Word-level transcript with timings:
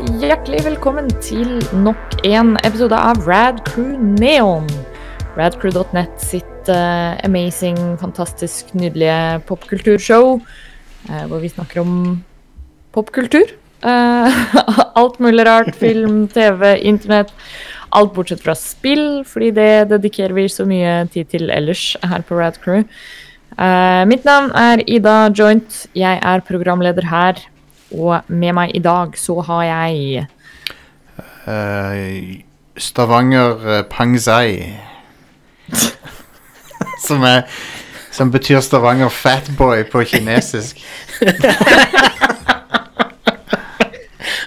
hjertelig 0.00 0.62
velkommen 0.64 1.08
til 1.20 1.58
nok 1.84 2.22
en 2.24 2.54
episode 2.64 2.96
av 2.96 3.18
Rad 3.28 3.58
Crew 3.66 3.98
Neon. 4.00 4.68
Radcrew.net 5.36 6.14
sitt 6.22 6.70
uh, 6.72 7.18
amazing, 7.26 7.78
fantastisk 8.00 8.72
nydelige 8.72 9.42
popkulturshow. 9.48 10.40
uh, 11.10 11.24
hvor 11.28 11.42
vi 11.42 11.52
snakker 11.52 11.82
om 11.82 12.22
popkultur. 12.96 13.52
Uh, 13.84 14.32
alt 15.00 15.20
mulig 15.20 15.46
rart. 15.46 15.74
Film, 15.76 16.26
TV, 16.34 16.78
internett. 16.80 17.32
Alt 17.92 18.14
bortsett 18.14 18.40
fra 18.40 18.54
spill, 18.56 19.24
fordi 19.26 19.50
det 19.50 19.90
dedikerer 19.92 20.32
vi 20.32 20.48
så 20.48 20.64
mye 20.64 21.04
tid 21.12 21.28
til 21.34 21.50
ellers 21.50 21.96
her 22.00 22.24
på 22.24 22.40
Radcrew. 22.40 22.86
Uh, 23.58 24.06
mitt 24.08 24.24
navn 24.24 24.52
er 24.56 24.80
Ida 24.88 25.28
Joint. 25.36 25.84
Jeg 25.92 26.20
er 26.22 26.46
programleder 26.48 27.10
her. 27.10 27.49
Og 27.90 28.20
med 28.28 28.54
meg 28.54 28.74
i 28.74 28.82
dag 28.84 29.16
så 29.18 29.40
har 29.46 29.64
jeg 29.64 30.26
Eh, 31.46 32.40
Stavanger 32.76 33.78
uh, 33.78 33.82
Pangzai. 33.82 34.78
som, 37.06 37.22
er, 37.22 37.42
som 38.10 38.30
betyr 38.30 38.60
Stavanger 38.60 39.08
Fatboy 39.08 39.82
på 39.92 40.04
kinesisk. 40.04 40.84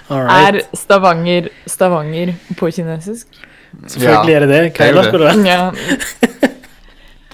All 0.08 0.20
right. 0.20 0.54
Er 0.54 0.60
Stavanger 0.76 1.48
Stavanger 1.66 2.34
på 2.58 2.70
kinesisk? 2.70 3.26
Selvfølgelig 3.86 4.34
er 4.34 4.40
det 4.40 4.48
det. 4.48 4.72
Hva 4.76 5.02
det 5.02 5.06
er 5.06 5.18
det? 5.18 5.46
Ja. 5.46 5.70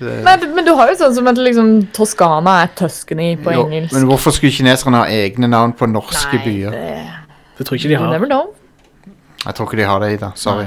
Det, 0.00 0.14
Nei, 0.24 0.34
men 0.56 0.64
du 0.64 0.72
har 0.78 0.88
jo 0.88 0.96
sånn 0.96 1.14
som 1.14 1.26
at 1.28 1.36
liksom 1.36 1.70
Toskana 1.96 2.54
er 2.64 2.70
Tuscany 2.78 3.34
på 3.44 3.52
jo, 3.52 3.66
engelsk. 3.68 3.92
men 3.92 4.06
hvorfor 4.08 4.32
skulle 4.32 4.52
kineserne 4.56 5.02
ha 5.02 5.08
egne 5.12 5.48
navn 5.52 5.74
på 5.76 5.88
norske 5.90 6.40
byer? 6.44 6.72
det, 6.72 6.94
Det 7.58 7.66
tror 7.68 7.76
jeg 7.76 7.84
ikke 7.84 7.92
de 7.92 7.98
har. 8.00 8.12
never 8.14 8.30
know. 8.30 8.46
Jeg 9.44 9.54
tror 9.56 9.68
ikke 9.68 9.80
de 9.82 9.88
har 9.88 10.00
det, 10.00 10.12
Ida. 10.16 10.30
Sorry. 10.36 10.66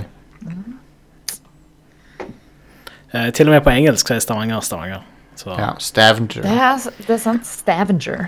Eh, 3.14 3.30
til 3.34 3.48
og 3.50 3.54
med 3.54 3.62
på 3.66 3.70
engelsk 3.74 4.08
så 4.10 4.16
er 4.16 4.20
Stavanger 4.26 4.62
Stavanger. 4.66 5.02
Så 5.38 5.54
Ja, 5.58 5.72
Stavanger. 5.80 6.42
Det 6.46 6.52
er, 6.70 6.78
det 7.08 7.14
er 7.14 7.22
sant. 7.22 7.46
Stavanger. 7.46 8.26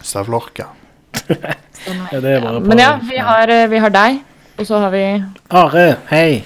Stavlorka. 0.00 0.66
ja, 1.30 2.20
det 2.20 2.30
er 2.36 2.40
bare 2.40 2.60
på 2.60 2.66
Men 2.70 2.78
ja, 2.78 2.92
vi 3.02 3.16
har, 3.18 3.50
eh, 3.50 3.66
vi 3.70 3.78
har 3.82 3.90
deg, 3.94 4.20
og 4.58 4.66
så 4.66 4.78
har 4.78 4.90
vi 4.94 5.02
Are, 5.50 5.96
hei. 6.10 6.44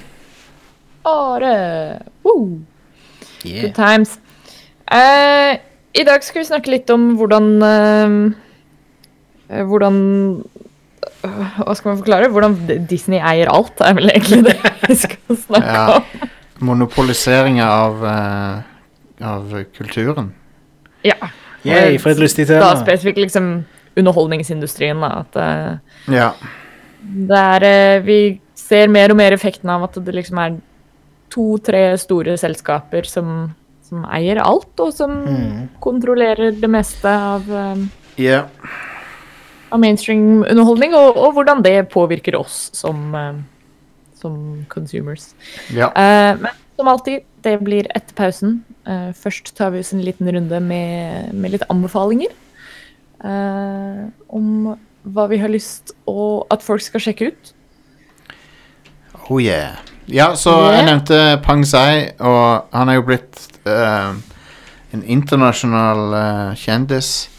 Are. 1.04 1.54
Woo. 2.24 2.62
Yeah. 3.44 3.66
Good 3.66 3.74
times. 3.76 4.16
Uh, 4.90 5.56
I 5.94 6.04
dag 6.06 6.24
skal 6.24 6.42
vi 6.42 6.48
snakke 6.48 6.72
litt 6.72 6.90
om 6.92 7.14
hvordan 7.18 7.46
uh, 7.62 8.14
Hvordan 9.68 9.98
uh, 11.24 11.58
Hva 11.60 11.74
skal 11.76 11.90
man 11.92 12.00
forklare? 12.00 12.30
Hvordan 12.32 12.56
Disney 12.90 13.20
eier 13.20 13.50
alt, 13.52 13.80
er 13.84 13.96
vel 13.98 14.10
egentlig 14.12 14.42
det 14.48 14.56
vi 14.88 14.96
skal 15.04 15.38
snakke 15.46 15.76
Ja. 15.76 15.98
om. 16.00 16.28
Monopoliseringa 16.64 17.64
av, 17.66 18.04
av 19.20 19.54
kulturen. 19.74 20.28
Ja. 21.04 21.16
Yay, 21.66 21.96
for 21.98 22.12
et 22.12 22.20
lystig 22.22 22.46
Da 22.48 22.70
spesifikt 22.78 23.18
liksom 23.18 23.48
underholdningsindustrien. 23.98 25.02
Da, 25.02 25.24
at 25.24 25.34
Ja. 26.14 26.30
det 27.02 27.40
er 27.66 28.00
Vi 28.06 28.20
ser 28.54 28.88
mer 28.88 29.10
og 29.12 29.18
mer 29.18 29.34
effekten 29.36 29.68
av 29.74 29.82
at 29.88 29.98
det 30.06 30.14
liksom 30.14 30.38
er 30.40 30.56
to-tre 31.34 31.84
store 31.98 32.36
selskaper 32.40 33.06
som, 33.10 33.54
som 33.82 34.04
eier 34.14 34.38
alt, 34.42 34.72
og 34.80 34.92
som 34.94 35.10
Mm. 35.26 35.68
kontrollerer 35.82 36.54
det 36.60 36.70
meste 36.70 37.10
av 37.10 37.42
Ja. 38.16 38.44
av 39.72 39.80
mainstream-underholdning, 39.82 40.94
og, 40.94 41.16
og 41.18 41.32
hvordan 41.34 41.62
det 41.64 41.88
påvirker 41.90 42.36
oss 42.38 42.70
som, 42.72 43.14
eh, 43.14 43.40
som 44.14 44.64
consumers. 44.70 45.34
ja. 45.74 45.88
Uh, 45.90 46.38
men 46.40 46.52
som 46.76 46.88
alltid, 46.88 47.22
det 47.42 47.58
blir 47.62 47.86
etter 47.94 48.14
pausen. 48.14 48.62
Uh, 48.86 49.10
først 49.12 49.54
tar 49.56 49.70
vi 49.70 49.80
oss 49.82 49.92
en 49.92 50.02
liten 50.02 50.26
runde 50.30 50.60
med, 50.62 51.34
med 51.34 51.50
litt 51.56 51.66
anbefalinger. 51.70 52.30
uh, 53.24 54.10
om 54.28 54.76
hva 55.06 55.28
vi 55.28 55.38
har 55.38 55.48
lyst 55.48 55.92
å, 56.06 56.44
at 56.50 56.62
folk 56.62 56.82
skal 56.82 57.00
sjekke 57.00 57.28
ut. 57.32 57.52
Oh 59.30 59.38
yeah. 59.40 59.76
Ja, 60.08 60.34
så 60.36 60.50
Yeah. 60.50 60.76
jeg 60.76 60.84
nevnte 60.84 61.40
Pang 61.42 61.66
Sai, 61.66 62.10
og 62.18 62.64
han 62.72 62.88
er 62.88 62.94
jo 62.94 63.02
blitt 63.02 63.48
uh, 63.66 64.14
en 64.92 65.04
internasjonal 65.06 66.02
uh, 66.14 66.56
kjendis. 66.56 67.30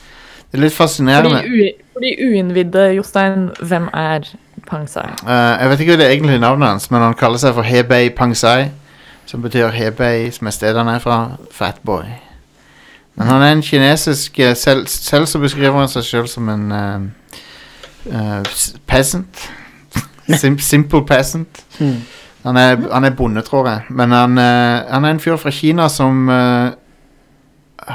Det 0.52 0.58
er 0.58 0.64
litt 0.64 0.74
fascinerende. 0.74 1.44
de, 1.44 1.72
for 1.94 2.00
de 2.00 2.16
uinnvidde, 2.26 2.88
Jostein, 2.96 3.50
hvem 3.62 3.90
er 3.94 4.26
Pang 4.68 4.90
Sai? 4.90 5.06
Uh, 5.22 5.62
jeg 5.62 5.70
vet 5.70 5.80
ikke 5.80 5.92
hva 5.92 6.02
det 6.04 6.12
egentlige 6.12 6.40
navnet 6.40 6.68
hans, 6.68 6.92
men 6.92 7.02
han 7.02 7.14
kaller 7.14 7.38
seg 7.38 7.54
for 7.54 7.62
Hebei 7.62 8.10
Pang 8.10 8.36
Sai. 8.38 8.72
Som 9.26 9.42
betyr 9.42 9.70
Hebei, 9.74 10.32
som 10.32 10.48
er 10.48 10.54
stedet 10.54 10.78
han 10.78 10.88
er 10.88 11.00
fra. 11.00 11.38
Fatboy. 11.52 12.06
Men 13.16 13.28
han 13.28 13.42
er 13.42 13.52
en 13.52 13.62
kinesisk 13.62 14.40
Selv, 14.56 14.88
selv 14.88 15.26
så 15.26 15.40
beskriver 15.40 15.80
han 15.80 15.88
seg 15.90 16.04
selv 16.04 16.28
som 16.28 16.50
en 16.50 16.72
uh, 16.72 17.02
uh, 18.14 18.44
peasant. 18.88 19.50
Sim, 20.42 20.60
simple 20.60 21.06
peasant. 21.06 21.66
Mm. 21.80 22.02
Han 22.46 22.58
er, 22.62 22.76
han 22.92 23.04
er 23.08 23.16
bonde, 23.18 23.42
tror 23.42 23.68
jeg. 23.68 23.82
Men 23.90 24.12
han, 24.14 24.38
eh, 24.38 24.84
han 24.92 25.06
er 25.06 25.16
en 25.16 25.20
fyr 25.24 25.38
fra 25.42 25.52
Kina 25.52 25.88
som 25.90 26.28
uh, 26.30 26.72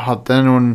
hadde 0.06 0.40
noen 0.46 0.72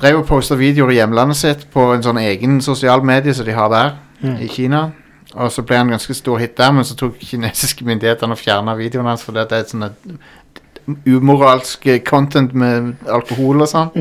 Drev 0.00 0.22
og 0.22 0.26
posta 0.30 0.56
videoer 0.56 0.94
i 0.94 0.96
hjemlandet 0.96 1.36
sitt 1.36 1.66
på 1.74 1.82
en 1.94 2.02
sånn 2.02 2.16
egen 2.22 2.54
sosial 2.64 3.02
medie 3.04 3.34
som 3.36 3.44
de 3.46 3.52
har 3.56 3.68
der 3.72 3.90
Mm. 4.20 4.34
i 4.44 4.48
Kina. 4.52 4.90
Og 5.34 5.48
så 5.52 5.62
ble 5.64 5.76
han 5.78 5.88
ganske 5.88 6.12
stor 6.14 6.36
hit 6.42 6.56
der, 6.58 6.72
men 6.76 6.84
så 6.84 6.92
tok 6.98 7.14
kinesiske 7.24 7.84
myndigheter 7.88 8.28
og 8.28 8.36
fjerna 8.36 8.74
videoen 8.76 9.06
hans 9.08 9.22
fordi 9.24 9.44
det 9.48 9.56
er 9.56 9.62
et 9.64 9.70
sånn 9.72 9.86
umoralsk 11.08 11.86
eh, 11.88 12.00
content 12.04 12.52
med 12.52 12.96
alkohol 13.08 13.62
og 13.64 13.70
sånn. 13.70 13.88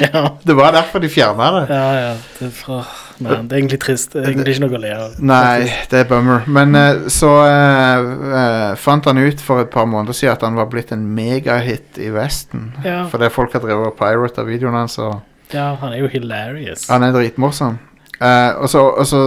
Ja, 0.00 0.38
Det 0.46 0.54
var 0.56 0.72
derfor 0.72 0.98
de 0.98 1.08
fjerna 1.12 1.50
det. 1.60 1.66
ja. 1.74 1.92
ja. 2.00 2.14
Det, 2.38 2.46
er 2.46 2.50
fra, 2.56 2.80
men, 3.18 3.48
det 3.48 3.54
er 3.54 3.60
egentlig 3.60 3.80
trist. 3.84 4.12
Det 4.12 4.22
er 4.22 4.32
egentlig 4.32 4.56
ikke 4.56 4.64
noe 4.64 4.76
å 4.78 4.80
le 4.82 4.92
av. 4.96 5.16
Nei, 5.30 5.68
det 5.90 6.00
er 6.00 6.08
bummer. 6.10 6.48
Men 6.50 6.74
uh, 6.74 7.06
så 7.12 7.30
uh, 7.46 8.74
fant 8.80 9.06
han 9.10 9.20
ut 9.22 9.42
for 9.44 9.62
et 9.62 9.70
par 9.72 9.86
måneder 9.90 10.16
siden 10.18 10.34
at 10.34 10.44
han 10.46 10.58
var 10.58 10.68
blitt 10.72 10.90
en 10.94 11.06
megahit 11.16 12.00
i 12.02 12.10
Vesten. 12.14 12.72
Ja. 12.86 13.04
Fordi 13.12 13.30
folk 13.34 13.54
har 13.54 13.62
drevet 13.64 13.92
og 13.92 13.98
pirata 14.00 14.46
videoen 14.48 14.78
hans, 14.82 14.98
og 14.98 15.20
Ja, 15.54 15.74
han 15.78 15.92
er 15.92 16.02
jo 16.02 16.10
hilarious. 16.10 16.88
han 16.90 17.06
er 17.06 17.14
dritmorsom. 17.14 17.78
Uh, 18.20 18.62
og 18.62 18.68
så, 18.70 18.80
og 18.80 19.06
så 19.06 19.20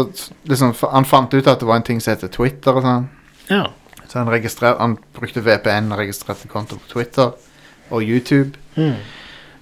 liksom, 0.47 0.71
Han 0.91 1.05
fant 1.05 1.33
ut 1.33 1.47
at 1.47 1.59
det 1.59 1.67
var 1.67 1.75
en 1.75 1.85
ting 1.87 1.99
som 2.01 2.15
heter 2.15 2.31
Twitter 2.31 2.75
og 2.75 2.85
sånn. 2.85 3.09
Ja. 3.51 3.65
Så 4.07 4.23
han, 4.23 4.31
han 4.79 4.97
brukte 5.15 5.43
VPN 5.43 5.91
og 5.91 5.99
registrerte 5.99 6.47
konto 6.47 6.79
på 6.79 6.93
Twitter 6.95 7.31
og 7.91 8.03
YouTube. 8.03 8.55
Mm. 8.75 8.95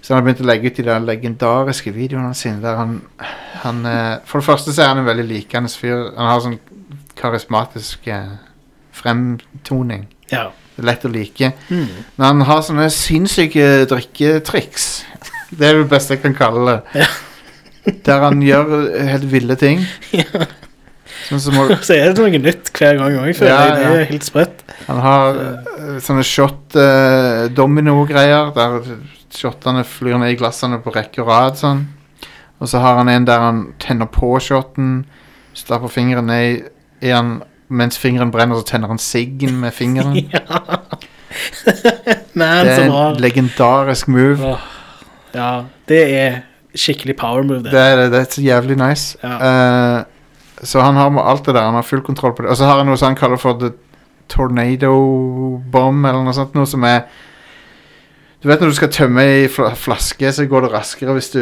Så 0.05 0.13
han 0.13 0.19
har 0.19 0.25
begynt 0.27 0.43
å 0.43 0.45
legge 0.45 0.69
ut 0.69 0.77
de 0.77 0.83
der 0.85 1.01
legendariske 1.01 1.89
videoene 1.95 2.35
sine 2.37 2.61
der 2.61 2.75
han, 2.77 2.99
han 3.63 3.79
eh, 3.89 4.19
For 4.29 4.37
det 4.37 4.45
første 4.45 4.73
så 4.75 4.83
er 4.83 4.91
han 4.91 5.01
en 5.01 5.07
veldig 5.07 5.25
likende 5.25 5.71
fyr. 5.73 6.11
Han 6.13 6.29
har 6.29 6.43
sånn 6.43 6.59
karismatisk 7.17 8.05
eh, 8.13 8.35
fremtoning. 8.93 10.05
ja. 10.29 10.51
Det 10.75 10.83
er 10.83 10.87
lett 10.89 11.05
å 11.07 11.09
like. 11.09 11.49
Mm. 11.71 11.91
Men 12.17 12.25
han 12.25 12.41
har 12.49 12.63
sånne 12.67 12.89
sinnssyke 12.91 13.85
drikketriks. 13.87 14.87
Det 15.55 15.69
er 15.69 15.77
det 15.79 15.85
beste 15.87 16.17
jeg 16.17 16.21
kan 16.25 16.35
kalle 16.35 16.73
det. 16.91 17.05
Der 18.03 18.25
han 18.25 18.41
gjør 18.43 18.73
helt 19.07 19.27
ville 19.31 19.55
ting. 19.55 19.85
Sånn 21.29 21.41
som 21.41 21.61
å 21.61 21.67
Så 21.79 21.95
er 21.95 22.11
det 22.11 22.19
noe 22.19 22.41
nytt 22.43 22.73
hver 22.75 22.99
gang 22.99 23.15
òg, 23.21 23.31
Ja. 23.39 23.59
Det 23.71 23.85
ja. 23.85 23.93
er 24.01 24.09
helt 24.09 24.27
sprøtt. 24.27 24.65
Han 24.89 24.99
har 25.05 25.39
eh, 25.45 25.95
sånne 26.03 26.25
shot 26.27 26.75
uh, 26.75 27.45
domino-greier 27.55 28.51
Der 28.57 28.75
shotene 29.39 29.83
flyr 29.87 30.17
ned 30.21 30.33
i 30.33 30.39
glassene 30.39 30.79
på 30.83 30.93
rekke 30.95 31.21
og 31.23 31.29
rad 31.29 31.59
sånn. 31.59 31.85
Og 32.59 32.69
så 32.71 32.79
har 32.79 32.95
han 33.01 33.09
en 33.11 33.25
der 33.27 33.39
han 33.43 33.73
tenner 33.83 34.07
på 34.07 34.37
shoten 34.39 35.05
Stapper 35.55 35.91
fingeren 35.91 36.27
ned 36.31 36.69
i, 37.03 37.09
han 37.11 37.41
Mens 37.67 37.97
fingeren 37.99 38.31
brenner 38.31 38.59
så 38.59 38.63
tenner 38.69 38.87
han 38.91 38.99
siggen 39.01 39.57
med 39.59 39.73
fingeren 39.75 40.15
Ja. 40.35 40.79
Man, 42.33 42.65
Det 42.65 42.73
er 42.77 42.85
en 42.87 43.19
legendarisk 43.21 44.07
move 44.07 44.39
Oh. 44.55 44.59
ja, 45.35 45.63
det 45.89 46.01
er 46.15 46.35
skikkelig 46.75 47.15
power 47.19 47.43
move, 47.43 47.63
det. 47.63 47.71
Det 47.71 47.81
er, 47.81 48.03
det 48.11 48.19
er 48.21 48.27
så 48.31 48.41
jævlig 48.43 48.77
nice 48.79 49.17
Ja. 49.23 49.99
Uh, 49.99 50.03
Så 50.63 50.81
han 50.81 50.95
har 50.95 51.09
med 51.11 51.23
alt 51.27 51.45
det 51.45 51.55
der 51.55 51.67
Han 51.67 51.75
har 51.75 51.81
full 51.83 52.01
kontroll 52.01 52.35
på 52.35 52.43
det 52.43 52.49
Og 52.51 52.57
så 52.57 52.65
har 52.65 52.77
han 52.79 52.87
noe 52.87 52.97
som 52.97 53.11
han 53.11 53.19
kaller 53.19 53.37
for 53.37 53.59
The 53.59 53.73
Tornado 54.31 54.95
Bomb 55.71 56.05
Eller 56.05 56.23
noe 56.23 56.33
sånt 56.35 56.55
Noe 56.55 56.67
som 56.67 56.83
er 56.87 57.01
Du 58.45 58.51
vet 58.51 58.61
når 58.61 58.69
du 58.69 58.75
skal 58.77 58.91
tømme 58.93 59.23
i 59.25 59.45
fl 59.49 59.71
flaske 59.73 60.29
Så 60.29 60.43
går 60.45 60.67
det 60.67 60.73
raskere 60.75 61.15
hvis 61.17 61.31
du 61.33 61.39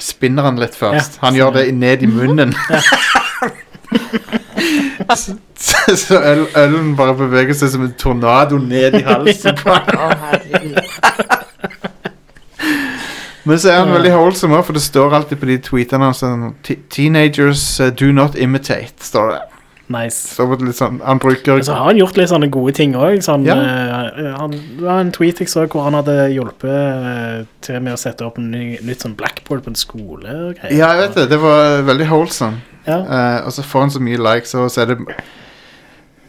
Spinner 0.00 0.48
den 0.48 0.56
litt 0.62 0.72
først. 0.78 1.18
Ja, 1.18 1.26
Han 1.26 1.36
gjør 1.36 1.50
det 1.58 1.64
ned 1.76 2.06
i 2.06 2.08
munnen. 2.08 2.54
Så, 5.16 5.96
så, 5.96 6.22
øl, 6.22 6.46
ølen 6.56 6.96
bare 6.96 7.14
beveger 7.16 7.56
seg 7.56 7.70
som 7.72 7.84
en 7.86 7.94
tornado 7.98 8.58
Ned 8.60 8.98
i 8.98 9.02
halsen 9.06 9.56
på. 9.56 9.76
Men 13.48 13.58
så 13.58 13.70
er 13.72 13.78
han 13.80 13.94
veldig 13.94 14.12
holdsom 14.12 14.52
òg, 14.52 14.66
for 14.66 14.76
det 14.76 14.82
står 14.84 15.14
alltid 15.16 15.40
på 15.40 15.48
de 15.48 15.56
tweetene 15.64 16.10
hans 16.10 16.20
sånn 16.20 16.50
Teenagers 16.92 17.64
uh, 17.80 17.88
do 17.88 18.10
not 18.12 18.36
imitate, 18.36 19.00
står 19.00 19.32
det. 19.32 19.40
Nice. 19.88 20.34
Så 20.36 20.44
litt 20.60 20.76
sånn, 20.76 20.98
han 21.00 21.16
bruker 21.22 21.62
så 21.64 21.72
har 21.72 21.86
han 21.88 21.96
gjort 21.96 22.18
litt 22.20 22.28
sånne 22.28 22.50
gode 22.52 22.74
ting 22.76 22.92
òg. 22.98 23.22
Sånn, 23.24 23.46
Ja. 23.48 23.54
uh, 23.56 24.34
han, 24.36 24.52
det 24.52 24.84
var 24.84 25.00
en 25.00 25.08
tweet 25.16 25.40
jeg 25.40 25.48
så 25.48 25.64
hvor 25.64 25.80
han 25.86 25.96
hadde 25.96 26.28
hjulpet 26.34 26.68
uh, 26.68 27.46
til 27.64 27.80
med 27.80 27.96
å 27.96 28.00
sette 28.00 28.20
opp 28.26 28.36
en 28.36 28.50
ny, 28.52 28.76
nytt 28.84 29.00
sånn 29.06 29.16
blackboard 29.16 29.64
på 29.64 29.72
en 29.72 29.80
skole. 29.80 30.28
og 30.28 30.60
greier. 30.60 30.76
Ja, 30.76 30.92
jeg 30.92 31.00
vet 31.08 31.16
det. 31.16 31.24
Det 31.32 31.40
var 31.40 31.80
veldig 31.88 32.04
wholesome. 32.10 32.60
Ja. 32.84 33.00
Uh, 33.00 33.40
og 33.46 33.52
så 33.56 33.62
får 33.64 33.80
han 33.86 33.90
så 33.96 34.00
mye 34.04 34.20
likes, 34.20 34.52
og 34.54 34.68
så 34.70 34.80
er 34.84 34.86
det 34.92 34.98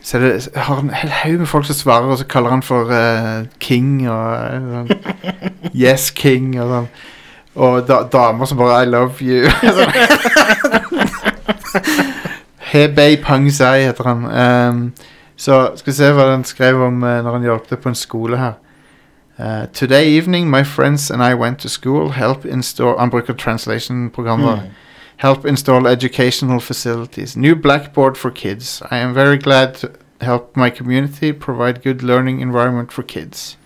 Så 0.02 0.16
er 0.18 0.22
det, 0.24 0.48
har 0.56 0.80
en 0.80 0.90
hel 0.96 1.10
haug 1.12 1.40
med 1.40 1.48
folk 1.52 1.66
som 1.68 1.76
svarer, 1.76 2.08
og 2.08 2.16
så 2.18 2.24
kaller 2.32 2.50
han 2.56 2.62
for 2.64 2.88
King 3.60 4.08
og 4.08 4.24
sånn, 4.72 4.88
Yes 5.84 6.08
King 6.16 6.56
og 6.62 6.68
sånn. 6.72 6.88
Og 7.60 7.84
da, 7.90 8.04
damer 8.08 8.46
som 8.48 8.56
bare 8.58 8.86
I 8.86 8.88
love 8.88 9.20
you. 9.20 9.52
Hebei 12.70 13.16
Pangsai 13.16 13.82
heter 13.82 14.04
han. 14.04 14.26
Ehm, 14.26 14.92
så 15.38 15.72
skal 15.76 15.92
vi 15.92 15.96
se 15.96 16.12
hva 16.14 16.32
han 16.32 16.44
skrev 16.44 16.82
om 16.86 17.04
eh, 17.04 17.22
når 17.24 17.32
han 17.32 17.42
hjalp 17.48 17.68
til 17.68 17.78
på 17.78 17.90
en 17.90 17.96
skole 17.96 18.38
her. 18.38 18.54
Eh, 19.40 19.68
Today 19.74 20.18
evening 20.18 20.50
my 20.50 20.64
friends 20.64 21.12
and 21.12 21.24
I 21.24 21.34
went 21.34 21.60
to 21.60 21.70
school. 21.70 22.12
Help 22.12 22.46
install 22.46 23.00
Han 23.00 23.10
bruker 23.10 23.34
translation-programmer. 23.34 24.56
Mm. 24.56 24.70
Help 25.18 25.46
install 25.46 25.88
educational 25.88 26.60
facilities. 26.60 27.38
New 27.38 27.56
blackboard 27.56 28.18
for 28.18 28.30
kids. 28.30 28.82
I 28.92 28.98
am 28.98 29.16
very 29.16 29.38
glad 29.38 29.74
to 29.74 29.88
help 30.22 30.58
my 30.58 30.70
community 30.70 31.32
provide 31.32 31.84
good 31.84 32.02
learning 32.04 32.42
environment 32.42 32.92
for 32.92 33.02
kids. 33.02 33.58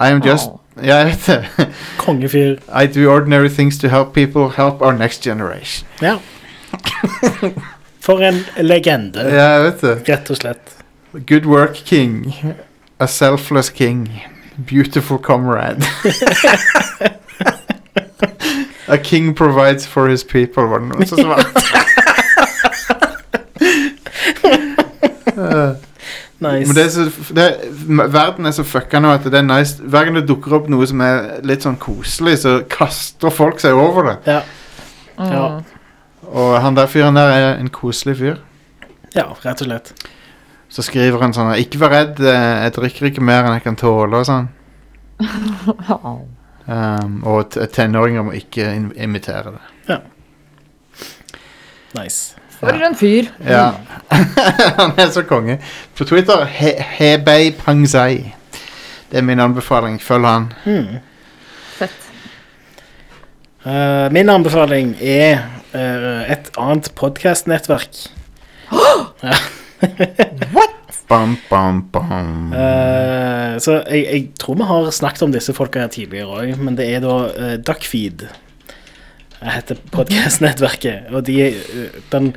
I 0.00 0.08
am 0.08 0.22
just 0.22 0.48
Åh. 0.48 0.60
Ja, 0.84 0.96
jeg 0.96 1.06
vet 1.06 1.26
det. 1.26 1.68
Kongefyr. 1.98 2.56
I 2.82 2.86
do 2.86 3.10
ordinary 3.10 3.48
things 3.48 3.78
to 3.78 3.88
help 3.88 4.12
people 4.12 4.48
help 4.56 4.82
our 4.82 4.92
next 4.92 5.22
generation. 5.22 5.88
Ja. 6.02 6.18
For 8.06 8.22
en 8.22 8.40
legende, 8.62 9.24
Ja, 9.26 9.46
jeg 9.56 9.62
vet 9.66 9.80
det. 9.82 9.94
rett 10.08 10.30
og 10.30 10.36
slett. 10.38 10.74
Good 11.26 11.46
work, 11.50 11.74
king. 11.88 12.34
A 13.02 13.06
selfless 13.10 13.70
king. 13.74 14.06
Beautiful 14.66 15.18
comrade. 15.18 15.82
A 18.88 18.96
king 19.02 19.34
provides 19.34 19.86
for 19.86 20.06
his 20.08 20.22
people, 20.24 20.62
var 20.70 20.78
det 20.78 20.88
noe 20.92 21.06
som 21.10 21.28
var. 21.28 21.42
Eh, 25.36 25.72
Nice. 26.38 26.66
Men 26.68 26.76
det 26.76 26.82
er 26.84 26.88
så, 26.92 27.04
det, 27.32 27.44
verden 28.12 28.44
er 28.46 28.52
så 28.52 28.60
fucka 28.68 28.98
nå 29.00 29.08
at 29.16 29.24
det 29.24 29.38
er 29.38 29.44
nice 29.46 29.78
Hver 29.80 30.04
gang 30.04 30.18
det 30.18 30.26
dukker 30.28 30.52
opp 30.58 30.66
noe 30.68 30.84
som 30.86 31.00
er 31.00 31.38
litt 31.48 31.64
sånn 31.64 31.78
koselig, 31.80 32.34
så 32.42 32.58
kaster 32.68 33.32
folk 33.32 33.56
seg 33.62 33.72
over 33.72 34.10
det. 34.10 34.16
Ja. 34.28 34.42
Mm. 35.16 35.30
Ja. 35.32 35.46
Og 36.26 36.60
han 36.62 36.76
der 36.76 36.90
fyren 36.90 37.16
der 37.16 37.32
er 37.32 37.58
en 37.60 37.70
koselig 37.70 38.16
fyr. 38.18 38.36
ja, 39.14 39.26
rett 39.44 39.62
og 39.62 39.66
slett. 39.66 39.92
Så 40.68 40.82
skriver 40.82 41.22
han 41.22 41.32
sånn 41.32 41.54
'Ikke 41.54 41.78
vær 41.78 41.90
redd, 41.90 42.20
eh, 42.20 42.62
jeg 42.64 42.72
drikker 42.72 43.06
ikke 43.06 43.22
mer 43.22 43.44
enn 43.44 43.54
jeg 43.54 43.62
kan 43.62 43.76
tåle', 43.76 44.18
og 44.18 44.26
sånn. 44.26 44.48
Um, 46.66 47.22
og 47.30 47.50
tenåringer 47.72 48.22
må 48.22 48.32
ikke 48.32 48.90
imitere 48.96 49.54
det. 49.54 49.62
Ja. 49.88 49.98
Nice. 51.94 52.34
For 52.60 52.72
en 52.72 52.96
fyr. 52.96 53.28
Ja. 53.44 53.70
han 54.80 54.92
er 54.96 55.10
så 55.10 55.22
konge. 55.22 55.58
På 55.96 56.04
Twitter 56.04 56.44
he 56.44 56.72
Hebei 56.98 57.50
Pangzai. 57.52 58.34
Det 59.10 59.18
er 59.18 59.22
min 59.22 59.40
anbefaling. 59.40 60.00
Følg 60.02 60.26
han. 60.26 60.52
Hmm. 60.64 60.98
Eh, 63.66 64.12
min 64.14 64.28
anbefaling 64.30 64.92
er 65.02 65.40
uh, 65.74 66.22
et 66.30 66.50
annet 66.54 66.92
podkastnettverk. 66.94 68.04
Bam, 71.06 71.36
bam, 71.50 71.84
bam. 71.94 72.50
Uh, 72.50 73.54
så 73.62 73.76
jeg, 73.86 74.00
jeg 74.10 74.22
tror 74.42 74.56
vi 74.58 74.66
har 74.66 74.88
snakket 74.90 75.22
om 75.22 75.34
disse 75.34 75.54
folka 75.54 75.84
her 75.84 75.90
tidligere 75.94 76.26
òg, 76.26 76.56
men 76.58 76.74
det 76.78 76.86
er 76.96 77.04
da 77.04 77.14
uh, 77.30 77.52
Duckfeed. 77.62 78.24
Jeg 79.36 79.52
heter 79.52 79.78
podkastnettverket. 79.94 81.12
Og 81.14 81.26
de, 81.28 81.52
den, 82.10 82.32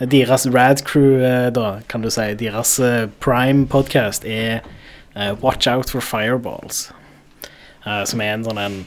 deres 0.00 0.46
Rad 0.48 0.84
Crew, 0.88 1.20
eh, 1.20 1.50
da, 1.52 1.78
kan 1.90 2.04
du 2.04 2.08
si, 2.12 2.30
deres 2.40 2.78
prime 3.20 3.66
podcast 3.68 4.24
er 4.24 4.64
Watch 5.42 5.68
Out 5.68 5.92
for 5.92 6.00
Fireballs. 6.00 6.86
Eh, 7.84 8.04
som 8.08 8.22
er 8.24 8.32
en 8.32 8.44
sånn 8.46 8.60
en 8.60 8.78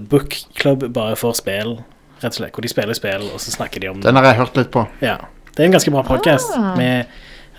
book 0.00 0.34
club 0.54 0.92
bare 0.92 1.16
for 1.16 1.32
spill, 1.34 1.82
rett 2.22 2.32
og 2.32 2.40
slett. 2.40 2.52
Hvor 2.54 2.62
de 2.62 2.68
spiller 2.68 2.94
spill, 2.94 3.28
og 3.32 3.40
så 3.40 3.50
snakker 3.50 3.80
de 3.80 3.88
om 3.90 4.00
Den 4.00 4.16
har 4.16 4.24
jeg 4.24 4.36
hørt 4.40 4.56
litt 4.56 4.70
på. 4.72 4.86
ja. 5.02 5.18
Det 5.52 5.60
er 5.60 5.66
en 5.68 5.72
ganske 5.74 5.90
bra 5.92 6.00
podkast 6.02 6.48
Ah. 6.56 6.76
med 6.78 7.04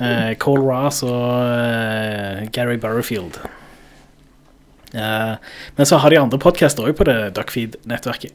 uh, 0.01 0.33
Cole 0.41 0.63
Ross 0.65 1.03
og 1.03 1.13
uh, 1.13 2.41
Gary 2.51 2.77
Burrowfield. 2.81 3.37
Uh, 4.95 5.35
men 5.77 5.85
så 5.85 5.97
har 6.01 6.09
de 6.09 6.17
andre 6.17 6.39
podcaster 6.41 6.81
òg 6.89 6.95
på 6.97 7.05
det 7.05 7.35
Duckfeed-nettverket. 7.37 8.33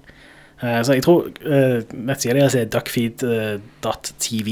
Eh, 0.62 0.81
så 0.83 0.94
jeg 0.97 1.03
tror 1.06 1.29
uh, 1.47 1.83
nettsida 1.94 2.35
deres 2.35 2.55
er 2.59 2.65
duckfeed.tv. 2.71 4.49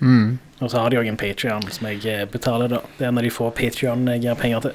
Mm. 0.00 0.38
Og 0.60 0.70
så 0.70 0.80
har 0.80 0.90
de 0.92 0.98
òg 1.00 1.08
en 1.10 1.18
Patrion 1.20 1.64
som 1.72 1.88
jeg 1.90 2.04
eh, 2.08 2.24
betaler. 2.30 2.68
da 2.72 2.80
Det 2.98 3.04
er 3.04 3.10
en 3.12 3.20
av 3.20 3.24
de 3.26 3.32
få 3.32 3.50
Patrion 3.56 4.06
jeg 4.08 4.22
gir 4.24 4.38
penger 4.40 4.64
til. 4.68 4.74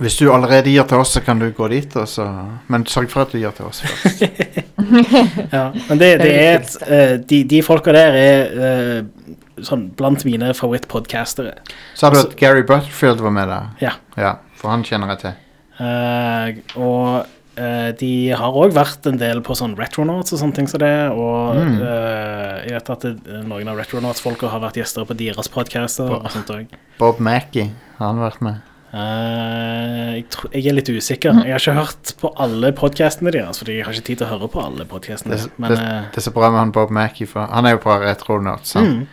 Hvis 0.00 0.16
du 0.16 0.30
allerede 0.32 0.70
gir 0.72 0.86
til 0.88 1.02
oss, 1.02 1.12
så 1.12 1.20
kan 1.20 1.38
du 1.38 1.50
gå 1.52 1.66
dit. 1.68 1.96
Også. 1.96 2.24
Men 2.72 2.86
sørg 2.88 3.10
for 3.12 3.26
at 3.26 3.32
du 3.34 3.38
gir 3.42 3.52
til 3.56 3.66
oss 3.68 3.82
først. 3.84 4.22
Ja, 5.52 5.66
men 5.88 5.98
det, 6.00 6.08
det 6.20 6.30
er 6.32 6.54
et, 6.58 6.72
eh, 6.88 7.12
de, 7.28 7.42
de 7.48 7.60
folka 7.64 7.92
der 7.94 8.16
er 8.18 8.56
eh, 8.66 9.36
sånn 9.64 9.86
blant 9.96 10.24
mine 10.28 10.50
favorittpodcastere. 10.56 11.52
Sa 11.96 12.10
du 12.12 12.18
at 12.20 12.34
Gary 12.40 12.64
Butterfield 12.66 13.20
var 13.24 13.32
med 13.36 13.48
der? 13.52 13.68
Ja. 13.84 13.92
Ja, 14.20 14.32
for 14.58 14.72
han 14.72 14.82
kjenner 14.84 15.12
jeg 15.14 15.22
til. 15.22 15.38
Uh, 15.78 16.48
og 16.82 17.60
eh, 17.60 17.92
de 18.00 18.10
har 18.36 18.58
òg 18.64 18.74
vært 18.76 19.06
en 19.08 19.16
del 19.20 19.40
på 19.44 19.56
sånn 19.58 19.76
Retronauts 19.78 20.34
og 20.34 20.42
sånne 20.42 20.56
ting 20.58 20.68
som 20.72 20.82
det. 20.82 20.92
Og 21.14 21.56
Mm. 21.62 21.78
eh, 21.84 22.58
jeg 22.66 22.76
vet 22.78 22.90
at 22.96 23.06
det, 23.06 23.40
noen 23.48 23.68
av 23.72 23.78
Retronauts-folka 23.80 24.50
har 24.52 24.60
vært 24.66 24.80
gjester 24.82 25.06
på 25.08 25.16
deres 25.20 25.48
podcaster 25.52 26.10
Bob. 26.10 26.76
Bob 27.00 27.20
Mackey 27.22 27.70
har 28.00 28.06
han 28.12 28.20
vært 28.24 28.42
med. 28.44 28.60
Eh, 28.92 30.14
jeg, 30.18 30.24
tror- 30.34 30.52
jeg 30.52 30.66
er 30.68 30.74
litt 30.76 30.88
usikker. 30.92 31.38
Jeg 31.46 31.54
har 31.54 31.62
ikke 31.62 31.74
hørt 31.78 32.12
på 32.20 32.30
alle 32.44 32.72
podcastene 32.76 33.32
deres, 33.32 33.58
fordi 33.62 33.78
jeg 33.78 33.86
har 33.86 33.92
ikke 33.96 34.06
tid 34.10 34.20
til 34.20 34.26
å 34.26 34.30
høre 34.34 34.48
på 34.52 34.60
alle 34.64 34.84
podcastene. 34.84 35.38
Det, 35.40 35.50
Men 35.56 35.70
det, 35.72 35.78
det 36.12 36.20
er 36.20 36.26
så 36.26 36.32
bra 36.34 36.50
med 36.52 36.58
han 36.60 36.72
Bob 36.76 36.90
Mackie, 36.92 37.26
for 37.26 37.46
han 37.48 37.66
er 37.66 37.76
jo 37.78 37.82
bra, 37.86 37.98
Retronauts. 38.04 38.74
sant? 38.76 38.88
mm, 39.02 39.06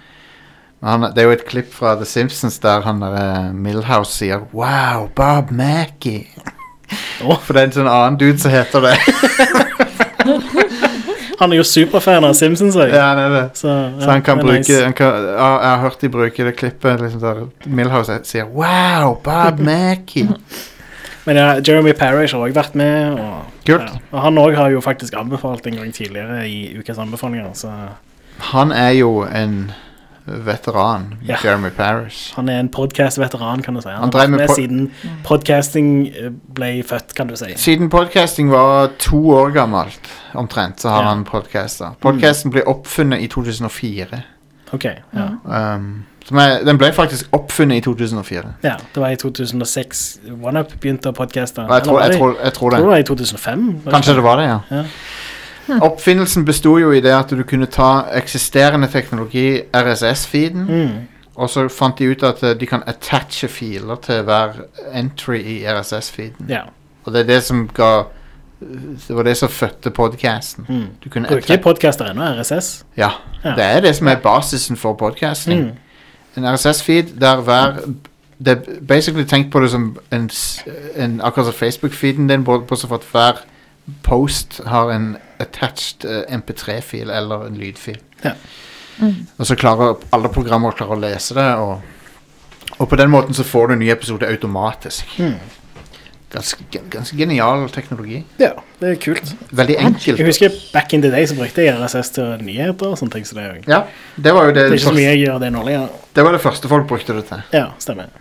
Han, 0.83 1.01
det 1.11 1.17
er 1.19 1.27
jo 1.27 1.31
et 1.35 1.45
klipp 1.47 1.73
fra 1.75 1.95
The 1.99 2.05
Simpsons 2.07 2.59
der 2.63 2.81
han 2.85 3.01
der, 3.03 3.15
eh, 3.19 3.51
Milhouse 3.53 4.13
sier 4.15 4.45
'Wow, 4.53 5.09
Bob 5.15 5.49
Mackie'. 5.51 6.27
Oh. 7.23 7.35
For 7.37 7.53
det 7.53 7.61
er 7.61 7.65
en 7.67 7.71
sånn 7.71 7.87
annen 7.91 8.17
dude 8.17 8.39
som 8.39 8.51
heter 8.51 8.81
det. 8.81 8.95
han 11.39 11.51
er 11.53 11.57
jo 11.61 11.63
superfan 11.63 12.23
av 12.27 12.33
Simpsons 12.35 12.75
òg. 12.75 12.89
ja, 12.93 13.05
han 13.13 13.19
er 13.23 13.29
det. 13.35 13.43
Så, 13.57 13.67
ja, 13.67 13.91
Så 14.03 14.09
han 14.11 14.21
kan 14.21 14.39
bruke 14.41 14.57
nice. 14.59 14.83
han 14.83 14.93
kan, 14.93 15.13
ja, 15.29 15.49
Jeg 15.61 15.69
har 15.69 15.77
hørt 15.85 16.01
de 16.01 16.09
bruke 16.09 16.45
det 16.45 16.55
klippet 16.59 16.99
liksom 17.01 17.21
der 17.21 17.45
Milhouse 17.65 18.19
sier 18.23 18.43
'Wow, 18.45 19.15
Bob 19.23 19.59
Mackie'. 19.69 20.27
Men 21.25 21.35
ja, 21.37 21.59
Jeremy 21.67 21.93
Parish 21.93 22.33
har 22.35 22.41
òg 22.47 22.53
vært 22.55 22.75
med. 22.75 23.19
Og, 23.19 23.43
Kult. 23.67 23.81
ja, 23.81 23.99
og 24.11 24.21
han 24.21 24.37
òg 24.37 24.55
har 24.55 24.69
jo 24.71 24.81
faktisk 24.81 25.13
anbefalt 25.17 25.67
en 25.67 25.75
gang 25.75 25.93
tidligere 25.93 26.47
i 26.49 26.77
ukas 26.79 26.97
anbefalinger. 26.97 27.49
Så 27.53 27.69
Han 28.39 28.71
er 28.71 28.89
jo 28.91 29.23
en 29.23 29.71
veteran, 30.45 31.13
Ja. 31.27 31.35
Jeremy 31.43 31.69
Parish. 31.69 32.33
han 32.35 32.49
er 32.49 32.59
en 32.59 32.69
podcast-veteran, 32.69 33.61
kan 33.63 33.73
du 33.75 33.81
si. 33.81 33.89
Han, 33.89 34.01
Han 34.01 34.11
har 34.13 34.19
vært 34.27 34.29
med 34.29 34.47
pod- 34.47 34.55
siden 34.55 34.91
podcasting 35.23 36.07
eh, 36.07 36.29
ble 36.55 36.83
født, 36.83 37.13
kan 37.15 37.27
du 37.27 37.35
si. 37.35 37.53
Siden 37.55 37.89
podcasting 37.89 38.49
var 38.51 38.87
to 38.99 39.17
år 39.31 39.51
gammelt, 39.53 39.99
omtrent, 40.35 40.79
så 40.81 40.89
har 40.89 41.01
Ja. 41.03 41.09
han 41.09 41.23
podcaster. 41.25 41.95
Podcasten 42.01 42.51
ble 42.51 42.61
oppfunnet 42.67 43.21
i 43.21 43.27
2004. 43.27 44.23
Ok, 44.73 44.85
ja. 44.85 45.27
Um, 45.75 46.05
er, 46.31 46.63
den 46.63 46.77
ble 46.77 46.91
faktisk 46.93 47.25
oppfunnet 47.33 47.77
i 47.77 47.81
2004. 47.81 48.53
ja. 48.63 48.75
Det 48.93 49.01
var 49.01 49.09
i 49.09 49.15
2006 49.15 50.19
OneUp 50.43 50.75
begynte 50.79 51.09
å 51.09 51.13
podcaste. 51.13 51.61
Jeg 51.69 51.83
tror, 51.83 52.01
jeg 52.01 52.17
tror, 52.19 52.35
jeg 52.43 52.53
tror 52.53 52.69
det. 52.69 52.85
var 52.85 52.97
i 52.97 53.03
2005. 53.03 53.81
Kanskje 53.89 54.13
det 54.15 54.23
var 54.23 54.37
det, 54.37 54.45
ja. 54.45 54.59
Ja. 54.71 54.83
Oppfinnelsen 55.87 56.45
besto 56.45 56.77
jo 56.77 56.91
i 56.91 56.99
det 57.01 57.11
at 57.13 57.29
du 57.29 57.43
kunne 57.43 57.65
ta 57.65 58.03
eksisterende 58.13 58.87
teknologi, 58.91 59.61
RSS-feeden, 59.75 60.65
Mm. 60.69 60.89
og 61.35 61.49
så 61.49 61.67
fant 61.71 61.97
de 61.99 62.09
ut 62.11 62.23
at 62.23 62.43
eh, 62.43 62.55
de 62.59 62.65
kan 62.65 62.83
attache 62.87 63.47
filer 63.47 63.95
til 63.95 64.21
hver 64.23 64.49
entry 64.93 65.39
i 65.39 65.65
RSS-feeden. 65.65 66.49
Ja. 66.49 66.61
Og 67.05 67.13
det 67.13 67.21
er 67.21 67.25
det 67.33 67.43
som 67.43 67.67
ga 67.73 68.03
Det 69.07 69.15
var 69.15 69.23
det 69.23 69.37
som 69.37 69.49
fødte 69.49 69.89
podcasten. 69.89 70.65
Mm. 70.69 70.87
Du 71.03 71.09
kunne 71.09 71.27
Bruker 71.29 71.57
podkaster 71.63 72.05
ennå 72.11 72.25
RSS? 72.41 72.83
Ja, 72.97 73.09
Ja. 73.45 73.53
det 73.55 73.63
er 73.63 73.79
det 73.79 73.95
som 73.95 74.07
er 74.07 74.15
basisen 74.15 74.75
for 74.77 74.93
podcasting. 74.93 75.61
Mm. 75.63 75.71
En 76.43 76.53
RSS-feed 76.53 77.19
der 77.21 77.41
hver 77.41 77.73
Det 78.43 78.47
er 78.47 78.55
basically 78.87 79.23
tenkt 79.25 79.51
på 79.51 79.59
det 79.59 79.69
som 79.71 79.97
en, 80.11 80.29
en 80.95 81.21
akkurat 81.23 81.45
som 81.45 81.53
Facebook-feeden 81.67 82.27
din, 82.29 82.43
bortsett 82.43 82.89
fra 82.89 82.95
at 82.95 83.01
hver 83.11 83.31
post 84.03 84.59
har 84.67 84.91
en 84.91 85.17
attached 85.39 86.05
eh, 86.05 86.23
MP3-fil 86.37 87.09
eller 87.09 87.47
en 87.47 87.57
lydfil. 87.59 87.97
Ja. 88.25 88.33
Og 89.39 89.45
så 89.47 89.55
klarer 89.55 89.95
alle 90.11 90.27
programmer 90.33 90.75
klarer 90.75 90.97
å 90.97 90.99
lese 90.99 91.33
det, 91.37 91.47
og, 91.55 91.79
og 92.79 92.89
på 92.91 92.97
den 92.99 93.09
måten 93.13 93.33
så 93.37 93.45
får 93.47 93.67
du 93.71 93.73
en 93.77 93.79
ny 93.79 93.87
episode 93.93 94.27
automatisk. 94.27 95.13
Mm. 95.19 95.37
Ganske, 96.29 96.61
ganske 96.93 97.15
genial 97.17 97.63
teknologi. 97.73 98.19
ja, 98.37 98.51
det 98.79 98.89
er 98.91 98.97
kult. 99.01 99.31
Veldig 99.49 99.77
enkelt. 99.81 100.19
Jeg 100.19 100.27
husker 100.27 100.51
back 100.73 100.93
in 100.93 101.01
the 101.01 101.09
day 101.09 101.25
så 101.25 101.33
brukte 101.39 101.63
jeg 101.65 101.73
RSS 101.79 102.11
til 102.19 102.35
nyheter 102.45 102.91
og 102.91 102.99
sånne 102.99 103.15
ting. 103.15 103.25
Så 103.25 103.33
det, 103.39 103.43
er 103.47 103.55
jo- 103.55 103.63
Ja, 103.71 103.79
det 104.15 104.33
var 104.35 104.45
jo 104.45 104.51
det, 104.53 104.61
det 104.67 104.67
er 104.67 104.77
ikke 104.77 104.91
så 104.91 104.93
mye 104.99 105.07
jeg 105.15 105.23
gjør 105.25 105.39
det 105.41 105.49
nå 105.55 105.63
lenger. 105.65 105.87
det 106.15 106.23
var 106.27 106.31
det 106.37 106.41
første 106.43 106.67
folk 106.69 106.85
brukte 106.87 107.15
det 107.17 107.25
til. 107.31 107.41
Ja, 107.55 107.65
stemmer. 107.79 108.11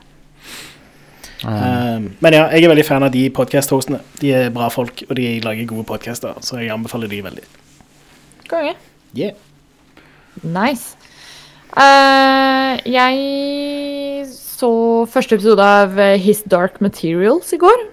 Um, 1.46 2.08
men 2.18 2.34
ja, 2.34 2.48
jeg 2.50 2.66
er 2.66 2.72
veldig 2.72 2.86
fan 2.86 3.06
av 3.06 3.12
de 3.14 3.28
podcast-hostene. 3.34 4.00
De 4.18 4.32
er 4.34 4.48
bra 4.54 4.70
folk, 4.74 5.04
og 5.06 5.14
de 5.18 5.36
lager 5.44 5.68
gode 5.70 5.86
podcaster, 5.86 6.34
så 6.42 6.58
jeg 6.58 6.72
anbefaler 6.74 7.10
de 7.10 7.20
veldig. 7.26 7.44
Konge. 8.50 8.74
Yeah. 9.14 9.36
Nice. 10.42 10.96
Uh, 11.76 12.80
jeg 12.88 14.26
så 14.32 14.72
første 15.10 15.36
episode 15.38 15.62
av 15.62 15.98
eh, 16.00 16.16
His 16.18 16.42
Dark 16.50 16.80
Materials 16.82 17.52
i 17.54 17.60
går. 17.60 17.84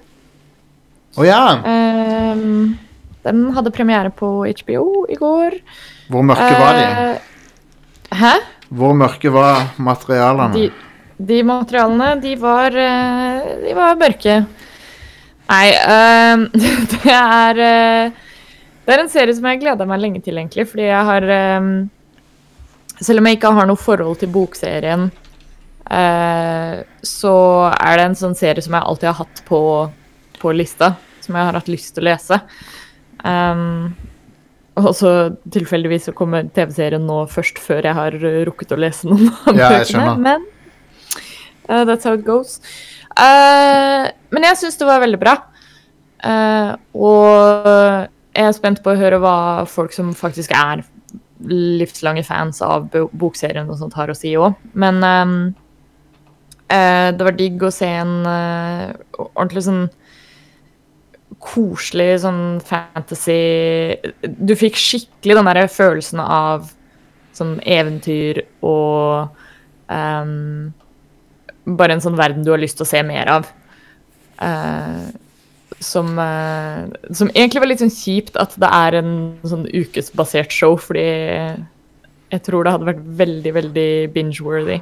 Å 1.20 1.28
ja! 1.28 1.42
Uh, 1.62 2.74
den 3.26 3.46
hadde 3.56 3.74
premiere 3.74 4.12
på 4.14 4.30
HBO 4.46 5.06
i 5.10 5.18
går. 5.20 5.60
Hvor 6.14 6.26
mørke 6.26 6.50
var 6.62 6.78
de? 6.78 6.86
Eh, 6.86 7.32
Hæ? 8.16 8.34
Hvor 8.76 8.94
mørke 8.98 9.32
var 9.34 9.72
materialene? 9.82 10.54
De, 10.54 10.85
de 11.18 11.42
materialene, 11.48 12.16
de 12.20 12.36
var 12.40 12.76
eh, 12.76 13.52
De 13.64 13.74
var 13.78 14.00
mørke. 14.00 14.40
Nei, 15.46 15.66
ehm, 15.78 16.48
det 16.92 17.12
er 17.14 17.60
eh, 17.62 18.24
Det 18.86 18.94
er 18.96 19.04
en 19.04 19.12
serie 19.12 19.36
som 19.38 19.46
jeg 19.50 19.62
gleda 19.62 19.88
meg 19.88 20.02
lenge 20.02 20.24
til, 20.26 20.40
egentlig, 20.42 20.68
fordi 20.72 20.88
jeg 20.90 21.10
har 21.10 21.28
ehm, 21.38 21.76
Selv 22.98 23.22
om 23.22 23.30
jeg 23.30 23.40
ikke 23.40 23.54
har 23.58 23.70
noe 23.70 23.80
forhold 23.80 24.20
til 24.22 24.32
bokserien, 24.34 25.10
eh, 25.92 26.80
så 27.04 27.36
er 27.76 28.00
det 28.00 28.08
en 28.10 28.18
sånn 28.20 28.38
serie 28.40 28.64
som 28.64 28.78
jeg 28.78 28.88
alltid 28.88 29.12
har 29.12 29.20
hatt 29.20 29.44
på, 29.48 29.60
på 30.40 30.54
lista, 30.56 30.94
som 31.26 31.36
jeg 31.36 31.50
har 31.50 31.60
hatt 31.60 31.72
lyst 31.72 31.92
til 31.96 32.06
å 32.06 32.08
lese. 32.08 32.40
Um, 33.26 33.92
og 34.80 34.94
så 34.96 35.12
tilfeldigvis 35.52 36.08
så 36.08 36.16
kommer 36.16 36.48
TV-serien 36.56 37.04
nå 37.04 37.26
først 37.32 37.60
før 37.64 37.90
jeg 37.90 38.00
har 38.00 38.16
uh, 38.16 38.42
rukket 38.48 38.72
å 38.76 38.80
lese 38.80 39.12
noen 39.12 39.28
av 39.34 39.60
Ja, 39.60 39.70
bøkene. 39.76 40.16
Men 40.24 40.48
uh, 41.70 41.84
that's 41.86 42.04
how 42.04 42.14
it 42.14 42.26
goes. 42.26 42.60
Uh, 43.16 44.12
men 44.34 44.48
jeg 44.50 44.60
syns 44.60 44.80
det 44.80 44.88
var 44.88 45.04
veldig 45.04 45.20
bra. 45.22 45.36
Uh, 46.26 46.76
og 46.98 47.68
jeg 48.36 48.48
er 48.50 48.56
spent 48.58 48.82
på 48.84 48.94
å 48.94 49.00
høre 49.00 49.20
hva 49.24 49.38
folk 49.70 49.94
som 49.96 50.14
faktisk 50.16 50.56
er 50.58 50.84
livslange 51.46 52.24
fans 52.26 52.62
av 52.64 52.88
bokserien 53.14 53.68
og 53.70 53.78
sånt 53.80 53.96
har 54.00 54.12
å 54.12 54.18
si 54.18 54.34
òg. 54.40 54.56
Men 54.74 55.04
um, 55.04 55.36
uh, 56.72 57.12
det 57.16 57.28
var 57.28 57.38
digg 57.38 57.64
å 57.64 57.74
se 57.74 57.92
en 58.02 58.18
ordentlig 58.26 59.68
sånn 59.68 59.86
koselig 61.46 62.22
sånn 62.24 62.62
fantasy 62.66 63.36
Du 64.24 64.56
fikk 64.58 64.78
skikkelig 64.80 65.36
den 65.38 65.50
der 65.50 65.68
følelsen 65.72 66.22
av 66.24 66.72
sånn 67.36 67.58
eventyr 67.68 68.40
og 68.64 69.36
ehm, 69.92 70.72
Bare 71.66 71.98
en 71.98 72.04
sånn 72.04 72.18
verden 72.20 72.46
du 72.46 72.52
har 72.54 72.62
lyst 72.62 72.78
til 72.80 72.86
å 72.86 72.90
se 72.90 73.02
mer 73.06 73.32
av. 73.32 73.52
Uh, 74.40 75.10
som, 75.82 76.14
uh, 76.20 76.86
som 77.16 77.32
egentlig 77.34 77.62
var 77.64 77.72
litt 77.72 77.84
sånn 77.84 77.94
kjipt 77.94 78.38
at 78.40 78.56
det 78.62 78.70
er 78.70 79.00
en 79.02 79.14
sånn 79.48 79.66
ukesbasert 79.72 80.54
show, 80.54 80.78
fordi 80.80 81.06
jeg 82.34 82.44
tror 82.46 82.66
det 82.66 82.74
hadde 82.76 82.90
vært 82.90 83.06
veldig, 83.20 83.54
veldig 83.60 83.92
binge-worthy. 84.16 84.82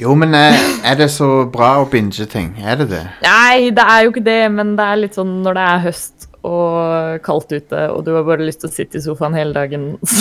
Jo, 0.00 0.14
men 0.16 0.32
eh, 0.36 0.56
er 0.86 0.96
det 0.96 1.10
så 1.12 1.44
bra 1.52 1.74
å 1.82 1.88
binge 1.90 2.24
ting? 2.30 2.54
Er 2.62 2.78
det 2.80 2.86
det? 2.92 3.02
Nei, 3.24 3.70
det 3.74 3.84
er 3.84 4.04
jo 4.04 4.12
ikke 4.14 4.24
det, 4.24 4.42
men 4.54 4.72
det 4.78 4.86
er 4.86 5.00
litt 5.02 5.18
sånn 5.18 5.40
når 5.44 5.58
det 5.58 5.64
er 5.66 5.82
høst 5.88 6.28
og 6.46 7.18
kaldt 7.26 7.52
ute, 7.52 7.82
og 7.92 8.04
du 8.06 8.14
har 8.14 8.24
bare 8.24 8.46
lyst 8.46 8.62
til 8.62 8.70
å 8.70 8.72
sitte 8.72 8.96
i 8.96 9.04
sofaen 9.04 9.36
hele 9.36 9.52
dagen, 9.52 9.90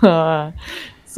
så, 0.00 0.14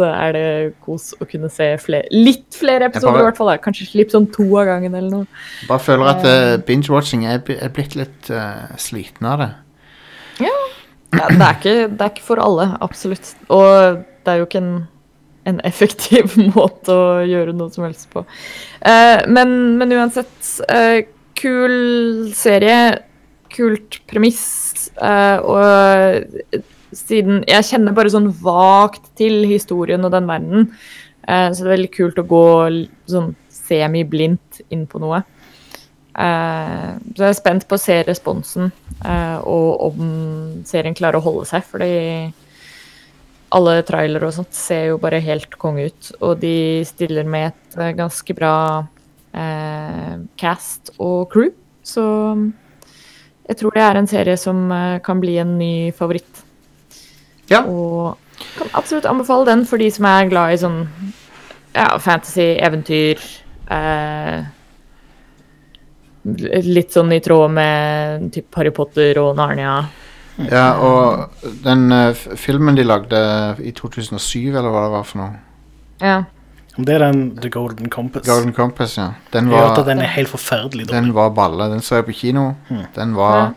så 0.01 0.09
er 0.09 0.37
det 0.37 0.45
kos 0.85 1.11
å 1.21 1.27
kunne 1.29 1.51
se 1.53 1.67
flere, 1.83 2.09
litt 2.15 2.57
flere 2.57 2.89
episoder 2.89 3.19
bare- 3.19 3.25
i 3.25 3.29
hvert 3.29 3.41
fall. 3.41 3.51
Da. 3.53 3.63
Kanskje 3.65 3.89
slippe 3.91 4.15
sånn 4.17 4.29
to 4.33 4.47
av 4.61 4.69
gangen 4.71 4.95
eller 4.97 5.11
noe. 5.11 5.43
Bare 5.69 5.85
føler 5.85 6.13
at 6.15 6.25
uh, 6.29 6.55
binge-watching 6.67 7.27
er, 7.29 7.43
er 7.57 7.75
blitt 7.75 7.97
litt 7.99 8.31
uh, 8.33 8.71
sliten 8.81 9.29
av 9.29 9.45
det. 9.45 9.51
Ja, 10.47 10.55
det, 11.13 11.27
er 11.27 11.59
ikke, 11.59 11.77
det 11.91 12.07
er 12.07 12.15
ikke 12.15 12.25
for 12.31 12.41
alle, 12.41 12.71
absolutt. 12.81 13.35
Og 13.53 14.01
det 14.25 14.33
er 14.33 14.41
jo 14.41 14.49
ikke 14.49 14.63
en, 14.63 14.73
en 15.51 15.61
effektiv 15.69 16.37
måte 16.57 16.97
å 16.97 17.21
gjøre 17.29 17.55
noe 17.57 17.73
som 17.75 17.85
helst 17.89 18.09
på. 18.15 18.25
Uh, 18.81 19.21
men, 19.29 19.55
men 19.81 19.97
uansett, 19.99 20.55
kul 21.41 21.79
serie, 22.37 22.81
kult 23.51 24.01
premiss, 24.09 24.91
og 25.01 26.61
siden 26.97 27.45
Jeg 27.49 27.67
kjenner 27.69 27.95
bare 27.97 28.13
sånn 28.13 28.31
vagt 28.43 29.13
til 29.19 29.45
historien 29.49 30.05
og 30.07 30.13
den 30.15 30.29
verdenen, 30.31 30.71
eh, 31.27 31.51
så 31.51 31.63
det 31.63 31.69
er 31.69 31.77
veldig 31.77 31.93
kult 31.95 32.19
å 32.19 32.27
gå 32.29 32.47
sånn 33.11 33.35
semi-blindt 33.55 34.63
inn 34.71 34.87
på 34.91 35.03
noe. 35.03 35.23
Eh, 36.11 36.91
så 37.15 37.23
jeg 37.23 37.29
er 37.31 37.39
spent 37.39 37.67
på 37.69 37.79
å 37.79 37.83
se 37.83 38.01
responsen, 38.07 38.73
eh, 39.05 39.39
og 39.47 39.91
om 39.91 40.63
serien 40.67 40.97
klarer 40.97 41.21
å 41.21 41.27
holde 41.27 41.47
seg, 41.47 41.65
fordi 41.65 42.33
alle 43.55 43.81
trailere 43.87 44.29
og 44.29 44.35
sånt 44.35 44.55
ser 44.55 44.91
jo 44.93 44.99
bare 45.03 45.23
helt 45.23 45.57
konge 45.59 45.89
ut, 45.91 46.11
og 46.21 46.41
de 46.43 46.83
stiller 46.87 47.27
med 47.27 47.51
et 47.51 47.79
eh, 47.79 47.95
ganske 47.99 48.35
bra 48.37 48.55
eh, 49.35 50.19
cast 50.39 50.93
og 50.99 51.31
crew, 51.33 51.51
så 51.83 52.05
jeg 53.51 53.59
tror 53.59 53.75
det 53.75 53.83
er 53.83 53.99
en 53.99 54.11
serie 54.11 54.37
som 54.39 54.71
eh, 54.71 55.01
kan 55.03 55.23
bli 55.23 55.39
en 55.43 55.57
ny 55.59 55.91
favoritt. 55.97 56.40
Ja. 57.51 57.65
Og 57.67 58.17
kan 58.57 58.71
absolutt 58.79 59.09
anbefale 59.09 59.49
den 59.51 59.67
for 59.69 59.81
de 59.81 59.91
som 59.93 60.07
er 60.09 60.31
glad 60.31 60.55
i 60.55 60.61
sånn 60.63 60.81
ja, 61.75 61.99
fantasy, 62.03 62.55
eventyr 62.59 63.21
eh, 63.71 64.49
Litt 66.67 66.93
sånn 66.93 67.15
i 67.17 67.21
tråd 67.25 67.53
med 67.57 68.27
typ 68.35 68.57
Harry 68.59 68.73
Potter 68.77 69.17
og 69.23 69.39
Narnia. 69.39 69.79
Ja, 70.51 70.67
og 70.85 71.47
den 71.65 71.87
uh, 71.93 72.13
filmen 72.37 72.77
de 72.77 72.85
lagde 72.85 73.21
i 73.65 73.73
2007, 73.77 74.51
eller 74.51 74.69
hva 74.69 74.83
det 74.85 74.93
var 74.93 75.09
for 75.09 75.23
noe 75.23 75.33
Ja. 76.05 76.19
Det 76.77 76.95
er 76.95 77.03
den 77.03 77.23
The 77.41 77.51
Golden 77.53 77.89
Compass. 77.93 78.27
Golden 78.29 78.53
Compass, 78.57 78.99
ja. 79.01 79.09
Den 79.33 79.49
var, 79.51 79.75
den 79.85 80.05
er 80.05 80.13
helt 80.15 80.31
forferdelig 80.31 80.87
dårlig. 80.87 80.95
den 80.95 81.15
var 81.17 81.33
balle. 81.37 81.67
Den 81.73 81.83
så 81.85 81.99
jeg 81.99 82.07
på 82.07 82.15
kino. 82.21 82.45
Mm. 82.69 82.85
Den 82.95 83.17
var 83.17 83.51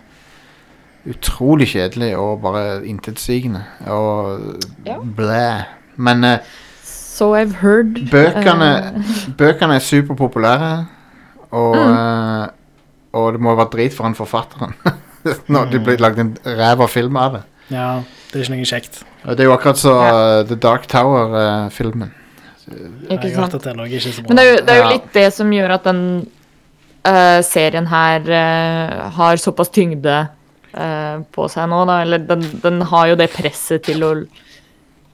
utrolig 1.10 1.68
kjedelig 1.68 2.14
og 2.18 2.42
bare 2.42 2.86
intetsigende. 2.88 3.64
Og 3.88 4.40
Ja. 4.86 4.96
blæ. 5.18 5.62
Men 5.98 6.24
eh, 6.24 6.38
So 6.84 7.36
I've 7.36 7.54
heard. 7.62 8.10
bøkene, 8.12 8.94
uh, 8.96 9.34
bøkene 9.38 9.76
er 9.76 9.80
superpopulære, 9.80 10.86
og, 11.52 11.76
Mm. 11.76 11.94
eh, 11.94 12.48
og 13.14 13.34
det 13.34 13.42
må 13.42 13.56
være 13.56 13.70
drit 13.72 13.94
for 13.94 14.04
han 14.04 14.16
forfatteren 14.16 14.74
når 15.48 15.66
det 15.72 15.80
Mm. 15.82 15.84
blir 15.86 15.98
lagd 16.00 16.20
en 16.20 16.38
ræva 16.46 16.88
film 16.88 17.16
av 17.18 17.32
det. 17.34 17.42
Ja, 17.72 18.02
det 18.34 18.40
er 18.40 18.44
ikke 18.44 18.56
noe 18.56 18.66
kjekt. 18.66 19.04
Og 19.26 19.38
det 19.38 19.40
er 19.40 19.44
jo 19.52 19.54
akkurat 19.58 19.78
så 19.78 19.94
Ja. 19.94 20.40
eh, 20.40 20.46
The 20.48 20.56
Dark 20.56 20.88
Tower-filmen. 20.88 22.12
ikke 23.10 23.22
har 23.22 23.42
hørt 23.42 23.52
sant? 23.52 23.64
Det 23.64 23.76
er 23.78 23.84
ikke 23.86 24.00
så 24.14 24.22
bra. 24.22 24.28
Men 24.30 24.38
det 24.38 24.46
er, 24.46 24.52
jo, 24.52 24.66
det 24.66 24.70
er 24.70 24.84
jo 24.84 24.90
litt 24.90 25.14
det 25.14 25.34
som 25.34 25.50
gjør 25.52 25.74
at 25.74 25.84
den 25.84 26.28
eh, 27.06 27.42
serien 27.44 27.88
her 27.88 28.20
eh, 28.32 29.10
har 29.12 29.36
såpass 29.38 29.70
tyngde 29.70 30.28
på 30.74 31.46
seg 31.54 31.68
nå, 31.70 31.84
da. 31.90 32.00
Eller 32.06 32.24
den, 32.26 32.42
den 32.64 32.82
har 32.90 33.12
jo 33.12 33.16
det 33.20 33.30
presset 33.36 33.84
til 33.86 34.04
å 34.08 34.14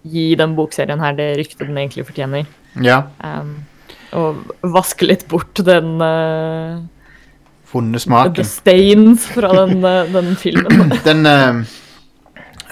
gi 0.09 0.29
den 0.39 0.53
bokserien 0.55 1.01
her 1.03 1.17
det 1.17 1.33
ryktet 1.41 1.65
den 1.67 1.77
egentlig 1.81 2.05
fortjener. 2.07 2.45
ja. 2.81 3.01
Um, 3.23 3.57
og 4.15 4.39
vaske 4.65 5.05
litt 5.05 5.27
bort 5.29 5.59
den 5.67 5.99
uh, 6.01 6.79
Vonde 7.69 7.99
The 7.99 8.01
smaken. 8.01 8.47
stains 8.47 9.27
fra 9.29 9.51
den, 9.67 9.83
uh, 9.85 10.07
den 10.15 10.31
filmen. 10.39 10.89
Den 11.05 11.25
eh, 11.29 11.59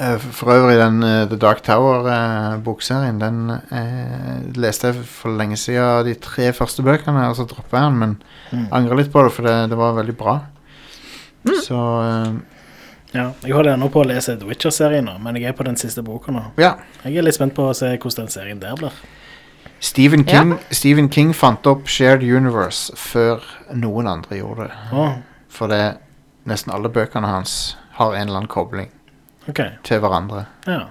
eh, 0.01 0.17
For 0.33 0.49
øvrig, 0.55 0.79
den 0.81 0.97
uh, 1.05 1.27
The 1.29 1.37
Dark 1.37 1.61
Tower-bokserien, 1.67 3.19
den 3.21 3.51
eh, 3.53 4.49
leste 4.57 4.89
jeg 4.89 5.03
for 5.05 5.37
lenge 5.37 5.59
siden 5.61 6.07
de 6.09 6.15
tre 6.25 6.49
første 6.57 6.81
bøkene, 6.87 7.27
og 7.29 7.37
så 7.37 7.45
droppa 7.45 7.83
jeg 7.83 7.91
den, 7.91 7.99
men 8.05 8.17
Mm. 8.47 8.67
angrer 8.71 8.95
litt 9.01 9.09
på 9.11 9.19
det, 9.27 9.31
for 9.35 9.43
det, 9.43 9.53
det 9.69 9.75
var 9.77 9.93
veldig 9.97 10.13
bra. 10.17 10.37
Så 11.67 11.77
eh, 12.01 12.33
Ja, 13.13 13.31
jeg 13.43 13.53
holder 13.55 13.73
ennå 13.77 13.87
på 13.89 14.01
å 14.03 14.07
lese 14.07 14.35
The 14.37 14.45
Witcher-serien, 14.49 15.05
nå, 15.07 15.13
men 15.23 15.35
jeg 15.39 15.45
er 15.49 15.53
på 15.55 15.63
den 15.63 15.77
siste 15.79 16.03
boka 16.03 16.31
nå. 16.31 16.41
ja. 16.59 16.73
Jeg 17.05 17.15
er 17.17 17.23
litt 17.23 17.35
spent 17.37 17.53
på 17.55 17.69
å 17.69 17.75
se 17.77 17.93
hvordan 17.97 18.25
den 18.25 18.33
serien 18.33 18.59
der 18.59 18.75
blir. 18.75 18.91
Stephen 19.79 20.25
Ja. 20.27 20.41
King, 20.41 20.57
Stephen 20.71 21.09
King 21.09 21.33
fant 21.33 21.65
opp 21.67 21.87
Shared 21.87 22.23
Universe 22.23 22.91
før 22.95 23.43
noen 23.73 24.07
andre 24.07 24.37
gjorde 24.41 24.67
det. 24.67 24.77
Å, 24.91 25.07
For 25.49 25.67
det, 25.67 25.97
nesten 26.45 26.73
alle 26.73 26.89
bøkene 26.89 27.27
hans 27.27 27.75
har 27.93 28.13
en 28.13 28.27
eller 28.27 28.37
annen 28.41 28.47
kobling 28.51 28.89
Ok, 29.49 29.61
til 29.83 29.99
hverandre. 29.99 30.45
ja. 30.67 30.87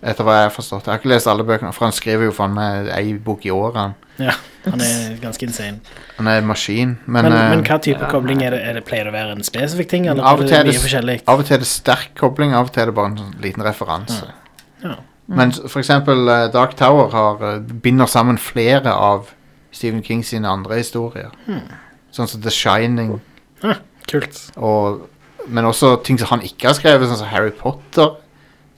Etter 0.00 0.22
hva 0.24 0.34
jeg 0.38 0.42
har 0.46 0.50
forstått. 0.54 0.84
Jeg 0.86 0.92
har 0.92 0.98
ikke 1.00 1.08
lest 1.10 1.26
alle 1.26 1.42
bøkene, 1.44 1.72
for 1.74 1.84
han 1.88 1.92
skriver 1.92 2.28
jo 2.28 2.30
faen 2.32 2.52
meg 2.54 2.86
ei 2.94 3.14
bok 3.18 3.44
i 3.46 3.50
året. 3.50 3.74
han. 3.76 3.94
Ja. 4.18 4.32
Han 4.68 4.80
er 4.84 5.16
ganske 5.22 5.46
insane. 5.46 5.80
Han 6.18 6.26
er 6.28 6.38
en 6.42 6.46
maskin. 6.46 6.96
Men, 7.06 7.24
Men, 7.24 7.32
men, 7.32 7.58
eh, 7.60 7.64
hva 7.70 7.78
type 7.80 8.08
kobling 8.10 8.42
er 8.44 8.50
det? 8.50 8.60
er 8.68 8.72
det? 8.74 8.84
Pleier 8.84 9.04
det 9.08 9.12
å 9.12 9.16
være 9.16 9.36
en 9.38 9.44
spesifikk 9.46 9.88
ting, 9.88 10.08
eller 10.10 10.22
Av 10.22 10.38
og 10.40 10.44
er 10.44 10.48
til 10.48 10.50
det 10.50 10.58
er 10.58 10.64
det 10.68 10.74
mye 10.74 10.82
forskjellig? 10.84 11.16
av 11.26 11.38
og 11.40 11.46
til 11.46 11.54
er 11.54 11.58
det 11.62 11.66
sterk 11.70 12.10
kobling, 12.18 12.52
av 12.54 12.66
og 12.66 12.72
til 12.74 12.82
er 12.82 12.86
det 12.90 12.94
bare 12.98 13.06
en 13.12 13.16
sånn 13.22 13.34
liten 13.40 13.62
referanse. 13.64 14.28
Ja. 14.84 14.96
Men 15.28 15.50
s- 15.52 15.60
for 15.68 15.78
eksempel 15.80 16.28
eh, 16.28 16.48
Dark 16.52 16.74
Tower 16.76 17.10
har, 17.12 17.42
eh, 17.54 17.58
binder 17.60 18.06
sammen 18.06 18.38
flere 18.38 18.92
av 18.92 19.30
Stephen 19.72 20.02
King 20.02 20.22
sine 20.24 20.48
andre 20.48 20.76
historier. 20.82 21.30
Sånn 22.12 22.28
som 22.28 22.40
The 22.42 22.50
Shining, 22.50 23.20
Ah, 23.62 23.74
kult. 24.08 24.50
og, 24.56 25.08
men 25.48 25.64
også 25.64 26.02
ting 26.04 26.18
som 26.18 26.28
han 26.28 26.40
ikke 26.40 26.66
har 26.68 26.74
skrevet, 26.74 27.08
sånn 27.08 27.18
som 27.18 27.26
Harry 27.28 27.50
Potter 27.50 28.16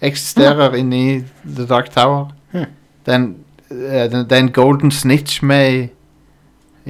eksisterer 0.02 0.74
inni 0.78 1.24
The 1.44 1.66
Dark 1.66 1.90
Tower. 1.94 2.30
Hmm. 2.52 2.66
Det, 3.04 3.12
er 3.12 3.14
en, 3.18 3.28
det, 3.70 4.24
det 4.30 4.36
er 4.36 4.42
en 4.44 4.52
golden 4.52 4.90
snitch 4.90 5.40
med 5.46 5.72
i, 5.72 5.82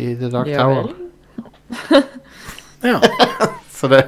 i 0.01 0.15
The 0.17 0.31
Dark 0.33 0.49
Ja 0.51 0.65
Tower. 0.65 0.93
Ja. 2.83 2.97
Så 3.81 3.89
det, 3.89 3.99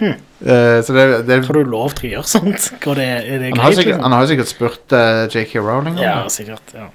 eh, 0.00 0.78
så 0.84 0.92
det, 0.92 1.04
det 1.28 1.38
Har 1.46 1.54
du 1.56 1.62
lov 1.68 1.94
til 1.96 2.10
å 2.10 2.12
gjøre 2.16 2.28
sånt? 2.36 2.66
Hvor 2.84 2.96
det, 2.96 3.06
er 3.08 3.38
det 3.42 3.50
han, 3.52 3.60
har 3.60 3.72
sikkert, 3.72 3.86
liksom? 3.94 4.02
han 4.06 4.14
har 4.16 4.28
sikkert 4.30 4.50
spurt 4.50 4.94
uh, 4.96 5.24
JK 5.32 5.54
Rowling 5.60 5.96
om 5.98 6.02
Ja, 6.04 6.14
det. 6.24 6.32
sikkert. 6.32 6.72
ja. 6.76 6.86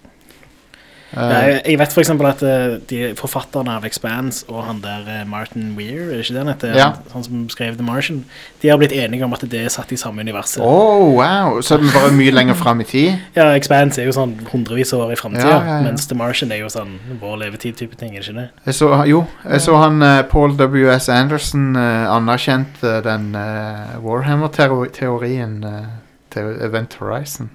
Eh, 1.14 1.32
Jeg, 1.48 1.62
jeg 1.66 1.80
vet 1.80 1.98
eksempel 2.02 2.28
at 2.28 2.42
eh, 2.44 2.78
de 2.90 3.00
forfatterne 3.16 3.78
av 3.78 3.86
Expanse 3.88 4.44
og 4.52 4.66
han 4.68 4.82
der 4.84 5.08
eh, 5.08 5.24
Martin 5.30 5.70
Weir, 5.78 6.10
er 6.12 6.20
ikke 6.24 6.36
det 6.36 6.42
han 6.44 6.52
heter? 6.52 6.74
Ja. 6.76 6.88
Han 7.14 7.24
som 7.24 7.46
skrev 7.50 7.78
The 7.80 7.86
Martian. 7.86 8.26
De 8.62 8.70
har 8.70 8.78
blitt 8.82 8.92
enige 8.92 9.24
om 9.26 9.34
at 9.34 9.46
det 9.48 9.62
er 9.66 9.72
satt 9.72 9.92
i 9.92 10.00
samme 10.00 10.22
universet. 10.22 10.60
oh, 10.64 11.16
wow. 11.16 11.62
Så 11.62 11.78
den 11.78 11.92
bare 11.94 12.12
mye 12.16 12.32
lenger 12.32 12.58
fram 12.60 12.82
i 12.82 12.88
tid? 12.88 13.16
Ja, 13.38 13.50
Expanse 13.56 14.02
er 14.02 14.10
jo 14.10 14.16
sånn 14.18 14.36
hundrevis 14.52 14.94
av 14.94 15.06
år 15.06 15.16
i 15.16 15.20
framtida, 15.20 15.48
Ja, 15.48 15.60
ja, 15.64 15.80
mens 15.88 16.08
The 16.08 16.18
Martian 16.20 16.52
er 16.52 16.62
jo 16.64 16.70
sånn 16.74 16.98
vår 17.22 17.38
levetid-type 17.46 17.96
ting, 18.00 18.16
er 18.16 18.26
ikke 18.26 18.36
det? 18.42 18.48
Jeg 18.68 18.80
så, 18.82 18.92
jo, 19.08 19.24
jeg 19.46 19.64
så 19.64 19.78
han 19.80 20.04
Paul 20.32 20.58
W.S. 20.60 21.08
Anderson 21.14 21.76
anerkjente 21.78 22.98
den 23.06 23.32
uh, 23.36 23.96
Warhammer-teorien 24.04 25.64
uh, 25.64 25.86
til 26.34 26.58
Event 26.62 26.98
Horizon. 27.00 27.50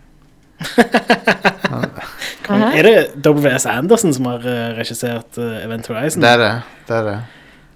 Er 2.52 2.83
det 2.85 2.97
W.S. 3.25 3.66
Anderson 3.71 4.12
som 4.14 4.26
har 4.28 4.42
eh, 4.49 4.73
regissert 4.76 5.38
eh, 5.40 5.62
Event 5.64 5.87
Horizon? 5.88 6.25
Det 6.25 6.33
er 6.35 6.42
det. 6.42 6.50
det, 6.88 6.97
er 6.97 7.07
det. 7.07 7.21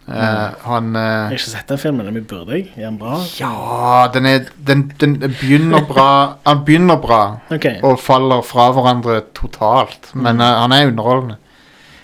Uh, 0.07 0.52
han 0.62 0.93
Jeg 0.95 1.02
eh, 1.02 1.23
har 1.26 1.33
ikke 1.35 1.50
sett 1.50 1.71
den 1.73 1.81
filmen, 1.83 2.11
men 2.14 2.26
burde 2.31 2.55
jeg? 2.55 2.69
Er 2.76 2.85
den 2.90 2.99
bra? 3.00 3.16
Ja, 3.40 4.07
den, 4.14 4.28
er, 4.31 4.45
den, 4.69 4.85
den 5.00 5.16
begynner 5.19 5.83
bra 5.83 6.37
Han 6.47 6.61
begynner 6.66 7.00
bra 7.02 7.21
okay. 7.50 7.81
og 7.83 7.99
faller 7.99 8.45
fra 8.47 8.69
hverandre 8.76 9.21
totalt. 9.35 10.12
Men 10.14 10.43
uh, 10.43 10.47
han 10.62 10.75
er 10.76 10.93
underholdende. 10.93 11.40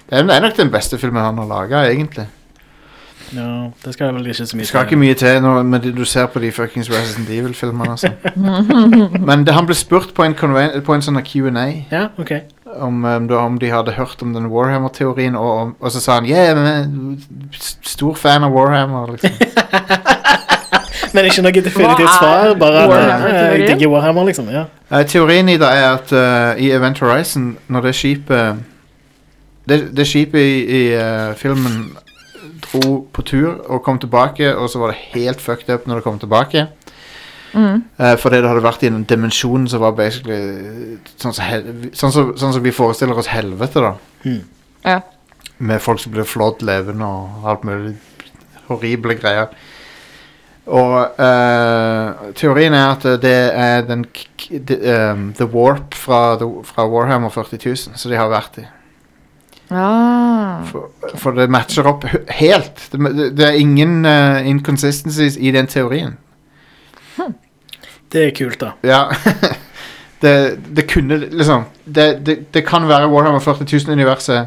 Det 0.09 0.19
er, 0.19 0.27
det 0.29 0.37
er 0.37 0.47
nok 0.49 0.59
den 0.59 0.73
beste 0.75 0.99
filmen 0.99 1.23
han 1.23 1.39
har 1.39 1.51
laga, 1.51 1.85
egentlig. 1.93 2.27
Ja, 3.37 3.71
det 3.85 3.95
skal 3.95 4.15
vel 4.15 4.27
ikke 4.27 4.47
så 4.47 4.57
mye 4.57 4.65
Det 4.65 4.69
skal 4.69 4.85
ikke 4.87 4.97
mye 5.01 5.15
til 5.15 5.39
når 5.45 5.63
men 5.63 5.85
du 5.97 6.05
ser 6.05 6.27
på 6.33 6.41
de 6.43 6.51
fuckings 6.53 6.91
Resident 6.91 7.31
Evil-filmene. 7.31 7.91
Altså. 7.91 8.11
Men 9.29 9.47
det, 9.47 9.55
han 9.55 9.67
ble 9.67 9.75
spurt 9.79 10.13
på 10.15 10.25
en, 10.27 10.35
på 10.85 10.95
en 10.95 11.03
sånn 11.05 11.21
Q&A 11.25 11.67
Ja, 11.93 12.09
ok. 12.19 12.33
om, 12.77 13.05
um, 13.05 13.29
da, 13.29 13.41
om 13.45 13.59
de 13.61 13.71
hadde 13.73 13.93
hørt 13.97 14.23
om 14.23 14.33
den 14.35 14.47
Warhammer-teorien, 14.53 15.37
og, 15.37 15.51
om- 15.61 15.75
og 15.81 15.93
så 15.93 16.01
sa 16.01 16.15
han 16.21 16.27
yeah, 16.27 16.57
men, 16.57 17.19
stor 17.85 18.15
fan 18.17 18.45
av 18.45 18.53
Warhammer. 18.57 19.13
Liksom. 19.17 19.31
Men 21.13 21.27
ikke 21.29 21.43
noe 21.45 21.53
definitivt 21.53 22.09
Hva 22.09 22.09
er 22.09 22.15
svar, 22.17 22.53
bare 22.61 22.83
at 22.87 23.25
eh, 23.29 23.41
jeg 23.61 23.67
digger 23.75 23.91
Warhammer, 23.93 24.25
liksom. 24.31 24.47
ja. 24.49 24.63
Eh, 24.89 25.03
teorien 25.09 25.49
i 25.53 25.59
det 25.61 25.69
er 25.69 25.89
at 25.99 26.13
eh, 26.17 26.63
i 26.65 26.71
Event 26.73 26.99
Horizon, 27.05 27.51
når 27.69 27.89
det 27.91 27.95
skipet 27.99 28.63
Det, 29.69 29.77
det 29.97 30.07
skipet 30.09 30.41
i, 30.41 30.55
i 30.65 30.81
eh, 30.97 31.35
filmen 31.39 31.91
dro 32.67 33.03
på 33.13 33.25
tur 33.27 33.59
og 33.69 33.83
kom 33.85 33.99
tilbake, 34.03 34.55
og 34.57 34.71
så 34.71 34.81
var 34.83 34.93
det 34.93 35.03
helt 35.15 35.41
fucked 35.41 35.71
up 35.73 35.87
når 35.87 36.01
det 36.01 36.07
kom 36.07 36.19
tilbake. 36.23 36.67
Mm. 37.53 37.83
Uh, 38.01 38.15
fordi 38.17 38.41
det 38.41 38.49
hadde 38.49 38.65
vært 38.65 38.85
i 38.85 38.89
en 38.89 39.03
dimensjon 39.05 39.67
som 39.69 39.83
var 39.83 39.93
basically 39.97 40.39
eh, 40.41 41.11
sånn 41.21 41.35
som, 41.37 41.45
hel 41.45 41.67
sånn, 41.93 42.15
som, 42.15 42.31
sånn 42.41 42.55
som 42.57 42.65
vi 42.65 42.73
forestiller 42.73 43.19
oss 43.19 43.29
helvete, 43.33 43.83
da. 43.85 43.93
Mm. 44.25 44.41
Ja. 44.87 45.01
Med 45.59 45.83
folk 45.85 46.01
som 46.01 46.15
blir 46.15 46.27
flådd 46.29 46.65
levende 46.65 47.07
og 47.07 47.47
alt 47.53 47.69
mulig 47.69 47.95
horrible 48.71 49.19
greier. 49.21 49.53
Og 50.73 51.19
uh, 51.19 52.33
teorien 52.39 52.75
er 52.79 52.93
at 52.93 53.07
det 53.21 53.39
er 53.59 53.83
den 53.89 54.07
k 54.07 54.29
k 54.39 54.61
the, 54.69 54.79
um, 55.11 55.33
the 55.35 55.47
Warp 55.51 55.95
fra, 55.99 56.37
the, 56.39 56.47
fra 56.65 56.87
Warhammer 56.89 57.31
40 57.35 57.59
000 57.67 57.99
som 57.99 58.11
de 58.13 58.19
har 58.19 58.31
vært 58.31 58.63
i. 58.63 58.67
Ah. 59.73 60.63
For, 60.69 60.91
for 61.19 61.37
det 61.37 61.49
matcher 61.53 61.89
opp 61.89 62.05
helt. 62.39 62.85
Det, 62.93 63.29
det, 63.37 63.47
er 63.47 63.59
ingen 63.61 64.05
uh, 64.07 64.41
inconsistencies 64.49 65.37
i 65.37 65.53
den 65.55 65.67
teorien. 65.71 66.19
Det 68.13 68.27
er 68.27 68.33
kult, 68.37 68.61
da. 68.61 68.75
Ja. 68.85 69.05
det, 70.23 70.59
det 70.77 70.85
kunne 70.91 71.17
liksom 71.17 71.65
det, 71.85 72.27
det, 72.27 72.37
det 72.55 72.67
kan 72.69 72.85
være 72.89 73.09
Warhammer 73.09 73.41
40 73.41 73.65
000-universet 73.65 74.47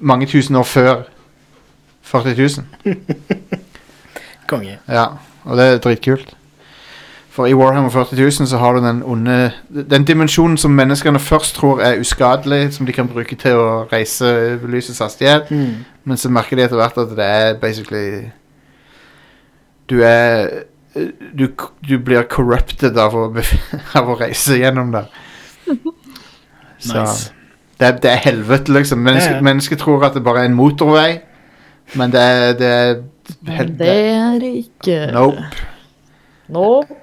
mange 0.00 0.26
tusen 0.26 0.56
år 0.56 0.66
før 0.66 1.04
40 2.02 2.34
000. 2.84 2.96
Konge. 4.50 4.78
Ja, 4.88 5.06
og 5.44 5.56
det 5.56 5.64
er 5.64 5.78
dritkult. 5.78 6.34
For 7.34 7.46
i 7.50 7.54
Warhammer 7.58 7.90
40 7.90 8.14
000 8.20 8.46
så 8.46 8.58
har 8.62 8.76
du 8.76 8.80
den 8.84 9.00
onde 9.02 9.50
Den 9.90 10.04
dimensjonen 10.06 10.56
som 10.56 10.70
menneskene 10.70 11.18
først 11.18 11.56
tror 11.56 11.80
er 11.82 11.98
uskadelig, 12.00 12.72
som 12.76 12.86
de 12.86 12.92
kan 12.94 13.08
bruke 13.10 13.34
til 13.36 13.56
å 13.58 13.84
reise 13.92 14.28
lysets 14.70 15.00
hastighet, 15.02 15.50
Mm. 15.50 15.84
men 16.04 16.16
så 16.16 16.30
merker 16.30 16.56
de 16.56 16.62
etter 16.62 16.76
hvert 16.78 16.98
at 16.98 17.16
det 17.16 17.24
er 17.26 17.54
basically 17.58 18.30
Du 19.90 20.00
er 20.02 20.48
Du, 21.38 21.48
du 21.88 21.98
blir 21.98 22.22
corrupted 22.22 22.96
av 23.02 23.14
å, 23.18 23.24
av 23.98 24.08
å 24.08 24.14
reise 24.20 24.54
gjennom 24.60 24.92
det. 24.94 25.04
Så 26.78 27.00
Nice. 27.00 27.32
det, 27.80 27.86
er- 27.88 27.98
det 27.98 28.10
er 28.12 28.20
helvete, 28.28 28.72
liksom. 28.72 28.98
Mennesket 29.02 29.42
yeah. 29.42 29.64
ja. 29.70 29.76
tror 29.76 30.04
at 30.06 30.14
det 30.14 30.22
bare 30.24 30.44
er 30.44 30.44
en 30.52 30.54
motorvei, 30.54 31.18
men 31.98 32.12
det 32.12 32.20
er, 32.20 32.52
det 32.60 32.68
er 32.68 32.94
hel- 33.56 33.74
Det 33.78 33.88
er 33.88 34.46
ikke. 34.52 35.00
Nope. 35.12 35.42
Nope. 36.48 37.00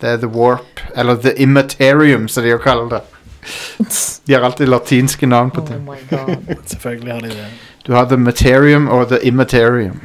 Det 0.00 0.08
er 0.08 0.16
The 0.22 0.28
Warp, 0.32 0.80
eller 0.96 1.16
The 1.20 1.34
Immaterium, 1.42 2.28
som 2.28 2.44
de 2.44 2.50
jo 2.54 2.58
kaller 2.58 2.88
det. 2.88 3.00
De 4.26 4.34
har 4.34 4.42
alltid 4.46 4.68
latinske 4.68 5.26
navn 5.26 5.50
på 5.50 5.60
Oh 5.60 5.66
ting. 5.68 5.84
my 5.84 5.98
god. 6.10 6.56
Selvfølgelig 6.72 7.12
har 7.12 7.20
de 7.20 7.28
det. 7.28 7.46
Du 7.86 7.92
har 7.96 8.04
The 8.08 8.16
Materium 8.16 8.88
og 8.88 9.08
The 9.08 9.18
Immaterium. 9.26 10.00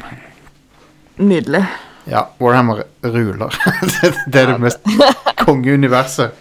Nydelig. 1.17 1.65
Ja, 2.07 2.21
Warhammer 2.41 2.83
ruler. 3.03 3.55
det, 4.01 4.13
det 4.33 4.41
er 4.41 4.51
det 4.51 4.59
mest 4.61 4.79
kongeuniverset. 5.41 6.31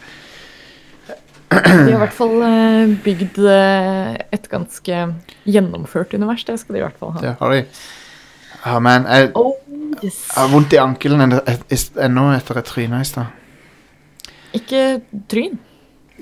De 1.55 1.61
har 1.71 1.89
i 1.95 1.99
hvert 2.01 2.15
fall 2.17 2.41
eh, 2.43 2.95
bygd 3.05 3.39
eh, 3.47 4.17
et 4.35 4.49
ganske 4.51 5.03
gjennomført 5.47 6.15
univers. 6.15 6.45
Det 6.45 6.59
skal 6.61 6.75
de 6.75 6.81
i 6.81 6.85
hvert 6.85 6.99
fall 6.99 7.15
ha. 7.15 7.23
Det 7.23 7.35
har 7.41 7.55
de. 7.55 7.61
Oh, 8.67 8.79
man, 8.83 9.07
jeg, 9.07 9.31
Oh, 9.39 9.53
yes. 10.03 10.19
jeg 10.35 10.41
har 10.43 10.51
vondt 10.53 10.73
i 10.75 10.81
ankelen 10.83 11.21
ennå 11.23 12.27
etter 12.35 12.59
et 12.61 12.69
tryne 12.71 13.01
i 13.01 13.07
stad. 13.09 13.31
Ikke 14.55 14.83
tryn. 15.31 15.59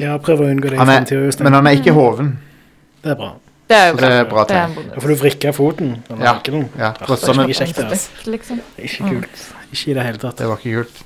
Ja, 0.00 0.16
prøv 0.22 0.40
å 0.40 0.48
unngå 0.48 0.72
det 0.72 0.80
Han 0.80 0.88
er-. 0.88 1.42
Men 1.44 1.58
han 1.58 1.68
er 1.68 1.78
ikke 1.78 1.94
hoven. 1.96 2.34
Det 3.02 3.12
er 3.12 3.18
bra. 3.18 3.32
Det 3.68 3.78
er 3.78 3.94
det 3.96 4.08
er 4.10 4.26
bra 4.28 4.42
er 4.42 4.50
tegn. 4.50 4.74
bonus. 4.76 4.90
Da 4.94 5.00
du 5.08 5.20
vrikke 5.22 5.52
foten. 5.56 5.92
Ja. 6.10 6.16
Ja, 6.18 6.90
for 6.98 7.16
det 7.16 7.30
er 7.30 7.48
ikke 7.48 7.58
kjekt, 7.62 7.80
det, 7.92 8.00
liksom. 8.34 8.60
Ikke 8.76 9.08
kult. 9.08 9.46
Ikke 9.72 9.90
i 9.90 9.96
det 9.96 10.04
hele 10.08 10.20
tatt. 10.20 10.36
Det 10.42 10.48
var 10.50 10.60
ikke 10.60 10.82
kult. 10.82 11.02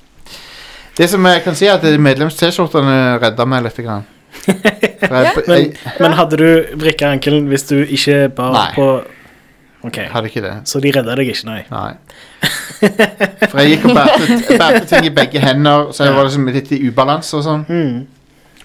Det 0.96 1.08
som 1.12 1.26
jeg 1.28 1.42
kan 1.44 1.58
si, 1.58 1.66
er 1.68 1.76
at 1.76 2.00
medlems-T-skjortene 2.00 2.96
redda 3.22 3.46
meg 3.46 3.66
litt. 3.66 3.78
Grann. 3.84 4.06
For 4.46 5.14
jeg, 5.20 5.44
Men, 5.46 5.58
jeg, 5.58 5.94
men 6.00 6.16
hadde 6.18 6.38
du 6.40 6.48
vrikka 6.80 7.10
ankelen 7.12 7.46
hvis 7.50 7.66
du 7.68 7.76
ikke 7.84 8.26
bar 8.36 8.54
Nei. 8.56 8.66
på 8.76 8.86
Ok, 9.86 9.98
hadde 10.12 10.28
ikke 10.30 10.42
det. 10.42 10.52
så 10.68 10.80
de 10.82 10.90
redda 10.96 11.14
deg 11.18 11.28
ikke, 11.30 11.46
nei. 11.46 11.60
Nei. 11.70 11.94
For 13.50 13.60
jeg 13.62 13.76
gikk 13.76 13.84
og 13.90 13.94
bærte, 13.96 14.38
bærte 14.58 14.84
ting 14.90 15.06
i 15.08 15.12
begge 15.14 15.40
hender, 15.42 15.92
så 15.92 16.04
jeg 16.04 16.12
Ja. 16.12 16.16
var 16.18 16.28
liksom 16.28 16.46
litt 16.52 16.72
i 16.72 16.80
ubalanse 16.88 17.36
og 17.38 17.44
sånn. 17.46 17.64
Mm. 17.68 18.06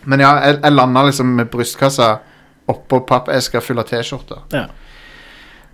Men 0.10 0.20
ja, 0.24 0.32
jeg, 0.48 0.60
jeg 0.64 0.74
landa 0.74 1.04
liksom 1.06 1.36
med 1.38 1.50
brystkassa 1.54 2.08
oppå 2.72 3.02
pappeska 3.06 3.62
full 3.62 3.80
av 3.84 3.86
T-skjorter. 3.90 4.42
Ja. 4.56 4.66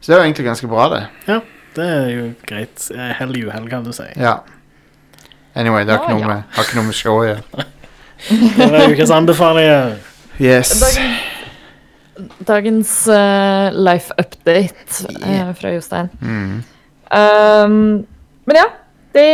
Så 0.01 0.11
det 0.11 0.17
var 0.19 0.25
egentlig 0.25 0.45
ganske 0.49 0.67
bra, 0.67 0.89
det. 0.93 1.01
ja, 1.27 1.39
det 1.77 1.85
er 1.93 2.09
jo 2.11 2.27
greit. 2.47 2.89
Eh, 2.93 3.13
Hell 3.19 3.35
i 3.37 3.45
uhell, 3.47 3.69
kan 3.69 3.83
du 3.85 3.91
si. 3.95 4.03
Ja. 4.19 4.39
Anyway, 5.55 5.85
det 5.85 5.95
har 5.95 6.03
ikke 6.03 6.11
Ja, 6.11 6.17
noe 6.17 6.21
ja. 6.21 6.27
med, 6.27 6.43
har 6.57 6.63
ikke 6.67 6.77
noe 6.77 6.85
med 6.89 6.97
showet 6.97 7.23
å 7.23 7.27
gjøre. 7.31 7.65
Det 8.57 8.67
var 8.73 8.91
ukas 8.93 9.11
anbefalinger. 9.13 9.95
Yes. 10.41 10.75
Dagen, 10.81 11.15
dagens 12.39 13.07
uh, 13.07 13.69
life 13.73 14.13
update 14.17 15.07
eh, 15.23 15.53
fra 15.53 15.71
Jostein. 15.73 16.09
Mm. 16.21 16.63
Um, 17.11 18.05
men 18.47 18.59
ja, 18.59 18.67
det 19.15 19.29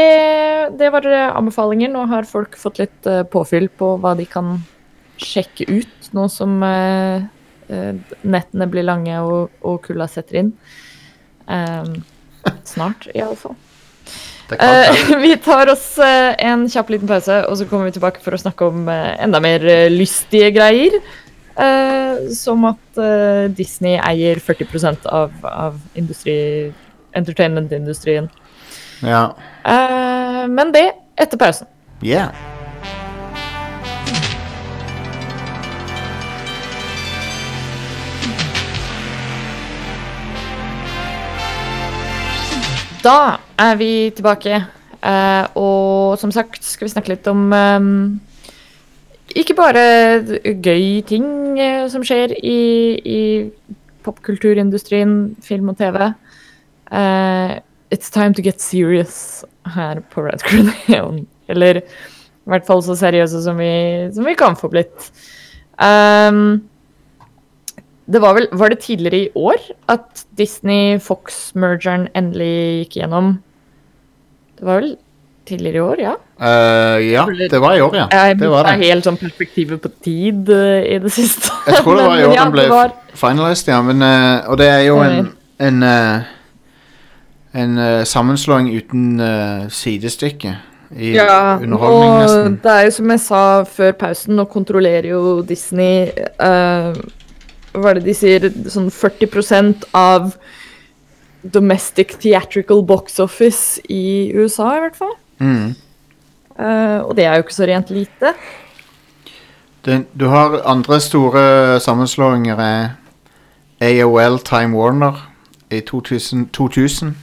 det 0.80 0.90
var 0.94 1.06
eh, 1.08 1.36
anbefalinger. 1.36 1.92
Nå 1.92 2.06
har 2.12 2.30
folk 2.30 2.56
fått 2.60 2.80
litt 2.80 3.10
uh, 3.10 3.24
påfyll 3.28 3.68
på 3.70 3.96
hva 4.02 4.16
de 4.20 4.26
kan 4.30 4.56
sjekke 5.24 5.68
ut, 5.70 6.08
nå 6.18 6.26
som 6.32 6.56
nettene 7.64 8.66
blir 8.68 8.84
lange 8.84 9.20
og, 9.24 9.54
og 9.64 9.78
kulda 9.86 10.08
setter 10.12 10.40
inn. 10.42 10.50
Um, 11.48 12.02
snart, 12.68 13.06
iallfall. 13.14 13.56
Uh, 14.52 15.16
vi 15.24 15.38
tar 15.42 15.72
oss 15.72 15.86
en 16.02 16.66
kjapp 16.70 16.92
liten 16.92 17.10
pause, 17.10 17.40
og 17.48 17.56
så 17.60 17.68
kommer 17.70 17.88
vi 17.88 17.96
tilbake 17.96 18.24
for 18.26 18.36
å 18.36 18.42
snakke 18.42 18.68
om 18.68 18.90
enda 18.90 19.40
mer 19.44 19.64
lystige 19.94 20.52
greier. 20.58 20.98
Eh, 21.54 22.32
som 22.34 22.66
at 22.66 22.98
uh, 22.98 23.46
Disney 23.54 24.00
eier 24.02 24.40
40 24.42 25.06
av, 25.06 25.34
av 25.46 25.78
industri, 25.94 26.74
entertainment-industrien. 27.14 28.30
Ja. 29.06 29.36
Uh, 29.62 30.50
men 30.50 30.74
det 30.74 30.88
etter 31.14 31.38
pausen. 31.38 31.70
Yeah. 32.02 32.34
Da 43.04 43.38
er 43.60 43.76
vi 43.76 44.10
tilbake, 44.16 44.62
og 45.60 46.16
som 46.18 46.32
sagt 46.32 46.64
skal 46.64 46.88
vi 46.88 46.94
snakke 46.94 47.12
litt 47.12 47.26
om 47.28 47.52
eh, 47.52 47.88
ikke 49.40 49.56
bare 49.58 49.84
gøy 50.64 51.02
ting 51.10 51.60
eh, 51.62 51.86
som 51.92 52.04
skjer 52.06 52.36
i, 52.40 52.60
i 53.04 53.22
popkulturindustrien, 54.06 55.36
film 55.44 55.72
og 55.74 55.80
TV. 55.80 56.00
Eh, 56.94 57.54
it's 57.94 58.12
time 58.14 58.34
to 58.34 58.42
get 58.42 58.62
serious 58.62 59.44
her 59.76 60.02
på 60.12 60.26
Red 60.26 60.44
Crew. 60.46 60.70
Eller 61.52 61.82
i 61.84 62.52
hvert 62.52 62.68
fall 62.68 62.84
så 62.84 62.96
seriøse 63.00 63.42
som 63.46 63.60
vi, 63.60 63.74
som 64.16 64.28
vi 64.28 64.36
kan 64.40 64.58
få 64.60 64.70
blitt. 64.72 65.10
Um, 65.80 66.64
det 68.06 68.20
var 68.22 68.36
vel 68.38 68.46
Var 68.52 68.70
det 68.70 68.84
tidligere 68.84 69.18
i 69.18 69.30
år 69.36 69.58
at 69.90 70.26
Disney-Fox-mergeren 70.38 72.10
endelig 72.14 72.84
gikk 72.84 73.00
gjennom? 73.00 73.38
Det 74.60 74.68
var 74.68 74.82
vel 74.82 74.92
tidligere 75.46 75.76
i 75.76 75.84
år, 75.84 76.00
ja? 76.02 76.14
Uh, 76.44 76.98
ja, 77.04 77.24
det 77.52 77.60
var 77.62 77.76
i 77.78 77.82
år, 77.84 77.96
ja. 77.96 78.08
Jeg 78.12 78.40
Det 78.40 78.50
var 78.52 78.64
det. 78.68 78.74
helt 78.86 79.04
sånn 79.08 79.18
perspektivet 79.20 79.82
på 79.84 79.90
tid 80.04 80.50
uh, 80.50 80.82
i 80.84 80.98
det 81.04 81.12
siste. 81.12 81.52
Jeg 81.68 81.82
tror 81.84 81.98
det 82.00 82.06
var 82.08 82.18
i 82.20 82.26
år 82.30 82.36
ja, 82.36 82.44
den 82.46 82.54
ble 82.56 82.68
var- 82.72 82.94
finalist, 83.14 83.68
ja. 83.68 83.82
Men, 83.82 84.02
uh, 84.02 84.50
og 84.50 84.58
det 84.62 84.68
er 84.72 84.86
jo 84.88 85.00
en 85.04 85.32
en, 85.64 85.84
en 87.54 87.76
sammenslåing 88.10 88.72
uten 88.74 89.22
sidestykke 89.72 90.56
i 90.98 91.14
Ja, 91.16 91.58
underholdning, 91.62 92.10
og 92.12 92.22
nesten. 92.24 92.58
det 92.64 92.72
er 92.74 92.82
jo 92.88 92.92
som 92.98 93.12
jeg 93.14 93.22
sa 93.24 93.42
før 93.64 93.92
pausen, 94.02 94.36
nå 94.36 94.46
kontrollerer 94.52 95.08
jo 95.14 95.22
Disney 95.48 96.10
Hva 97.74 97.90
er 97.90 98.00
det 98.00 98.04
de 98.10 98.14
sier? 98.18 98.50
Sånn 98.70 98.90
40% 98.94 99.86
av 99.98 100.34
domestic 101.44 102.18
theatrical 102.22 102.84
box 102.88 103.20
office 103.20 103.80
i 103.90 104.32
USA, 104.36 104.76
i 104.78 104.84
hvert 104.86 104.96
fall. 105.00 105.16
Mm. 105.44 105.76
Uh, 106.54 107.00
og 107.08 107.16
det 107.18 107.26
er 107.26 107.36
jo 107.36 107.44
ikke 107.44 107.56
så 107.56 107.68
rent 107.68 107.90
lite. 107.92 108.34
Den, 109.84 110.06
du 110.16 110.30
har 110.32 110.62
andre 110.70 111.00
store 111.04 111.80
sammenslåinger 111.84 112.60
er 112.64 112.94
AOL 113.84 114.40
Time 114.48 114.78
Warner 114.78 115.18
i 115.72 115.82
2000. 115.84 116.48
2000. 116.56 117.16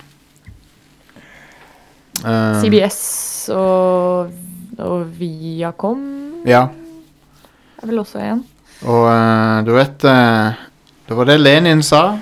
Um, 2.21 2.59
CBS 2.61 3.49
og, 3.55 4.29
og 4.79 5.07
Viacom 5.17 6.03
Ja, 6.45 6.67
er 7.81 7.87
vel 7.89 8.03
også 8.03 8.21
en. 8.21 8.43
og 8.85 9.07
uh, 9.09 9.63
du 9.65 9.73
vet 9.73 10.05
uh, 10.05 10.59
Det 11.09 11.17
var 11.17 11.31
det 11.31 11.39
Lenin 11.41 11.81
sa. 11.83 12.19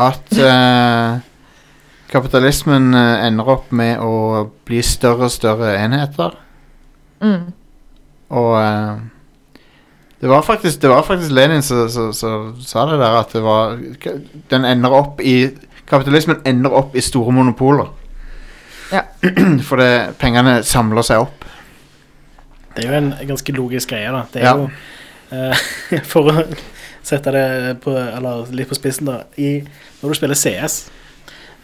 At 0.00 0.32
eh, 0.32 1.18
kapitalismen 2.10 2.94
eh, 2.94 3.24
ender 3.28 3.48
opp 3.54 3.70
med 3.76 4.00
å 4.02 4.46
bli 4.68 4.82
større 4.86 5.28
og 5.28 5.34
større 5.34 5.72
enheter. 5.78 6.34
Mm. 7.22 7.50
Og 8.34 8.52
eh, 8.60 9.00
det 10.20 10.28
var 10.28 10.42
faktisk, 10.44 10.80
det 10.82 10.90
var 10.92 11.02
faktisk 11.06 11.32
Lenin 11.32 11.62
som 11.64 11.88
sa 12.12 12.82
det 12.90 12.98
der, 13.00 13.14
at 13.22 13.32
det 13.32 13.40
var 13.44 13.78
Den 14.52 14.66
ender 14.68 14.92
opp 14.92 15.20
i 15.24 15.50
Kapitalismen 15.90 16.42
ender 16.46 16.70
opp 16.76 16.92
i 16.94 17.02
store 17.02 17.32
monopoler. 17.34 17.88
Ja. 18.92 19.00
For 19.66 19.80
det, 19.80 19.88
pengene 20.20 20.60
samler 20.66 21.02
seg 21.06 21.24
opp. 21.24 21.46
Det 22.76 22.84
er 22.84 22.92
jo 22.92 22.98
en 23.00 23.08
ganske 23.26 23.54
logisk 23.56 23.90
greie, 23.90 24.12
da. 24.14 24.20
Det 24.30 24.42
er 24.42 24.46
Ja. 24.46 24.52
jo 24.54 24.68
uh, 25.34 26.04
For 26.12 26.30
å 26.30 26.44
sette 27.02 27.32
det 27.34 27.44
på, 27.82 27.90
eller 27.96 28.46
litt 28.54 28.70
på 28.70 28.78
spissen, 28.78 29.10
da. 29.10 29.24
I, 29.34 29.64
når 30.02 30.14
du 30.14 30.18
spiller 30.20 30.38
CS, 30.38 30.78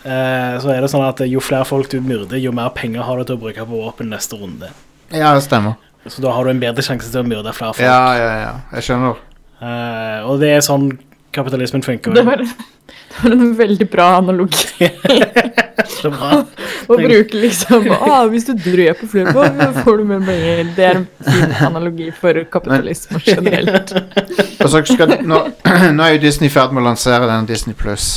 eh, 0.07 0.55
så 0.63 0.71
er 0.73 0.85
det 0.85 0.91
sånn 0.93 1.05
at 1.07 1.21
jo 1.27 1.43
flere 1.45 1.67
folk 1.69 1.91
du 1.93 1.99
myrder, 2.05 2.39
jo 2.41 2.55
mer 2.55 2.71
penger 2.77 3.07
har 3.07 3.19
du 3.19 3.27
til 3.27 3.39
å 3.39 3.43
bruke 3.43 3.67
på 3.67 3.83
våpen 3.83 4.13
neste 4.15 4.39
runde. 4.39 4.71
Ja, 5.11 5.35
det 5.35 5.45
stemmer. 5.47 5.77
Så 6.07 6.23
da 6.23 6.31
har 6.35 6.47
du 6.47 6.53
en 6.53 6.63
bedre 6.63 6.85
sjanse 6.87 7.11
til 7.11 7.25
å 7.25 7.27
myrde 7.27 7.53
flere 7.57 7.75
folk. 7.75 7.87
Ja, 7.87 8.15
ja, 8.15 8.33
ja. 8.45 8.55
Jeg 8.79 8.89
skjønner. 8.89 9.19
Eh, 9.57 10.19
og 10.29 10.39
det 10.43 10.53
er 10.55 10.65
sånn 10.65 10.91
kapitalismen 11.37 11.83
funker. 11.85 12.15
Det, 12.15 12.23
var, 12.27 12.43
det 12.43 13.23
var 13.23 13.35
en 13.35 13.55
veldig 13.59 13.89
bra 13.91 14.07
analogi. 14.21 14.91
Så 15.97 16.11
bra. 16.11 16.41
Å 16.87 16.97
bruke 16.99 17.39
liksom 17.39 17.85
ah, 17.95 18.25
Hvis 18.31 18.47
du 18.49 18.55
dreper 18.59 19.11
flere 19.11 19.35
folk, 19.37 19.83
får 19.85 20.01
du 20.01 20.05
mer 20.09 20.23
penger. 20.27 20.63
Det 20.77 20.87
er 20.87 21.01
en 21.03 21.07
fin 21.27 21.57
analogi 21.69 22.09
for 22.17 22.41
kapitalisme 22.53 23.21
generelt. 23.27 23.93
Nå, 25.31 25.43
nå 25.97 26.07
er 26.07 26.17
jo 26.17 26.23
Disney 26.25 26.51
i 26.51 26.53
ferd 26.55 26.75
med 26.75 26.83
å 26.83 26.89
lansere 26.89 27.29
den 27.31 27.47
Disney 27.51 27.77
Pluss. 27.79 28.17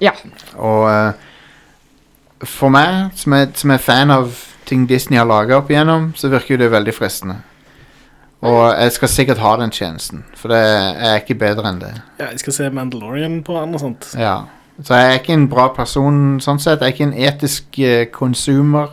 Ja. 0.00 0.12
Og 0.56 0.86
uh, 0.90 1.12
for 2.44 2.68
meg, 2.72 3.10
som 3.16 3.32
er, 3.32 3.46
som 3.56 3.70
er 3.72 3.82
fan 3.82 4.10
av 4.12 4.32
ting 4.66 4.86
Disney 4.90 5.18
har 5.18 5.28
laga 5.28 5.56
opp 5.60 5.70
igjennom, 5.70 6.10
så 6.18 6.28
virker 6.32 6.56
jo 6.56 6.64
det 6.64 6.72
veldig 6.74 6.94
fristende. 6.94 7.38
Og 8.46 8.60
jeg 8.76 8.92
skal 8.92 9.08
sikkert 9.08 9.38
ha 9.40 9.54
den 9.56 9.72
tjenesten, 9.72 10.24
for 10.36 10.52
det 10.52 10.58
er 10.60 11.16
ikke 11.22 11.38
bedre 11.40 11.70
enn 11.70 11.80
det. 11.80 11.94
Ja, 12.20 12.28
jeg 12.34 12.42
skal 12.42 12.52
se 12.52 12.68
Mandalorian 12.70 13.40
på 13.46 13.56
den 13.56 13.74
og 13.74 13.80
sånt. 13.80 14.10
Ja. 14.20 14.42
Så 14.84 14.94
jeg 14.98 15.08
er 15.08 15.18
ikke 15.22 15.32
en 15.32 15.46
bra 15.48 15.70
person 15.72 16.36
sånn 16.44 16.60
sett. 16.60 16.82
Jeg 16.84 16.90
er 16.90 16.94
ikke 16.94 17.06
en 17.08 17.16
etisk 17.16 17.78
eh, 17.80 18.02
konsumer. 18.12 18.90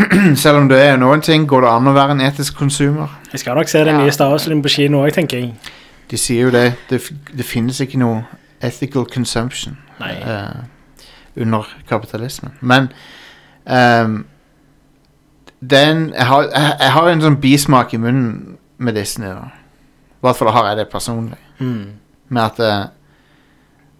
Selv 0.42 0.62
om 0.62 0.68
det 0.70 0.78
er 0.80 0.96
noen 0.96 1.20
ting, 1.20 1.44
går 1.48 1.66
det 1.66 1.72
an 1.74 1.90
å 1.90 1.94
være 1.94 2.16
en 2.16 2.24
etisk 2.24 2.56
konsumer. 2.56 3.12
Jeg 3.34 3.42
skal 3.44 3.58
nok 3.60 3.68
se 3.68 3.84
den 3.84 3.98
Ja. 3.98 4.00
nye 4.00 4.14
Star 4.16 4.32
Wars-filmen 4.32 4.62
på 4.64 4.72
kino 4.72 5.04
òg, 5.04 5.12
tenker 5.12 5.42
jeg. 5.42 5.52
De 6.10 6.16
sier 6.18 6.48
jo 6.48 6.54
det. 6.54 6.70
Det, 6.88 7.02
det 7.36 7.44
finnes 7.46 7.82
ikke 7.84 8.00
noe 8.00 8.22
ethical 8.62 9.06
consumption 9.06 9.78
eh, 10.00 10.62
under 11.36 11.66
kapitalismen. 11.88 12.52
Men 12.60 12.92
um, 13.64 14.26
den 15.60 16.12
jeg 16.14 16.26
har, 16.26 16.42
jeg, 16.42 16.76
jeg 16.80 16.92
har 16.92 17.08
en 17.10 17.24
sånn 17.24 17.40
bismak 17.40 17.94
i 17.94 18.00
munnen 18.00 18.56
med 18.80 18.96
Disney. 18.96 19.28
da 19.28 19.50
I 19.50 20.24
hvert 20.24 20.38
fall 20.38 20.52
har 20.56 20.70
jeg 20.70 20.80
det 20.80 20.88
personlig. 20.92 21.38
Mm. 21.58 21.98
Med 22.28 22.42
at 22.42 22.62
eh, 22.64 22.86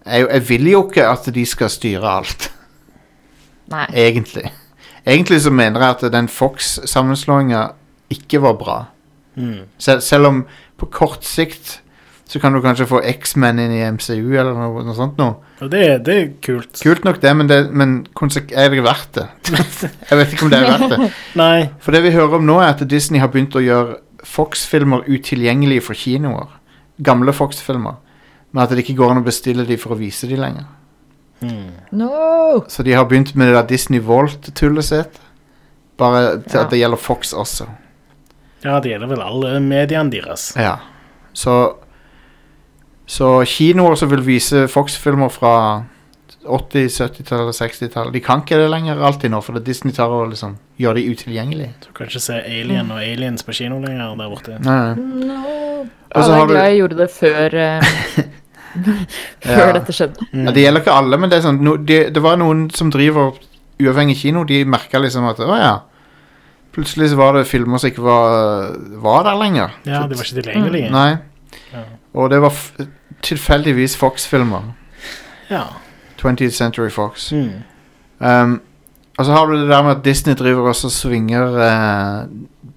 jeg, 0.06 0.28
jeg 0.30 0.48
vil 0.48 0.70
jo 0.70 0.86
ikke 0.88 1.08
at 1.08 1.28
de 1.34 1.44
skal 1.46 1.70
styre 1.72 2.16
alt, 2.20 2.48
Nei. 3.70 3.86
egentlig. 3.92 4.48
Egentlig 5.06 5.40
så 5.44 5.50
mener 5.50 5.80
jeg 5.80 5.96
at 5.96 6.12
den 6.12 6.28
Fox-sammenslåinga 6.28 7.68
ikke 8.10 8.40
var 8.42 8.56
bra. 8.60 8.78
Mm. 9.34 9.68
Sel 9.78 10.00
selv 10.02 10.26
om 10.28 10.40
på 10.80 10.88
kort 10.92 11.24
sikt 11.24 11.80
så 12.30 12.38
kan 12.38 12.54
du 12.54 12.60
kanskje 12.62 12.86
få 12.86 13.00
X-Men 13.10 13.58
inn 13.58 13.72
i 13.74 13.80
MCU 13.90 14.36
eller 14.38 14.54
noe, 14.54 14.84
noe 14.86 14.94
sånt 14.94 15.16
noe. 15.18 15.40
Og 15.58 15.70
det, 15.72 15.82
det 16.06 16.14
er 16.14 16.28
kult. 16.46 16.78
Kult 16.78 17.02
nok 17.02 17.18
det, 17.24 17.32
men, 17.34 17.48
det, 17.50 17.58
men 17.74 17.96
er 18.54 18.70
det 18.70 18.84
verdt 18.86 19.18
det? 19.18 19.24
jeg 20.12 20.20
vet 20.20 20.36
ikke 20.36 20.46
om 20.46 20.52
det 20.52 20.60
er 20.60 20.68
verdt 20.70 20.94
det. 20.94 21.08
Nei. 21.40 21.56
For 21.82 21.96
det 21.96 22.04
vi 22.06 22.12
hører 22.14 22.38
om 22.38 22.46
nå, 22.46 22.60
er 22.62 22.76
at 22.76 22.84
Disney 22.86 23.18
har 23.18 23.32
begynt 23.34 23.58
å 23.58 23.64
gjøre 23.64 23.98
Fox-filmer 24.22 25.02
utilgjengelige 25.10 25.82
for 25.88 25.98
kinoer. 25.98 26.54
Gamle 27.02 27.34
Fox-filmer. 27.34 27.98
Men 28.52 28.62
at 28.62 28.70
det 28.76 28.84
ikke 28.84 29.00
går 29.02 29.16
an 29.16 29.24
å 29.24 29.26
bestille 29.26 29.66
de 29.66 29.80
for 29.80 29.96
å 29.96 29.98
vise 29.98 30.30
de 30.30 30.38
lenger. 30.38 30.70
Hmm. 31.42 31.74
No! 31.96 32.62
Så 32.70 32.86
de 32.86 32.94
har 32.94 33.10
begynt 33.10 33.34
med 33.34 33.50
det 33.50 33.58
der 33.58 33.68
Disney 33.74 33.98
Vault-tullet 34.06 34.86
sitt. 34.86 35.18
Bare 35.98 36.38
til 36.46 36.60
Ja. 36.60 36.64
at 36.64 36.70
det 36.70 36.78
gjelder 36.78 36.96
Fox 37.10 37.34
også. 37.34 37.66
Ja, 38.62 38.78
det 38.78 38.92
gjelder 38.92 39.08
vel 39.08 39.22
alle 39.24 39.58
mediene 39.60 40.12
deres. 40.12 40.52
Ja. 40.54 40.76
Så 41.32 41.74
Så 43.10 43.30
kinoer 43.50 43.96
som 43.98 44.10
vil 44.12 44.22
vise 44.22 44.66
Fox-filmer 44.70 45.32
fra 45.34 45.54
80-, 46.40 46.86
70-tallet, 46.94 47.56
60-tallet 47.58 48.14
De 48.14 48.20
kan 48.24 48.40
ikke 48.44 48.56
det 48.60 48.68
lenger 48.72 49.00
alltid 49.04 49.32
nå, 49.34 49.40
for 49.44 49.58
det 49.58 49.64
Disney 49.66 49.92
tar 49.96 50.12
og 50.14 50.30
liksom 50.30 50.54
gjør 50.80 50.96
de 50.96 51.02
utilgjengelige. 51.10 51.72
Du 51.84 51.90
kan 51.96 52.06
ikke 52.08 52.22
se 52.22 52.38
Alien 52.38 52.88
og 52.94 53.02
Aliens 53.02 53.42
på 53.44 53.52
kino 53.58 53.80
lenger 53.82 54.14
der 54.16 54.30
borte. 54.30 54.56
Nei, 54.64 54.94
no. 55.26 55.42
Og 56.14 56.24
så 56.24 56.30
jeg 56.30 56.38
har 56.38 56.40
er 56.40 56.46
du- 56.46 56.54
glad 56.54 56.68
jeg 56.70 56.78
gjorde 56.80 57.00
det 57.02 57.10
før 57.18 57.58
eh, 57.64 57.92
Før 59.50 59.66
Ja. 59.66 59.72
dette 59.74 59.92
skjedde. 59.92 60.26
Mm. 60.32 60.44
Ja, 60.46 60.50
det 60.54 60.62
gjelder 60.64 60.80
ikke 60.84 60.96
alle, 61.02 61.18
men 61.18 61.30
det 61.32 61.38
er 61.40 61.46
sånn 61.48 61.60
no, 61.66 61.76
det, 61.76 62.00
det 62.14 62.22
var 62.22 62.36
noen 62.38 62.68
som 62.70 62.90
driver 62.94 63.34
uavhengig 63.82 64.16
kino, 64.22 64.44
de 64.46 64.62
merka 64.64 65.00
liksom 65.02 65.26
at 65.26 65.40
å 65.42 65.56
ja. 65.58 65.74
Plutselig 66.70 67.10
så 67.10 67.18
var 67.18 67.34
det 67.34 67.48
filmer 67.50 67.82
som 67.82 67.90
ikke 67.90 68.04
var, 68.06 68.76
var 69.02 69.24
der 69.26 69.38
lenger. 69.40 69.72
Ja, 69.84 70.04
de 70.06 70.14
var 70.14 70.22
ikke 70.28 70.38
tilgjengelige. 70.44 70.90
Nei. 70.94 71.16
Ja. 71.74 71.82
Og 72.14 72.30
det 72.30 72.40
var 72.42 72.52
tilfeldigvis 73.22 73.96
Fox-filmer. 73.96 74.62
Ja. 75.50 75.62
20th 76.22 76.50
Century 76.50 76.90
Fox. 76.90 77.32
Mm. 77.32 77.50
Um, 78.20 78.60
og 79.18 79.24
så 79.24 79.32
har 79.32 79.46
du 79.46 79.60
det 79.60 79.68
der 79.68 79.82
med 79.82 79.90
at 79.96 80.04
Disney 80.04 80.34
driver 80.34 80.68
også 80.68 80.86
og 80.86 80.92
svinger 80.92 81.42
uh, 82.22 82.28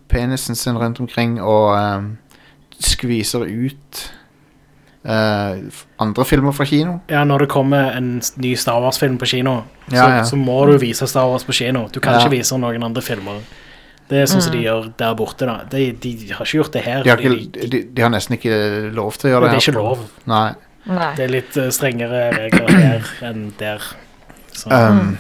penisen 0.10 0.56
sin 0.56 0.78
rundt 0.78 1.00
omkring 1.00 1.42
og 1.42 1.96
um, 1.98 2.18
skviser 2.80 3.40
ut 3.40 4.14
uh, 5.06 5.58
andre 6.00 6.26
filmer 6.26 6.52
fra 6.52 6.66
kino. 6.66 6.98
ja, 7.10 7.24
når 7.24 7.38
det 7.38 7.50
kommer 7.50 7.92
en 7.98 8.22
ny 8.36 8.56
Star 8.56 8.82
Wars-film 8.82 9.18
på 9.18 9.26
kino, 9.26 9.62
Ja, 9.92 9.96
så, 9.98 10.10
ja. 10.10 10.24
så 10.24 10.36
må 10.36 10.66
du 10.66 10.78
vise 10.78 11.08
Star 11.08 11.28
Wars 11.30 11.44
på 11.44 11.52
kino. 11.52 11.88
Du 11.94 12.00
kan 12.00 12.14
Ja. 12.14 12.20
ikke 12.20 12.38
vise 12.38 12.58
noen 12.58 12.84
andre 12.84 13.02
filmer. 13.02 13.40
Det 14.10 14.20
er 14.20 14.30
sånn 14.30 14.44
som 14.44 14.54
de 14.54 14.62
gjør 14.66 14.88
der 15.00 15.14
borte. 15.18 15.48
da. 15.48 15.56
De, 15.72 15.92
de 16.04 16.14
har 16.34 16.46
ikke 16.46 16.60
gjort 16.60 16.74
det 16.76 16.84
her. 16.86 17.04
De 17.06 17.10
har, 17.14 17.22
fordi 17.22 17.46
ikke, 17.48 17.68
de, 17.72 17.82
de 17.96 18.04
har 18.06 18.12
nesten 18.14 18.38
ikke 18.38 18.58
lov 18.94 19.18
til 19.18 19.30
å 19.30 19.34
gjøre 19.34 19.50
det 19.50 19.54
det. 19.54 19.60
er 19.62 19.68
ikke 19.68 19.78
lov. 19.80 20.08
Nei. 20.30 20.48
Nei. 20.84 21.12
Det 21.18 21.24
er 21.24 21.32
litt 21.32 21.58
eh, 21.58 21.70
strengere 21.72 22.24
regler 22.36 22.74
her 22.76 23.14
enn 23.30 23.46
der. 23.60 23.86
Så. 24.54 24.68
Um, 24.70 25.16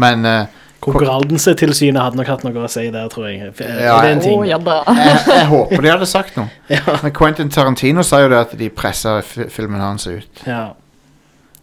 Men 0.00 0.24
uh, 0.26 0.46
Konkurransetilsynet 0.84 2.00
hadde 2.02 2.18
nok 2.20 2.28
hatt 2.28 2.44
noe 2.46 2.64
å 2.64 2.70
si 2.70 2.86
der, 2.92 3.08
tror 3.12 3.28
jeg. 3.30 3.40
Er 3.40 3.52
det 3.56 4.12
en 4.12 4.22
ting? 4.22 4.38
ting? 4.38 4.46
ja 4.50 4.58
da. 4.60 4.78
jeg, 4.98 5.20
jeg 5.30 5.46
håper 5.50 5.84
de 5.86 5.92
hadde 5.94 6.08
sagt 6.08 6.38
noe. 6.38 6.48
Ja. 6.74 6.96
Men 7.02 7.12
Quentin 7.16 7.50
Tarantino 7.52 8.04
sa 8.06 8.22
jo 8.24 8.30
det 8.32 8.40
at 8.46 8.56
de 8.58 8.70
pressa 8.72 9.18
filmen 9.24 9.80
hans 9.82 10.06
ut. 10.08 10.44
ja. 10.46 10.72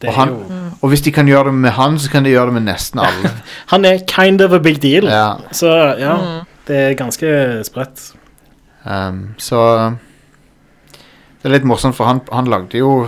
Det 0.01 0.09
Og 0.09 0.13
er 0.13 0.17
han, 0.19 0.29
jo 0.29 0.59
og 0.81 0.89
hvis 0.89 1.01
de 1.05 1.11
kan 1.13 1.27
gjøre 1.29 1.45
det 1.51 1.53
med 1.53 1.69
han, 1.77 1.99
så 1.99 2.09
kan 2.09 2.23
de 2.25 2.29
gjøre 2.33 2.45
det 2.49 2.53
med 2.53 2.61
nesten 2.65 2.99
alle. 2.99 3.29
Han 3.73 3.85
er 3.85 3.99
kind 4.09 4.41
of 4.41 4.51
a 4.53 4.57
big 4.59 4.81
deal. 4.81 5.05
Ja. 5.05 5.33
Så 5.51 5.67
ja, 5.99 6.15
Mm. 6.17 6.45
det 6.67 6.75
er 6.77 6.93
ganske 6.97 7.61
spredt. 7.65 8.13
Um, 8.85 9.35
så 9.37 9.93
det 11.43 11.45
er 11.45 11.49
litt 11.53 11.63
morsomt, 11.69 11.95
for 11.95 12.05
han, 12.05 12.21
han 12.33 12.45
lagde 12.49 12.77
jo 12.81 13.07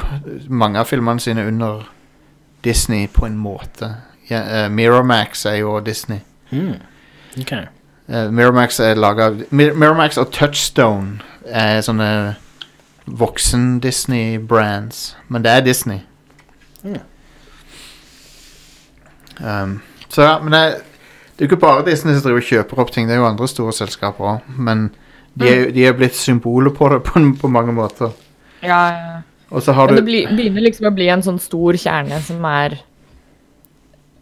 mange 0.50 0.78
av 0.80 0.86
filmene 0.86 1.20
sine 1.20 1.48
under 1.48 1.82
Disney 2.64 3.08
på 3.08 3.26
en 3.26 3.38
måte. 3.38 3.90
Ja, 4.30 4.66
uh, 4.66 4.72
Miramax 4.72 5.46
er 5.46 5.56
jo 5.64 5.80
Disney. 5.80 6.20
Mm. 6.52 6.76
Ok. 7.42 7.54
Uh, 8.10 8.30
Miramax 8.32 8.80
er 8.80 8.94
laga 8.96 9.32
Mir 9.50 9.74
Miramax 9.74 10.18
og 10.18 10.32
Touchstone 10.32 11.22
er 11.46 11.82
sånne 11.82 12.36
voksen-Disney-brands. 13.08 15.16
Men 15.28 15.44
det 15.44 15.52
er 15.52 15.62
Disney. 15.66 16.00
Mm. 16.84 17.00
Um, 19.40 19.82
så 20.10 20.22
ja, 20.22 20.34
men 20.44 20.54
det, 20.54 20.64
det 21.34 21.42
er 21.42 21.48
jo 21.48 21.52
ikke 21.52 21.64
bare 21.66 21.86
Disney 21.88 22.14
som 22.14 22.28
driver 22.28 22.44
og 22.44 22.50
kjøper 22.50 22.84
opp 22.84 22.92
ting. 22.94 23.08
Det 23.10 23.16
er 23.16 23.22
jo 23.24 23.30
andre 23.30 23.48
store 23.50 23.74
selskaper 23.76 24.30
òg. 24.36 24.56
Men 24.58 24.90
de 25.40 25.50
er, 25.50 25.70
de 25.74 25.86
er 25.88 25.96
blitt 25.98 26.18
symboler 26.18 26.74
på 26.76 26.90
det 26.94 27.02
på, 27.08 27.22
på 27.42 27.50
mange 27.52 27.74
måter. 27.74 28.14
Ja, 28.62 28.82
ja. 28.94 29.22
Og 29.54 29.62
så 29.62 29.74
har 29.76 29.88
Men 29.88 30.02
det 30.02 30.08
bli, 30.08 30.24
begynner 30.30 30.66
liksom 30.66 30.88
å 30.90 30.96
bli 30.96 31.08
en 31.14 31.22
sånn 31.26 31.40
stor 31.42 31.78
kjerne 31.78 32.18
som 32.26 32.46
er 32.50 32.80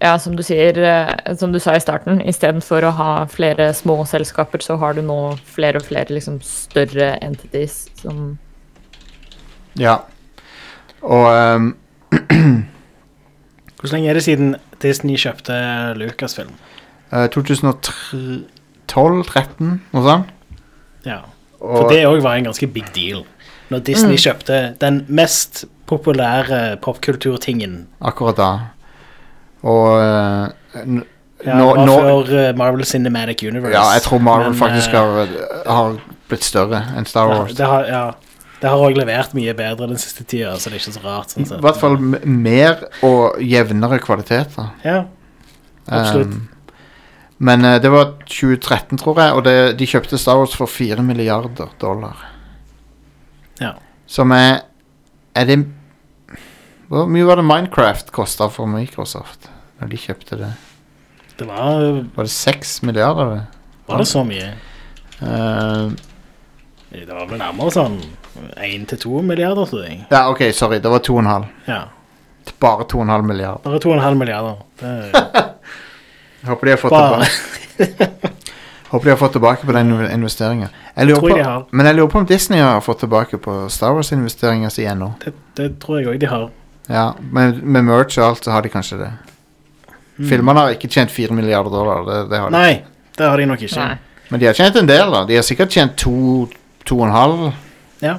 Ja, 0.01 0.15
som 0.17 0.33
du 0.33 0.41
sier, 0.41 0.79
eh, 0.81 1.35
som 1.37 1.51
du 1.53 1.59
sa 1.61 1.75
i 1.77 1.83
starten, 1.83 2.23
istedenfor 2.25 2.87
å 2.87 2.93
ha 2.97 3.11
flere 3.29 3.67
små 3.77 3.99
selskaper, 4.09 4.63
så 4.65 4.79
har 4.81 4.95
du 4.97 5.03
nå 5.05 5.35
flere 5.45 5.77
og 5.77 5.85
flere 5.85 6.15
liksom 6.15 6.39
større 6.41 7.13
entities 7.21 7.85
som 8.01 8.39
Ja. 9.77 9.99
Og 11.01 11.27
um, 11.29 11.69
Hvor 13.81 13.89
lenge 13.93 14.09
er 14.09 14.13
det 14.17 14.23
siden 14.27 14.55
Disney 14.81 15.15
kjøpte 15.17 15.53
Lucasfilm? 15.97 16.53
Uh, 17.11 17.25
2012-13, 17.33 18.45
noe 19.91 20.03
sånt. 20.05 20.25
Ja. 21.07 21.19
For 21.57 21.85
Og, 21.85 21.91
det 21.93 22.05
òg 22.09 22.21
var 22.23 22.33
en 22.37 22.47
ganske 22.49 22.67
big 22.67 22.87
deal. 22.95 23.25
Når 23.71 23.79
Disney 23.87 24.17
kjøpte 24.19 24.75
den 24.81 25.05
mest 25.07 25.65
populære 25.87 26.77
popkulturtingen 26.83 27.87
akkurat 27.99 28.37
da. 28.39 28.51
Og 29.67 29.87
uh, 30.01 30.47
ja, 31.45 31.55
nå, 31.57 31.67
var 31.71 31.85
nå 31.87 31.95
før 31.97 32.33
eh, 32.37 32.49
Marvel 32.57 32.85
Cinematic 32.85 33.43
Universe. 33.47 33.73
Ja, 33.73 33.85
jeg 33.95 34.03
tror 34.05 34.21
Marvel 34.23 34.51
Men, 34.51 34.59
faktisk 34.59 34.93
eh, 34.93 34.99
har, 34.99 35.31
har 35.65 35.95
blitt 36.29 36.45
større 36.45 36.83
enn 36.97 37.07
Star 37.09 37.31
Wars. 37.31 37.55
det 37.57 37.67
har, 37.67 37.87
ja, 37.89 38.03
det 38.61 38.69
har 38.69 38.77
òg 38.77 38.93
levert 38.93 39.31
mye 39.33 39.53
bedre 39.57 39.87
den 39.89 39.97
siste 39.97 40.23
tida, 40.23 40.53
så 40.61 40.69
det 40.69 40.77
er 40.77 40.83
ikke 40.83 40.93
så 40.93 41.01
rart. 41.01 41.33
Sånn 41.33 41.47
I 41.47 41.61
hvert 41.65 41.79
fall 41.81 41.97
mer 41.97 42.83
og 43.07 43.39
jevnere 43.41 43.97
kvalitet. 44.03 44.53
da. 44.53 44.67
Ja, 44.85 44.99
absolutt. 45.87 46.35
Um, 46.35 46.47
men 47.41 47.65
uh, 47.65 47.79
det 47.81 47.89
var 47.89 48.11
2013, 48.29 49.01
tror 49.01 49.17
jeg, 49.17 49.33
og 49.33 49.43
det, 49.49 49.55
de 49.79 49.89
kjøpte 49.89 50.19
Star 50.21 50.37
Wars 50.37 50.53
for 50.53 50.69
4 50.69 51.01
milliarder 51.01 51.73
dollar. 51.81 52.21
Ja. 53.61 53.73
Som 54.09 54.33
er 54.33 54.67
Er 55.33 55.45
det 55.47 55.61
Hvor 56.89 57.05
mye 57.07 57.23
var 57.23 57.37
det 57.39 57.45
Minecraft 57.45 58.09
kosta 58.11 58.49
for 58.51 58.67
Microsoft 58.67 59.47
når 59.79 59.91
de 59.93 59.99
kjøpte 60.01 60.37
det? 60.37 60.49
Det 61.39 61.47
var 61.47 62.01
Var 62.15 62.27
det 62.27 62.31
6 62.33 62.81
milliarder? 62.83 63.45
Var 63.87 64.01
det 64.01 64.07
så 64.07 64.25
mye? 64.27 64.53
Uh, 65.21 65.93
Det 66.91 67.07
var 67.07 67.29
vel 67.29 67.39
nærmere 67.39 67.71
sånn 67.71 68.01
1-2 68.57 69.21
milliarder, 69.21 69.65
tror 69.65 69.83
jeg. 69.83 70.05
ja, 70.09 70.29
OK, 70.31 70.43
sorry. 70.53 70.79
Det 70.79 70.89
var 70.89 70.99
2,5. 70.99 71.45
Ja. 71.67 71.81
Bare 72.59 72.83
2,5 72.83 73.21
milliarder. 73.21 73.59
Bare 73.63 73.79
2,5 73.79 74.13
milliarder. 74.15 74.55
Det 74.79 74.87
er 74.87 75.49
håper 76.49 76.65
de 76.65 76.71
har 76.71 76.77
fått 76.77 76.91
bare 76.91 77.25
tilbake 77.25 78.31
Håper 78.91 79.05
de 79.05 79.09
har 79.09 79.17
fått 79.17 79.31
tilbake 79.31 79.65
på 79.65 79.71
den 79.71 79.91
investeringen. 80.11 80.67
Jeg 80.95 81.07
lurer 81.07 81.19
Tror 81.19 81.29
jeg 81.29 81.37
de 81.37 81.43
har. 81.47 81.61
Men 81.71 81.85
jeg 81.85 81.95
lurer 81.95 82.09
på 82.11 82.19
om 82.19 82.25
Disney 82.27 82.59
har 82.59 82.81
fått 82.83 82.99
tilbake 82.99 83.37
på 83.37 83.53
Star 83.69 83.93
Wars-investeringa 83.95 84.69
si 84.69 84.83
ennå. 84.85 85.13
det, 85.23 85.31
det 85.55 85.67
tror 85.79 85.99
jeg 86.01 86.09
òg 86.11 86.17
de 86.19 86.27
har. 86.27 86.49
Ja, 86.89 87.05
med, 87.31 87.61
med 87.63 87.85
merch 87.87 88.17
og 88.19 88.25
alt 88.25 88.43
så 88.43 88.51
har 88.51 88.65
de 88.65 88.69
kanskje 88.73 88.97
det. 88.99 89.11
Filmene 90.27 90.59
har 90.59 90.75
ikke 90.75 90.89
tjent 90.91 91.11
4 91.11 91.33
milliarder 91.33 91.71
dollar. 91.71 92.03
Det, 92.03 92.17
det 92.33 92.39
har 92.41 92.49
de. 92.51 92.57
Mm. 92.57 92.61
Nei, 92.61 93.07
det 93.17 93.29
har 93.29 93.37
de 93.39 93.45
nok 93.53 93.63
ikke. 93.63 93.79
Nei. 93.79 94.27
Men 94.29 94.39
de 94.43 94.49
har 94.49 94.59
tjent 94.59 94.75
en 94.81 94.89
del, 94.91 95.11
da. 95.15 95.23
De 95.29 95.39
har 95.39 95.45
sikkert 95.47 95.71
tjent 95.71 95.95
to, 95.97 96.47
to. 96.85 96.99
Ja. 98.01 98.17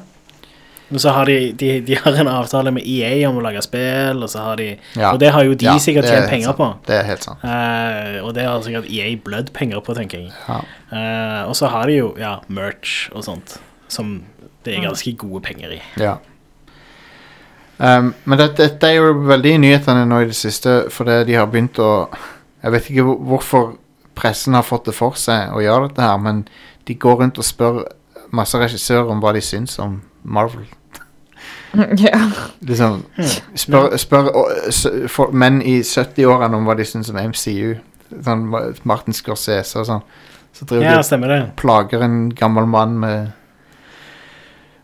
Men 0.92 1.01
så 1.01 1.09
har 1.16 1.25
de, 1.27 1.53
de, 1.57 1.68
de 1.81 1.95
har 1.97 2.18
en 2.21 2.29
avtale 2.29 2.71
med 2.77 2.85
EA 2.85 3.29
om 3.31 3.38
å 3.40 3.45
lage 3.45 3.62
spill, 3.64 4.18
og 4.23 4.29
så 4.29 4.42
har 4.45 4.59
de 4.61 4.66
Ja. 4.99 5.12
Og 5.14 5.21
det 5.23 5.31
har 5.33 5.45
jo 5.47 5.55
de 5.55 5.64
Ja, 5.64 5.77
sikkert 5.81 6.05
er 6.05 6.18
tjent 6.18 6.29
penger 6.31 6.51
sant. 6.51 6.59
på. 6.59 6.66
Det 6.87 6.99
er 6.99 7.07
helt 7.09 7.25
sant. 7.25 7.45
Uh, 7.45 8.18
og 8.27 8.35
det 8.37 8.45
har 8.45 8.61
sikkert 8.66 8.90
EA 8.92 9.14
blødd 9.25 9.53
penger 9.57 9.81
på, 9.81 9.95
tenker 9.97 10.21
jeg. 10.21 10.35
Ja. 10.49 10.59
Uh, 10.92 11.49
og 11.49 11.57
så 11.57 11.71
har 11.73 11.88
de 11.88 11.97
jo 11.97 12.11
ja, 12.21 12.35
merch 12.49 13.09
og 13.16 13.25
sånt, 13.25 13.57
som 13.88 14.18
det 14.66 14.77
er 14.77 14.85
ganske 14.85 15.14
gode 15.16 15.40
penger 15.49 15.79
i. 15.79 15.81
ja. 16.03 16.18
Um, 17.83 18.12
men 18.29 18.38
dette, 18.38 18.62
dette 18.62 18.87
er 18.87 19.01
jo 19.01 19.14
veldig 19.27 19.55
i 19.57 19.59
nyhetene 19.59 20.05
nå 20.07 20.21
i 20.23 20.27
det 20.29 20.37
siste, 20.38 20.85
fordi 20.92 21.23
de 21.27 21.35
har 21.35 21.49
begynt 21.51 21.81
å 21.83 21.88
Jeg 22.62 22.71
vet 22.77 22.90
ikke 22.92 23.14
hvorfor 23.27 23.73
pressen 24.14 24.55
har 24.55 24.62
fått 24.62 24.85
det 24.87 24.95
for 24.95 25.16
seg 25.18 25.51
å 25.51 25.59
gjøre 25.64 25.88
dette 25.88 26.05
her, 26.05 26.21
men 26.23 26.45
de 26.87 26.95
går 26.95 27.16
rundt 27.25 27.40
og 27.42 27.47
spør 27.49 27.81
masse 28.33 28.59
regissører 28.59 29.11
om 29.12 29.21
hva 29.23 29.33
de 29.37 29.40
syns 29.45 29.79
om 29.83 30.01
Marvel. 30.25 30.66
Ja. 31.97 32.18
Liksom 32.68 32.99
spør, 33.57 33.95
spør 33.97 34.27
å, 34.37 34.42
s- 34.68 35.09
for, 35.09 35.33
menn 35.33 35.62
i 35.64 35.79
70-årene 35.81 36.59
om 36.59 36.66
hva 36.68 36.75
de 36.77 36.85
syns 36.85 37.09
om 37.09 37.16
MCU. 37.16 37.79
Sånn 38.12 38.42
Martin 38.85 39.16
Scorsese 39.16 39.81
og 39.81 39.87
sånn. 39.88 40.03
Så 40.53 40.66
driver 40.68 40.85
Ja, 40.85 40.99
de 41.01 41.38
og 41.47 41.55
plager 41.57 42.05
en 42.05 42.27
gammel 42.37 42.66
mann 42.68 42.99
med 43.01 43.31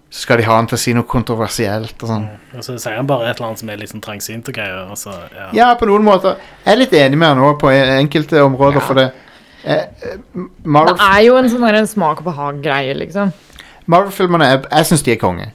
Så 0.08 0.22
skal 0.24 0.40
de 0.40 0.46
ha 0.48 0.54
han 0.56 0.66
til 0.70 0.78
å 0.78 0.80
si 0.80 0.94
noe 0.96 1.04
kontroversielt 1.04 2.00
og 2.00 2.08
sånn. 2.08 2.22
Og 2.56 2.64
så 2.64 2.78
sier 2.80 2.96
han 2.96 3.06
bare 3.10 3.28
et 3.28 3.36
eller 3.36 3.50
annet 3.50 3.60
som 3.60 3.68
er 3.74 3.76
litt 3.82 3.90
sånn 3.92 4.00
trangsynt 4.00 4.48
og 4.48 4.56
greier, 4.56 4.86
og 4.88 4.96
så 4.96 5.12
ja. 5.36 5.50
Ja, 5.52 5.66
på 5.76 5.84
noen 5.90 6.06
måter. 6.06 6.38
Jeg 6.64 6.72
er 6.72 6.80
litt 6.80 6.94
enig 6.96 7.18
med 7.20 7.28
han 7.34 7.42
òg 7.44 7.58
på 7.60 7.68
enkelte 7.74 8.40
områder, 8.46 8.80
Ja. 8.80 8.86
for 8.88 8.96
det 8.96 9.10
eh, 9.64 9.84
Marvel, 10.64 10.94
Det 10.94 11.06
er 11.16 11.22
jo 11.26 11.36
en 11.40 11.48
sånn 11.50 11.64
der 11.66 11.78
en 11.80 11.86
smak 11.90 12.20
og 12.22 12.24
behag-greie, 12.30 12.94
liksom. 12.94 13.32
Marvel-filmene 13.86 14.44
Jeg, 14.50 14.62
Jeg 14.70 14.86
syns 14.90 15.02
de 15.06 15.12
er 15.12 15.16
konge. 15.22 15.46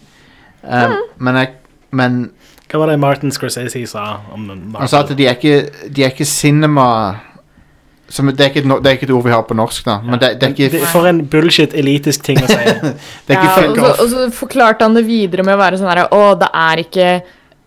Um, 0.64 0.96
Men 1.20 1.36
jeg 1.36 1.50
Men 1.92 2.32
Hva 2.72 2.80
var 2.80 2.88
det 2.90 3.00
Martin 3.00 3.32
Scorsese 3.32 3.86
sa 3.88 4.20
om 4.34 4.48
Marvel? 4.48 4.80
han 4.80 4.88
sa 4.88 5.02
at 5.04 5.12
de 5.18 5.28
er 5.28 5.36
ikke 5.36 5.70
De 5.94 6.04
er 6.04 6.10
ikke 6.16 6.26
cinema 6.26 6.88
som, 8.14 8.28
det, 8.30 8.40
er 8.42 8.50
ikke 8.52 8.60
et, 8.62 8.66
no- 8.70 8.78
det 8.84 8.92
er 8.92 8.98
ikke 8.98 9.08
et 9.08 9.12
ord 9.16 9.24
vi 9.26 9.32
har 9.34 9.42
på 9.48 9.56
norsk, 9.58 9.86
da. 9.88 9.96
Men 10.06 10.20
det, 10.22 10.28
det 10.42 10.44
er 10.46 10.52
ikke, 10.68 10.86
For 10.92 11.08
en 11.10 11.24
bullshit 11.26 11.72
elitisk 11.74 12.22
ting 12.28 12.38
å 12.44 12.46
si. 12.46 12.58
det 13.26 13.34
er 13.34 13.40
ikke 13.40 13.48
Ja, 13.48 13.56
film- 13.58 13.80
og, 13.80 13.88
så, 13.88 14.04
og 14.04 14.10
så 14.12 14.26
forklarte 14.38 14.86
han 14.86 14.94
det 14.94 15.06
videre 15.08 15.42
med 15.48 15.56
å 15.56 15.62
være 15.62 15.80
sånn 15.80 15.90
herre 15.90 16.04
Å, 16.14 16.36
det 16.38 16.50
er 16.54 16.82
ikke 16.84 17.08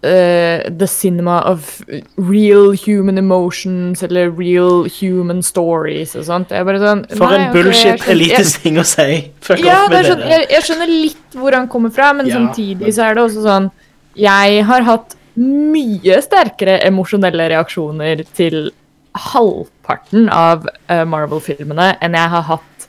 eh, 0.03 0.69
the 0.79 0.87
cinema 0.87 1.41
of 1.47 1.83
real 2.17 2.73
human 2.77 3.19
emotions 3.19 4.03
eller 4.03 4.31
real 4.31 4.85
human 5.01 5.43
stories 5.43 6.15
og 6.17 6.25
sånt. 6.29 6.51
Jeg 6.51 6.65
bare 6.69 6.79
sånn 6.83 7.05
For 7.17 7.27
nei, 7.33 7.47
en 7.47 7.53
bullshit 7.53 8.01
skjønner- 8.01 8.13
elitisk 8.15 8.63
ting 8.63 8.77
å 8.79 8.85
si. 8.85 9.33
Fuck 9.41 9.59
Ja, 9.65 9.85
off 9.85 9.91
med 9.91 10.05
sånn, 10.07 10.19
det. 10.19 10.29
jeg, 10.29 10.47
jeg 10.51 10.63
skjønner 10.69 10.87
litt 10.93 11.33
hvor 11.41 11.53
han 11.53 11.69
kommer 11.69 11.91
fra, 11.91 12.13
men 12.13 12.27
Ja. 12.27 12.35
samtidig 12.37 12.93
så 12.95 13.09
er 13.11 13.15
det 13.15 13.23
også 13.25 13.43
sånn 13.43 13.71
Jeg 14.17 14.65
har 14.65 14.83
hatt 14.83 15.17
mye 15.37 16.23
sterkere 16.23 16.79
emosjonelle 16.87 17.51
reaksjoner 17.51 18.25
til 18.35 18.71
halvparten 19.15 20.29
av 20.33 20.67
uh, 20.91 21.05
Marvel-filmene 21.09 21.97
enn 22.05 22.17
jeg 22.17 22.33
har 22.33 22.43
hatt 22.49 22.87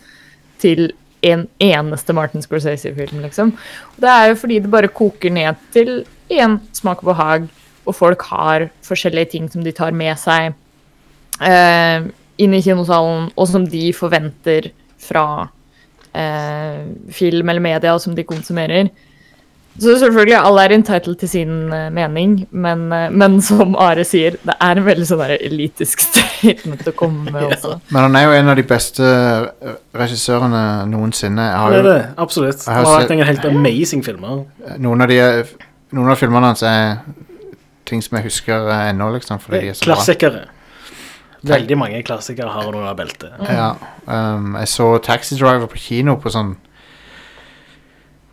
til 0.61 0.91
en 1.27 1.47
eneste 1.59 2.13
Martin 2.15 2.41
Scorsese-film, 2.45 3.21
liksom. 3.25 3.51
Og 3.95 4.03
det 4.03 4.09
er 4.13 4.27
jo 4.31 4.35
fordi 4.39 4.59
det 4.63 4.71
bare 4.71 4.87
koker 4.93 5.33
ned 5.33 5.57
til 5.73 6.05
én 6.29 6.59
smak 6.75 7.03
og 7.03 7.11
behag, 7.13 7.47
og 7.87 7.95
folk 7.95 8.21
har 8.31 8.69
forskjellige 8.83 9.31
ting 9.35 9.49
som 9.51 9.63
de 9.63 9.71
tar 9.71 9.91
med 9.95 10.17
seg 10.19 10.53
eh, 11.41 12.07
inn 12.37 12.53
i 12.53 12.61
kinosalen, 12.61 13.29
og 13.35 13.47
som 13.49 13.65
de 13.69 13.89
forventer 13.95 14.71
fra 15.01 15.25
eh, 16.13 16.83
film 17.13 17.49
eller 17.49 17.63
media 17.63 17.97
som 17.99 18.15
de 18.17 18.23
konsumerer. 18.27 18.89
Så 19.77 19.93
selvfølgelig, 20.01 20.33
alle 20.41 20.61
er 20.65 20.73
entitled 20.73 21.19
til 21.21 21.29
sin 21.29 21.51
eh, 21.73 21.89
mening, 21.93 22.47
men, 22.51 22.87
eh, 22.91 23.11
men 23.13 23.35
som 23.45 23.75
Are 23.77 24.01
sier, 24.09 24.33
det 24.41 24.55
er 24.57 24.79
en 24.81 24.87
veldig 24.87 25.05
sånn 25.05 25.21
elitisk 25.35 26.01
statement 26.01 26.81
å 26.91 26.93
komme 26.97 27.29
med 27.29 27.51
også. 27.51 27.75
Men 27.93 28.07
han 28.07 28.17
er 28.17 28.25
jo 28.25 28.33
en 28.39 28.49
av 28.53 28.57
de 28.57 28.65
beste 28.67 29.05
eh, 29.05 29.75
regissørene 30.01 30.63
noensinne. 30.89 31.45
Jeg 31.51 31.61
har 31.61 31.75
Det 31.75 31.83
er 31.83 31.89
det, 31.91 31.99
absolutt. 32.25 32.65
Han 32.65 32.79
har 32.79 32.87
har 32.89 32.89
sett- 33.03 33.03
lagt 33.05 33.15
en 33.19 33.29
helt 33.29 33.45
amazing 33.51 34.01
filmer. 34.05 34.45
noen, 34.81 35.05
av 35.05 35.13
de, 35.13 35.21
noen 35.95 36.11
av 36.11 36.17
filmene 36.19 36.49
hans 36.51 36.63
er 36.67 36.97
ting 37.87 38.01
som 38.03 38.17
jeg 38.17 38.27
husker 38.27 38.67
eh, 38.69 38.89
ennå, 38.91 39.09
liksom. 39.15 39.39
Fordi 39.39 39.59
de 39.61 39.69
er 39.69 39.73
så 39.79 39.85
bra. 39.85 39.95
Klassikere. 39.95 40.45
Veldig 41.47 41.77
mange 41.79 42.01
klassikere 42.03 42.49
har 42.51 42.71
noe 42.73 42.87
av 42.89 42.97
beltet. 42.97 43.31
Ja, 43.47 43.69
um, 44.09 44.55
jeg 44.59 44.67
så 44.67 44.87
Taxi 45.05 45.37
Driver 45.37 45.67
på 45.71 45.77
kino 45.79 46.15
på 46.19 46.31
sånn 46.33 46.55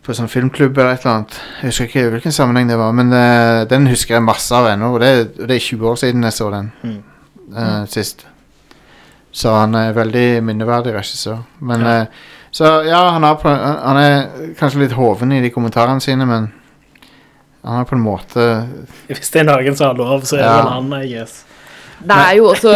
På 0.04 0.12
sånn 0.12 0.28
filmklubb 0.28 0.76
eller 0.76 0.92
et 0.98 1.04
eller 1.06 1.14
annet. 1.14 1.36
Jeg 1.62 1.70
husker 1.70 1.86
ikke 1.88 2.08
hvilken 2.12 2.34
sammenheng 2.36 2.68
det 2.68 2.76
var, 2.76 2.90
men 2.92 3.12
eh, 3.16 3.62
den 3.70 3.86
husker 3.88 4.18
jeg 4.18 4.24
masse 4.26 4.52
av 4.52 4.66
ennå. 4.68 4.90
Og 4.92 5.00
det, 5.00 5.12
og 5.40 5.48
det 5.48 5.56
er 5.56 5.64
20 5.64 5.86
år 5.88 5.96
siden 6.02 6.26
jeg 6.28 6.32
så 6.36 6.50
den 6.52 6.72
Mm. 6.84 6.98
eh, 7.56 7.84
sist. 7.88 8.26
Så 9.32 9.50
han 9.54 9.74
er 9.74 9.92
veldig 9.96 10.42
minneverdig 10.44 10.92
regissør. 10.94 11.40
Men 11.60 11.80
Ja. 11.80 11.94
eh, 12.02 12.06
Så 12.54 12.64
ja, 12.86 13.10
han, 13.10 13.22
har 13.22 13.34
på, 13.34 13.48
han 13.50 13.96
er 13.96 14.28
kanskje 14.58 14.78
litt 14.84 14.92
hoven 14.92 15.32
i 15.32 15.40
de 15.40 15.50
kommentarene 15.50 16.00
sine, 16.00 16.24
men 16.26 16.52
han 17.64 17.80
er 17.80 17.88
på 17.88 17.96
en 17.96 18.04
måte 18.04 18.44
Hvis 19.08 19.30
det 19.32 19.40
er 19.42 19.48
noen 19.48 19.76
som 19.76 19.88
har 19.90 19.98
lov, 19.98 20.22
så 20.28 20.36
er 20.36 20.42
det 20.42 20.46
Ja. 20.50 20.56
vel 20.62 20.72
han, 20.74 20.92
I 21.02 21.08
guess. 21.14 21.44
Det 22.04 22.16
er 22.20 22.32
jo 22.36 22.48
også 22.50 22.72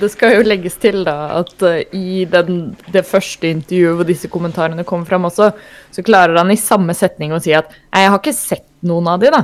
Det 0.00 0.10
skal 0.12 0.34
jo 0.36 0.42
legges 0.46 0.76
til 0.78 1.02
da 1.04 1.16
at 1.40 1.62
eh, 1.66 1.80
i 1.96 2.24
den, 2.30 2.76
det 2.92 3.02
første 3.08 3.48
intervjuet 3.50 3.96
hvor 3.98 4.06
disse 4.06 4.28
kommentarene 4.30 4.84
kom 4.86 5.02
fram 5.08 5.24
også, 5.26 5.50
så 5.90 6.04
klarer 6.06 6.36
han 6.38 6.50
i 6.54 6.56
samme 6.60 6.94
setning 6.94 7.32
å 7.34 7.40
si 7.42 7.54
at 7.56 7.72
Nei, 7.90 8.04
jeg 8.04 8.12
har 8.14 8.20
ikke 8.22 8.36
sett 8.36 8.66
noen 8.86 9.08
av 9.10 9.18
de, 9.24 9.32
da. 9.34 9.42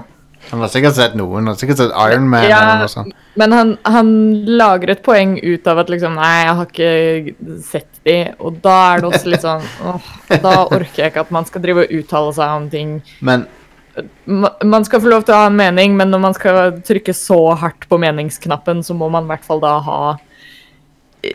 Han 0.52 0.60
har 0.62 0.68
sikkert 0.70 0.94
sett 0.94 1.14
noen. 1.18 1.40
Han 1.40 1.48
har 1.50 1.56
sikkert 1.58 1.80
sett 1.80 1.94
Iron 2.06 2.28
Man 2.30 2.44
Ja, 2.46 2.60
eller 2.62 2.84
noe 2.84 2.92
sånt. 2.92 3.14
Men 3.40 3.50
han, 3.56 3.72
han 3.88 4.10
lager 4.46 4.92
et 4.92 5.02
poeng 5.02 5.32
ut 5.42 5.66
av 5.66 5.80
at 5.82 5.90
liksom 5.90 6.14
Nei, 6.14 6.30
jeg 6.44 6.54
har 6.60 6.68
ikke 6.70 7.62
sett 7.66 7.98
de. 8.06 8.16
Og 8.38 8.60
da 8.62 8.76
er 8.92 9.02
det 9.02 9.10
også 9.10 9.32
litt 9.32 9.42
sånn 9.42 9.64
åh, 9.90 10.06
Da 10.44 10.52
orker 10.68 11.02
jeg 11.02 11.10
ikke 11.10 11.24
at 11.26 11.32
man 11.34 11.48
skal 11.48 11.64
drive 11.64 11.82
og 11.88 11.96
uttale 11.98 12.36
seg 12.36 12.54
om 12.60 12.68
ting. 12.70 12.92
Men 13.26 13.48
Man 14.26 14.84
skal 14.84 15.00
få 15.00 15.08
lov 15.08 15.22
til 15.24 15.32
å 15.32 15.38
ha 15.40 15.46
en 15.48 15.56
mening, 15.56 15.94
men 15.96 16.10
når 16.12 16.20
man 16.20 16.34
skal 16.36 16.74
trykke 16.84 17.14
så 17.16 17.54
hardt 17.56 17.86
på 17.88 17.96
meningsknappen, 18.02 18.82
så 18.84 18.92
må 18.96 19.08
man 19.12 19.24
i 19.24 19.30
hvert 19.32 19.46
fall 19.46 19.60
da 19.62 19.78
ha 19.86 20.00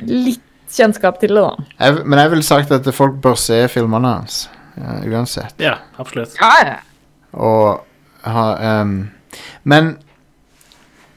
litt 0.05 0.43
kjennskap 0.71 1.19
til 1.19 1.35
det, 1.35 1.41
da. 1.43 1.55
jeg, 1.81 1.93
men 2.05 2.19
jeg 2.21 2.29
ville 2.31 2.43
sagt 2.47 2.71
at 2.75 2.95
folk 2.95 3.15
bør 3.23 3.35
se 3.39 3.67
filmene 3.71 4.07
hans. 4.19 4.49
ja, 4.77 4.91
uansett. 5.11 5.55
Ja, 5.59 5.75
absolutt. 5.99 6.35
Ja, 6.39 6.51
ja. 6.63 6.75
Og 7.31 7.79
ha 8.27 8.81
um, 8.83 9.09
Men 9.63 9.97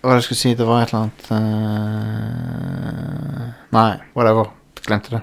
Hva 0.01 0.07
var 0.07 0.15
det 0.15 0.21
jeg 0.23 0.29
skulle 0.29 0.45
si? 0.45 0.55
Det 0.55 0.67
var 0.69 0.83
et 0.85 0.91
eller 0.93 1.03
annet 1.03 1.23
uh, 1.35 1.39
Nei, 3.75 3.93
whatever. 4.15 4.45
Glemte 4.85 5.11
det. 5.17 5.23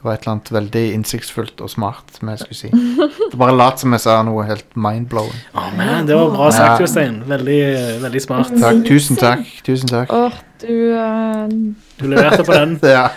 Det 0.00 0.06
var 0.08 0.14
et 0.16 0.22
eller 0.22 0.32
annet 0.32 0.46
veldig 0.54 0.82
innsiktsfullt 0.96 1.58
og 1.60 1.68
smart 1.68 2.14
som 2.16 2.28
jeg 2.32 2.38
skulle 2.40 2.56
si. 2.56 2.68
Det 2.72 3.36
bare 3.36 3.52
lat 3.52 3.82
som 3.82 3.92
jeg 3.92 4.00
sa 4.00 4.14
noe 4.24 4.46
helt 4.48 4.64
mind-blowing. 4.72 5.42
Å, 5.52 5.66
man, 5.76 6.06
det 6.08 6.16
var 6.16 6.30
bra 6.32 6.46
sagt, 6.56 6.70
Ja. 6.70 6.86
Jostein. 6.86 7.18
Veldig, 7.28 7.58
veldig 8.06 8.22
smart. 8.24 8.54
Takk. 8.62 8.80
Tusen 8.88 9.20
takk. 9.20 9.44
Tusen 9.66 9.92
takk. 9.92 10.14
Åh, 10.16 10.38
du 10.64 10.72
uh... 10.96 11.52
Du 12.00 12.06
leverte 12.08 12.46
på 12.48 12.56
den. 12.56 12.78
Ja. 12.96 13.10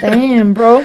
Damn, 0.00 0.52
bro. 0.56 0.78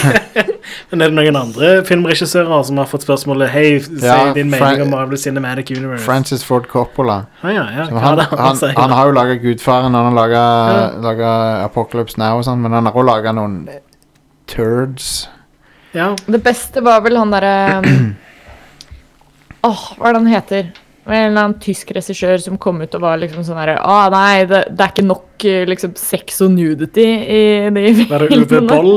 Men 0.92 1.00
er 1.02 1.08
det 1.10 1.16
noen 1.16 1.36
andre 1.38 1.70
filmregissører 1.88 2.64
som 2.68 2.78
har 2.80 2.88
fått 2.90 3.04
spørsmålet 3.06 3.50
Hei, 3.54 3.66
si 3.82 4.02
Ja, 4.04 4.32
din 4.36 4.50
mening 4.52 4.82
om 4.84 4.90
Marvel 4.92 5.18
Cinematic 5.20 5.72
Universe? 5.74 6.04
Francis 6.04 6.44
Ford 6.44 6.66
Coppola. 6.70 7.22
Ah, 7.40 7.50
ja, 7.54 7.64
ja. 7.78 7.86
Han, 7.90 8.20
han, 8.20 8.38
han, 8.38 8.60
han 8.76 8.94
har 8.96 9.08
jo 9.10 9.16
laga 9.16 9.38
Gudfaren, 9.42 9.94
han 9.96 10.10
har 10.10 10.18
laga 10.18 10.42
Ja. 11.22 11.32
Apocalypse 11.64 12.20
Now 12.20 12.40
og 12.40 12.46
sånn, 12.46 12.60
men 12.64 12.72
han 12.76 12.86
har 12.88 12.92
også 12.96 13.08
laga 13.08 13.32
noen 13.36 13.58
turds. 14.50 15.28
ja. 15.96 16.12
Det 16.26 16.42
beste 16.44 16.80
var 16.84 17.00
vel 17.04 17.16
han 17.20 17.32
derre 17.32 17.56
Åh, 17.80 17.90
Åh, 19.72 19.82
hva 19.98 20.08
er 20.08 20.16
det 20.16 20.20
han 20.24 20.32
heter? 20.36 20.72
En 21.06 21.14
eller 21.32 21.40
annen 21.48 21.58
tysk 21.62 21.90
regissør 21.96 22.38
som 22.44 22.58
kom 22.62 22.78
ut 22.84 22.92
og 22.94 23.02
var 23.02 23.18
liksom 23.18 23.42
sånn 23.46 23.58
herre 23.58 23.78
Å, 23.82 23.96
nei, 24.14 24.44
det, 24.46 24.60
det 24.70 24.84
er 24.84 24.92
ikke 24.94 25.06
nok 25.08 25.46
eh, 25.50 25.64
liksom 25.66 25.96
sex 25.98 26.38
og 26.46 26.52
nudity 26.54 27.08
i 27.26 27.42
de 27.74 27.88
Var 28.06 28.22
det 28.28 28.38
Uwe 28.38 28.60
Boll? 28.70 28.92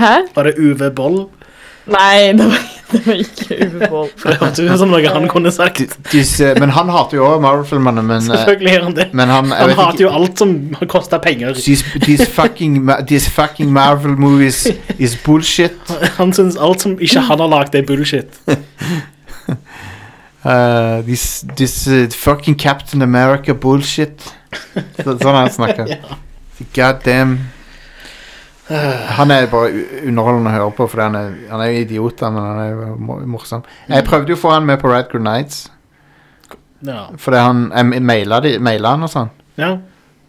Hæ? 0.00 0.14
Var 0.32 0.48
det 0.48 0.54
Uwe 0.56 0.88
Boll? 0.96 1.18
Nei, 1.92 2.30
det 2.38 2.46
var, 2.46 2.60
det 2.92 3.00
var 3.08 3.20
ikke 3.20 3.56
Uwe 3.66 3.88
Boll. 3.90 4.08
For 4.16 4.28
det 4.32 4.38
hørtes 4.40 4.62
ut 4.62 4.78
som 4.80 4.92
noe 4.94 5.12
han 5.12 5.24
kunne 5.28 5.50
sagt. 5.52 5.96
Men 6.60 6.70
han 6.76 6.92
hater 6.94 7.18
jo 7.18 7.24
òg 7.26 7.42
Marvel-filmene, 7.42 8.04
men, 8.06 8.22
eh, 8.22 8.38
Selvfølgelig 8.38 8.74
gjør 8.76 8.86
han 8.86 8.96
det. 9.00 9.06
men 9.12 9.32
han 9.34 9.50
Han 9.50 9.72
hater 9.74 9.88
ikke- 9.98 10.04
jo 10.06 10.12
alt 10.20 10.38
som 10.44 10.54
har 10.78 10.90
kosta 10.94 11.18
penger. 11.18 11.58
These, 11.58 11.84
these, 12.06 12.24
fucking, 12.30 12.86
these 13.10 13.28
fucking 13.28 13.72
Marvel 13.74 14.14
movies 14.16 14.68
is 14.98 15.16
bullshit. 15.26 15.76
Han 16.16 16.32
syns 16.32 16.56
alt 16.56 16.80
som 16.86 16.96
ikke 16.96 17.20
han 17.28 17.42
har 17.44 17.50
lagd, 17.58 17.74
er 17.74 17.82
bullshit. 17.84 18.38
Uh, 20.44 21.02
this 21.06 21.44
this 21.56 21.86
uh, 21.86 22.08
fucking 22.10 22.56
Captain 22.56 23.02
America 23.02 23.54
bullshit. 23.54 24.24
Så, 24.98 25.14
sånn 25.20 25.36
han 25.38 25.50
snakker. 25.54 25.92
God 26.76 27.02
damn. 27.04 27.36
Han 28.72 29.30
er 29.34 29.46
bare 29.52 29.70
underholdende 30.06 30.48
å 30.48 30.54
høre 30.54 30.74
på, 30.76 30.86
for 30.88 31.02
han 31.04 31.16
er, 31.18 31.32
han 31.50 31.60
er 31.60 31.74
idiot, 31.82 32.22
men 32.24 32.38
han 32.40 32.60
er 32.62 33.24
morsom. 33.28 33.64
Jeg 33.90 34.06
prøvde 34.06 34.32
jo 34.32 34.38
å 34.38 34.40
få 34.40 34.52
han 34.54 34.66
med 34.66 34.80
på 34.80 34.88
Red 34.88 35.12
Nights, 35.20 35.66
Ja. 36.86 37.08
fordi 37.18 37.38
han 37.42 37.66
jeg 37.74 38.02
maila, 38.02 38.40
de, 38.40 38.54
maila 38.58 38.94
han 38.94 39.04
og 39.06 39.10
sånn, 39.12 39.28
ja. 39.60 39.74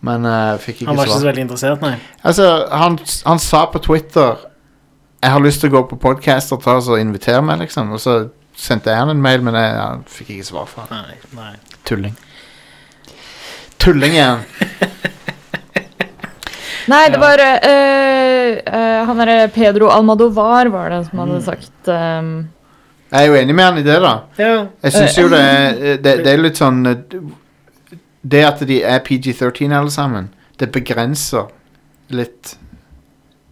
men 0.06 0.28
uh, 0.28 0.58
fikk 0.60 0.82
ikke 0.82 0.86
svar. 0.86 0.90
Han 0.92 1.00
var 1.00 1.08
ikke 1.08 1.22
så 1.22 1.30
veldig 1.30 1.46
interessert, 1.46 1.86
nei. 1.86 1.94
Altså, 2.22 2.50
han, 2.74 2.98
han 3.30 3.40
sa 3.40 3.64
på 3.72 3.82
Twitter 3.86 4.50
Jeg 5.24 5.32
har 5.32 5.46
lyst 5.46 5.64
til 5.64 5.72
å 5.72 5.78
gå 5.78 5.86
på 5.94 6.02
podcast 6.04 6.52
ta 6.66 6.76
og 6.82 7.00
invitere 7.00 7.42
meg, 7.46 7.62
liksom. 7.64 7.94
Og 7.96 8.02
så 8.04 8.18
sendte 8.56 8.92
jeg 8.92 9.00
han 9.00 9.12
en 9.14 9.22
mail, 9.24 9.44
men 9.46 9.58
jeg, 9.58 9.76
han 9.80 10.04
fikk 10.10 10.36
ikke 10.36 10.48
svar 10.48 10.70
fra 10.70 10.88
han. 10.90 11.10
Nei, 11.10 11.18
nei. 11.38 11.78
Tulling. 11.88 12.16
Tulling 13.84 14.18
er 14.18 14.30
han. 14.30 14.44
Nei, 16.92 17.06
det 17.14 17.20
var 17.22 17.40
eh, 17.40 18.58
eh, 18.60 19.04
Han 19.08 19.22
derre 19.22 19.48
Pedro 19.56 19.88
Almadovar 19.94 20.68
var 20.74 20.90
det 20.92 21.06
som 21.08 21.22
hadde 21.24 21.38
sagt 21.46 21.88
um, 21.88 22.34
Jeg 23.08 23.22
er 23.22 23.30
jo 23.30 23.38
enig 23.40 23.56
med 23.56 23.66
han 23.70 23.80
i 23.80 23.86
det, 23.86 23.96
da. 24.04 24.14
Ja. 24.36 24.50
Jeg 24.84 24.96
syns 24.98 25.20
jo 25.22 25.30
det 25.32 25.40
er, 25.40 25.80
det, 26.04 26.18
det 26.26 26.34
er 26.34 26.44
litt 26.44 26.60
sånn 26.60 26.82
eh, 26.92 27.00
Det 28.20 28.44
at 28.50 28.66
de 28.68 28.82
er 28.84 29.00
PG-13 29.06 29.72
alle 29.72 29.94
sammen, 29.94 30.30
det 30.60 30.74
begrenser 30.76 31.48
litt 32.14 32.58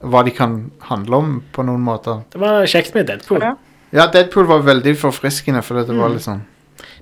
hva 0.02 0.26
de 0.26 0.34
kan 0.34 0.58
handle 0.90 1.18
om, 1.22 1.34
på 1.54 1.64
noen 1.64 1.84
måter. 1.86 2.24
Det 2.34 2.40
var 2.42 2.66
kjekt 2.70 2.96
med 2.98 3.06
Deadpool. 3.08 3.44
Ja. 3.46 3.54
Ja, 3.92 4.06
Deadpool 4.08 4.46
var 4.48 4.62
veldig 4.64 4.94
forfriskende, 5.00 5.62
for 5.64 5.82
det 5.82 5.96
var 5.98 6.10
litt 6.14 6.24
sånn 6.24 6.42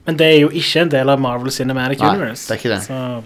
Men 0.08 0.18
det 0.18 0.26
er 0.26 0.40
jo 0.42 0.50
ikke 0.50 0.82
en 0.82 0.90
del 0.90 1.10
av 1.14 1.20
Marvel 1.22 1.52
Cinematic 1.54 2.00
Nei, 2.02 2.10
Universe. 2.16 2.48
det 2.48 2.56
er 2.56 2.60
ikke 2.64 2.72
det. 2.76 2.82
Så 2.88 3.24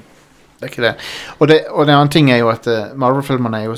Det 0.59 0.67
er 0.67 0.71
ikke 0.73 0.83
det. 0.83 0.93
Og, 1.39 1.47
det, 1.47 1.57
og 1.71 1.85
det 1.87 1.93
andre 1.95 2.11
ting 2.11 2.31
er 2.31 2.37
jo 2.41 2.49
at 2.51 2.67
eh, 2.67 2.93
Marvel-filmene 2.95 3.61
er 3.61 3.69
jo 3.69 3.75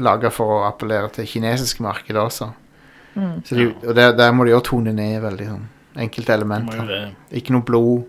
laga 0.00 0.30
for 0.32 0.52
å 0.56 0.60
appellere 0.68 1.10
til 1.12 1.26
kinesiske 1.26 1.82
markedet 1.84 2.22
også. 2.22 2.50
mm. 3.14 3.32
Så 3.44 3.54
de, 3.58 3.66
og 3.86 3.94
der, 3.98 4.12
der 4.16 4.32
må 4.32 4.44
de 4.46 4.50
jo 4.54 4.60
tone 4.64 4.92
ned 4.96 5.20
veldig 5.22 5.46
sånn 5.52 5.66
enkelte 5.96 6.28
må 6.28 6.36
jo 6.36 6.40
elementer. 6.42 6.86
det. 6.86 7.02
Ikke 7.40 7.52
noe 7.56 7.64
blod. 7.64 8.04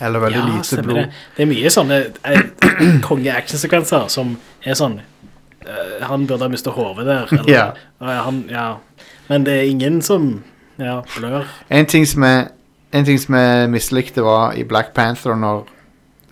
Eller 0.00 0.18
veldig 0.24 0.38
Ja, 0.40 0.44
lite 0.50 0.66
stemmer 0.66 0.82
blod. 0.88 0.96
det. 0.96 1.24
Det 1.36 1.42
er 1.44 1.50
mye 1.52 1.70
sånne 1.70 1.98
eh, 2.24 3.00
konge-actionsekvenser 3.08 4.08
som 4.10 4.32
er 4.64 4.74
sånn 4.78 4.96
eh, 4.98 6.00
Han 6.08 6.24
burde 6.26 6.42
ha 6.48 6.50
mistet 6.50 6.74
hodet 6.74 7.06
der. 7.06 7.28
Eller, 7.30 7.50
Ja. 7.52 7.66
eh, 8.02 8.22
han, 8.26 8.40
ja. 8.50 8.66
Men 9.28 9.46
det 9.46 9.54
er 9.54 9.70
ingen 9.70 10.02
som 10.02 10.42
ja, 10.78 11.00
blør. 11.16 11.46
En 11.70 11.86
ting 11.86 12.06
som 12.08 12.26
jeg, 12.26 12.48
en 12.92 13.06
ting 13.06 13.20
som 13.20 13.34
jeg 13.38 13.70
mislikte 13.70 14.24
var 14.24 14.52
i 14.58 14.64
Black 14.64 14.94
Panther 14.94 15.34
når 15.34 15.66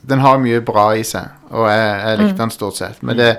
Den 0.02 0.18
har 0.18 0.40
mye 0.42 0.58
bra 0.66 0.88
i 0.98 1.04
seg, 1.06 1.28
og 1.54 1.68
jeg, 1.70 1.82
jeg 2.02 2.18
likte 2.18 2.42
den 2.42 2.50
stort 2.50 2.74
sett. 2.74 3.02
Men 3.06 3.16
det, 3.16 3.36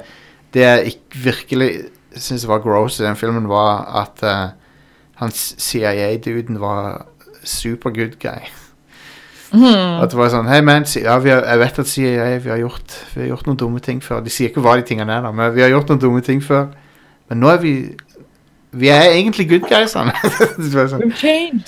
det 0.55 0.61
jeg 0.61 0.93
virkelig 1.11 1.71
syns 2.15 2.47
var 2.47 2.61
gross 2.63 3.01
i 3.01 3.03
den 3.03 3.17
filmen, 3.19 3.49
var 3.51 3.83
at 3.99 4.23
uh, 4.23 4.53
han 5.19 5.33
CIA-duden 5.35 6.61
var 6.61 7.05
super 7.43 7.91
good 7.91 8.15
guy. 8.19 8.47
At 9.53 10.09
det 10.09 10.17
var 10.17 10.31
sånn 10.33 10.47
Hei, 10.49 10.61
man, 10.65 10.87
ja, 10.97 11.17
vi 11.21 11.29
har, 11.29 11.43
jeg 11.45 11.59
vet 11.61 11.81
at 11.83 11.89
CIA 11.91 12.29
vi 12.41 12.49
har, 12.49 12.61
gjort, 12.63 12.95
vi 13.13 13.21
har 13.21 13.33
gjort 13.35 13.49
noen 13.49 13.59
dumme 13.59 13.83
ting 13.83 13.99
før. 14.01 14.23
De 14.25 14.31
sier 14.33 14.49
ikke 14.49 14.63
hva 14.65 14.77
de 14.79 14.87
tingene 14.87 15.13
er, 15.13 15.27
da, 15.27 15.33
men 15.35 15.53
vi 15.53 15.61
har 15.61 15.69
gjort 15.75 15.91
noen 15.91 16.01
dumme 16.01 16.23
ting 16.25 16.41
før. 16.41 16.71
Men 17.29 17.43
nå 17.43 17.51
er 17.51 17.59
vi 17.61 17.73
Vi 18.74 18.89
er 18.89 19.11
egentlig 19.13 19.47
good 19.49 19.67
guysene. 19.69 20.13
Sånn, 20.89 21.11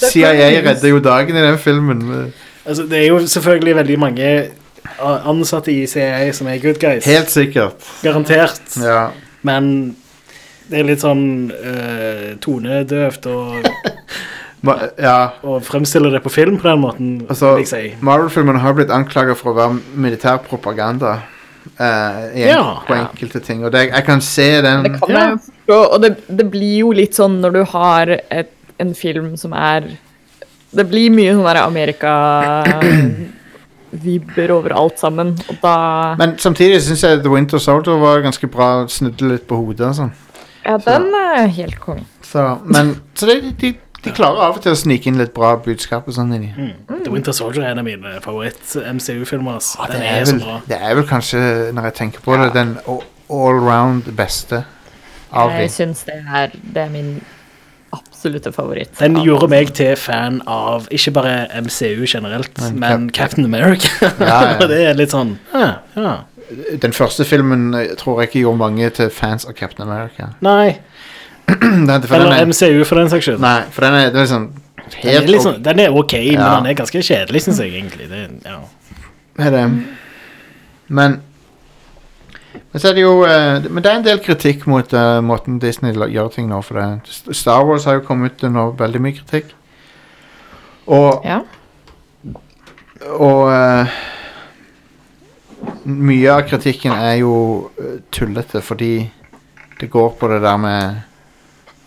CIA 0.02 0.48
redder 0.66 0.90
jo 0.90 1.02
dagen 1.06 1.38
i 1.38 1.44
den 1.46 1.58
filmen. 1.62 2.02
Altså, 2.66 2.86
det 2.90 3.04
er 3.04 3.08
jo 3.12 3.20
selvfølgelig 3.30 3.76
veldig 3.78 3.98
mange 4.02 4.32
ansatte 5.02 5.74
i 5.74 5.86
CIA 5.90 6.32
som 6.34 6.50
er 6.50 6.58
good 6.64 6.80
guys. 6.82 7.06
Helt 7.06 7.30
sikkert. 7.34 7.86
Garantert. 8.04 8.62
Ja. 8.82 9.10
Men 9.46 9.96
det 10.70 10.80
er 10.82 10.88
litt 10.90 11.04
sånn 11.06 11.52
uh, 11.54 12.32
tonedøvt 12.42 13.28
å, 13.30 13.36
Ma 14.66 14.80
ja. 14.98 15.18
Og 15.46 15.60
fremstiller 15.62 16.10
det 16.16 16.24
på 16.26 16.32
film 16.34 16.56
på 16.58 16.66
den 16.72 16.82
måten, 16.82 17.10
Altså, 17.30 17.52
si. 17.70 17.92
Marvel-filmen 18.02 18.58
har 18.64 18.74
blitt 18.74 18.90
anklaget 18.94 19.38
for 19.38 19.52
å 19.54 19.58
være 19.60 19.78
militær 19.94 20.40
propaganda. 20.48 21.20
Uh, 21.78 22.30
i 22.34 22.46
en, 22.46 22.50
Ja. 22.50 22.64
på 22.88 22.94
enkelte 22.98 23.42
ting. 23.46 23.62
Og 23.66 23.72
det, 23.74 23.88
jeg 23.92 24.06
kan 24.06 24.22
se 24.22 24.48
den 24.66 24.84
Det 24.88 24.96
kan 25.00 25.10
Ja. 25.14 25.28
jeg 25.36 25.40
forstå, 25.66 25.94
og 25.94 26.02
det, 26.02 26.16
det 26.28 26.52
blir 26.52 26.80
jo 26.84 26.92
litt 26.96 27.14
sånn 27.18 27.42
når 27.42 27.52
du 27.52 27.64
har 27.74 28.08
et, 28.30 28.52
en 28.78 28.96
film 28.96 29.38
som 29.38 29.54
er 29.54 29.98
Det 30.76 30.84
blir 30.90 31.10
mye 31.10 31.34
sånn 31.34 31.46
der 31.48 31.56
Amerika-vibber 31.64 34.52
over 34.52 34.72
alt 34.76 35.00
sammen, 35.00 35.38
og 35.48 35.56
da 35.62 36.16
Men 36.20 36.38
samtidig 36.38 36.82
syns 36.84 37.04
jeg 37.04 37.22
The 37.24 37.30
Winter 37.32 37.60
Soldier 37.60 37.98
var 38.02 38.22
ganske 38.26 38.48
bra. 38.52 38.88
Snudde 38.92 39.26
litt 39.30 39.48
på 39.48 39.56
hodet 39.56 39.88
og 39.88 39.96
sånn. 39.96 40.12
Ja, 40.66 40.78
den 40.82 41.14
er 41.16 41.48
helt 41.48 41.80
konge. 41.80 42.04
Så, 42.26 42.58
men, 42.66 42.96
så 43.16 43.26
det, 43.30 43.42
de, 43.62 43.74
de 44.04 44.12
klarer 44.12 44.42
av 44.50 44.56
og 44.58 44.62
til 44.66 44.72
å 44.74 44.76
snike 44.76 45.08
inn 45.08 45.18
litt 45.22 45.34
bra 45.34 45.56
budskap 45.62 46.08
og 46.10 46.14
sånn 46.18 46.34
inni. 46.36 46.52
Mm. 46.58 46.74
The 47.06 47.12
Winter 47.14 47.32
Soldier 47.38 47.64
er 47.64 47.70
en 47.72 47.80
av 47.80 47.86
mine 47.88 48.20
favoritt-MCU-filmer. 48.26 49.54
Altså. 49.62 49.78
Ja, 49.80 49.86
det, 49.94 50.00
er, 50.10 50.26
vel, 50.28 50.42
det 50.68 50.78
er 50.82 50.94
vel 50.98 51.06
kanskje, 51.08 51.40
når 51.78 51.84
jeg 51.92 51.98
tenker 52.02 52.20
på 52.26 52.32
det, 52.42 52.50
den 52.58 52.72
all-round 53.32 54.04
beste 54.18 54.66
av 55.36 55.52
Jeg 55.60 55.72
syns 55.74 56.04
det 56.08 56.20
er, 56.26 56.54
det 56.74 56.82
er 56.86 56.94
min 56.94 57.16
absolutte 57.96 58.52
favoritt. 58.52 58.92
Den 59.00 59.16
gjorde 59.24 59.48
meg 59.52 59.70
til 59.78 59.96
fan 60.00 60.42
av 60.52 60.88
ikke 60.92 61.14
bare 61.16 61.36
MCU 61.64 62.06
generelt, 62.10 62.52
Men 62.62 62.80
men, 62.80 63.10
Cap- 63.10 63.30
Captain 63.30 63.46
America. 63.46 63.90
Ja, 64.20 64.40
ja. 64.56 64.68
Det 64.72 64.80
er 64.90 64.98
litt 64.98 65.14
sånn 65.16 65.38
ja, 65.54 65.78
ja. 65.96 66.16
Den 66.82 66.94
første 66.94 67.26
filmen 67.26 67.74
eh, 67.74 67.94
tror 67.98 68.20
jeg 68.22 68.30
ikke 68.30 68.44
gjorde 68.44 68.62
mange 68.62 68.90
til 68.94 69.10
fans 69.10 69.48
av 69.50 69.56
Captain 69.58 69.88
America. 69.88 70.34
Nei. 70.46 70.76
Den, 71.48 71.88
for 71.88 72.18
den 72.18 72.26
Eller 72.26 72.42
er, 72.42 72.46
MCU, 72.50 72.84
for 72.90 72.98
den 73.00 73.10
saks 73.10 73.28
skyld. 73.28 73.40
nei, 73.42 73.60
for 73.72 73.86
den 73.86 73.94
er, 74.00 74.08
den 74.14 74.24
er 74.24 74.30
sånn 74.30 74.48
Den 74.96 75.12
er, 75.14 75.28
liksom, 75.30 75.60
den 75.66 75.80
er 75.82 75.94
ok, 75.98 76.14
men 76.34 76.42
den 76.42 76.70
er 76.72 76.78
ganske 76.78 77.02
kjedelig, 77.06 77.42
syns 77.46 77.62
jeg 77.62 77.74
egentlig. 77.74 78.10
Det, 78.10 78.24
ja. 78.46 78.60
er 79.46 79.54
det. 79.54 79.64
Men 80.88 81.20
Men 82.76 82.82
så 82.84 82.90
er 82.90 82.96
det 82.98 83.04
jo 83.06 83.22
eh, 83.24 83.64
Men 83.72 83.80
det 83.86 83.88
er 83.92 83.98
en 84.02 84.04
del 84.04 84.18
kritikk 84.20 84.66
mot 84.68 84.94
eh, 85.00 85.20
måten 85.24 85.62
Disney 85.64 85.94
la- 85.96 86.10
gjør 86.12 86.28
ting 86.34 86.50
nå. 86.52 86.58
For 86.66 86.76
det. 86.76 87.14
Star 87.40 87.64
Wars 87.64 87.86
har 87.88 88.02
jo 88.02 88.08
kommet 88.08 88.36
ut 88.44 88.50
nå, 88.52 88.66
veldig 88.76 89.00
mye 89.06 89.16
kritikk. 89.22 89.54
Og 90.92 91.24
Ja. 91.24 91.38
Og 93.16 93.48
eh, 93.54 93.96
mye 95.86 96.32
av 96.34 96.44
kritikken 96.50 96.92
er 96.96 97.20
jo 97.22 97.32
eh, 97.80 98.00
tullete, 98.12 98.62
fordi 98.66 98.92
det 99.80 99.90
går 99.94 100.10
på 100.20 100.28
det 100.32 100.42
der 100.44 100.58
med 100.58 101.02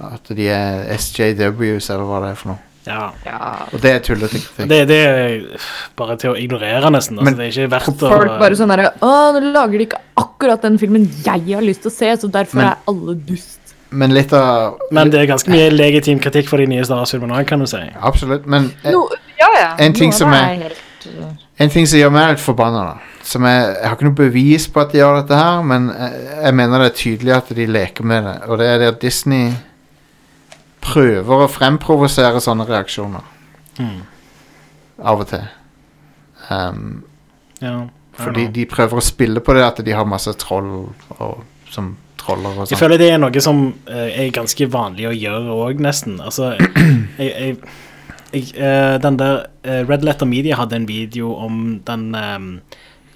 at 0.09 0.31
de 0.39 0.47
er 0.55 0.87
SJWs, 0.97 1.89
eller 1.91 2.07
hva 2.07 2.21
det 2.23 2.31
er 2.33 2.39
for 2.39 2.53
noe. 2.55 2.65
Ja. 2.89 3.03
ja. 3.27 3.39
Og 3.73 3.83
det 3.83 3.93
er 3.93 4.03
tullete 4.05 4.41
kritikk. 4.41 4.69
Det, 4.71 4.81
det 4.91 4.99
er 5.05 5.69
bare 5.99 6.17
til 6.21 6.33
å 6.33 6.37
ignorere, 6.41 6.91
nesten. 6.95 7.19
Altså, 7.19 7.29
Men 7.29 7.39
det 7.39 7.47
er 7.47 7.53
ikke 7.55 7.73
verdt 7.77 8.05
å 8.07 8.13
Folk 8.15 8.35
bare 8.41 8.59
sånn 8.59 8.73
herre 8.75 8.91
Å, 9.05 9.13
nå 9.37 9.53
lager 9.55 9.79
de 9.79 9.87
ikke 9.89 10.01
akkurat 10.23 10.65
den 10.67 10.79
filmen 10.81 11.07
jeg 11.25 11.45
har 11.53 11.65
lyst 11.65 11.85
til 11.87 11.93
å 11.93 11.95
se, 11.95 12.13
så 12.25 12.31
derfor 12.33 12.63
Men- 12.63 12.73
er 12.73 12.93
alle 12.93 13.17
dust. 13.29 13.55
Men 13.91 14.13
litt 14.13 14.33
av 14.37 14.77
Men 14.93 15.09
det 15.11 15.23
er 15.23 15.31
ganske 15.31 15.49
mye 15.49 15.71
legitim 15.73 16.19
kritikk 16.21 16.49
for 16.51 16.61
de 16.61 16.67
nye 16.69 16.85
Star 16.85 17.01
Wars-filmene 17.01 17.39
òg, 17.39 17.47
kan 17.49 17.63
du 17.63 17.67
si. 17.71 17.81
Absolutt. 17.97 18.45
Men 18.47 18.73
en, 18.85 18.93
No, 18.93 19.07
ja, 19.39 19.49
ja. 19.57 19.71
En 19.79 19.95
ting 19.97 20.11
Noe 20.13 20.19
som 20.19 20.35
er, 20.37 20.43
er- 20.43 20.67
helt, 20.67 20.83
uh, 21.09 21.31
en 21.59 21.71
ting 21.73 21.87
som 21.89 21.99
gjør 22.03 22.13
meg 22.13 22.35
litt 22.35 22.45
forbanna, 22.45 22.85
da 22.93 23.09
som 23.29 23.45
er, 23.45 23.75
Jeg 23.75 23.89
har 23.89 23.97
ikke 23.97 24.09
noe 24.09 24.19
bevis 24.19 24.67
på 24.73 24.81
at 24.83 24.93
de 24.93 25.01
gjør 25.03 25.21
dette 25.21 25.39
her, 25.39 25.63
men 25.67 25.91
jeg, 25.93 26.21
jeg 26.47 26.57
mener 26.61 26.83
det 26.85 26.89
er 26.89 26.99
tydelig 27.03 27.35
at 27.37 27.51
de 27.59 27.67
leker 27.69 28.09
med 28.09 28.25
det. 28.25 28.37
Og 28.49 28.61
det 28.61 28.69
er 28.73 28.79
det 28.83 28.89
at 28.95 29.01
Disney 29.03 29.51
prøver 30.89 31.45
å 31.45 31.49
fremprovosere 31.53 32.41
sånne 32.45 32.67
reaksjoner. 32.69 33.29
Mm. 33.79 34.01
Av 35.05 35.23
og 35.23 35.31
til. 35.31 35.47
Um, 36.51 37.05
Ja. 37.61 37.77
Fordi 38.19 38.49
de 38.51 38.65
prøver 38.67 38.99
å 38.99 39.03
spille 39.03 39.41
på 39.43 39.55
det 39.55 39.63
at 39.63 39.79
de 39.87 39.93
har 39.95 40.07
masse 40.07 40.33
troll 40.43 40.89
og, 41.23 41.43
som 41.71 41.93
troller 42.19 42.51
og 42.57 42.65
Jeg 42.65 42.73
sånn. 42.73 42.81
føler 42.81 42.99
det 42.99 43.11
er 43.15 43.21
noe 43.23 43.43
som 43.43 43.61
uh, 43.87 44.09
er 44.11 44.33
ganske 44.35 44.67
vanlig 44.71 45.07
å 45.07 45.15
gjøre 45.15 45.55
òg, 45.55 45.83
nesten. 45.83 46.17
Altså, 46.23 46.49
jeg, 47.19 47.29
jeg, 47.31 47.57
jeg, 48.33 48.49
uh, 48.59 48.97
den 49.03 49.19
der 49.21 49.45
uh, 49.67 49.83
Red 49.87 50.03
Letter 50.07 50.27
Media 50.27 50.59
hadde 50.59 50.81
en 50.81 50.89
video 50.91 51.31
om 51.39 51.79
den 51.87 52.09
ehm, 52.19 52.49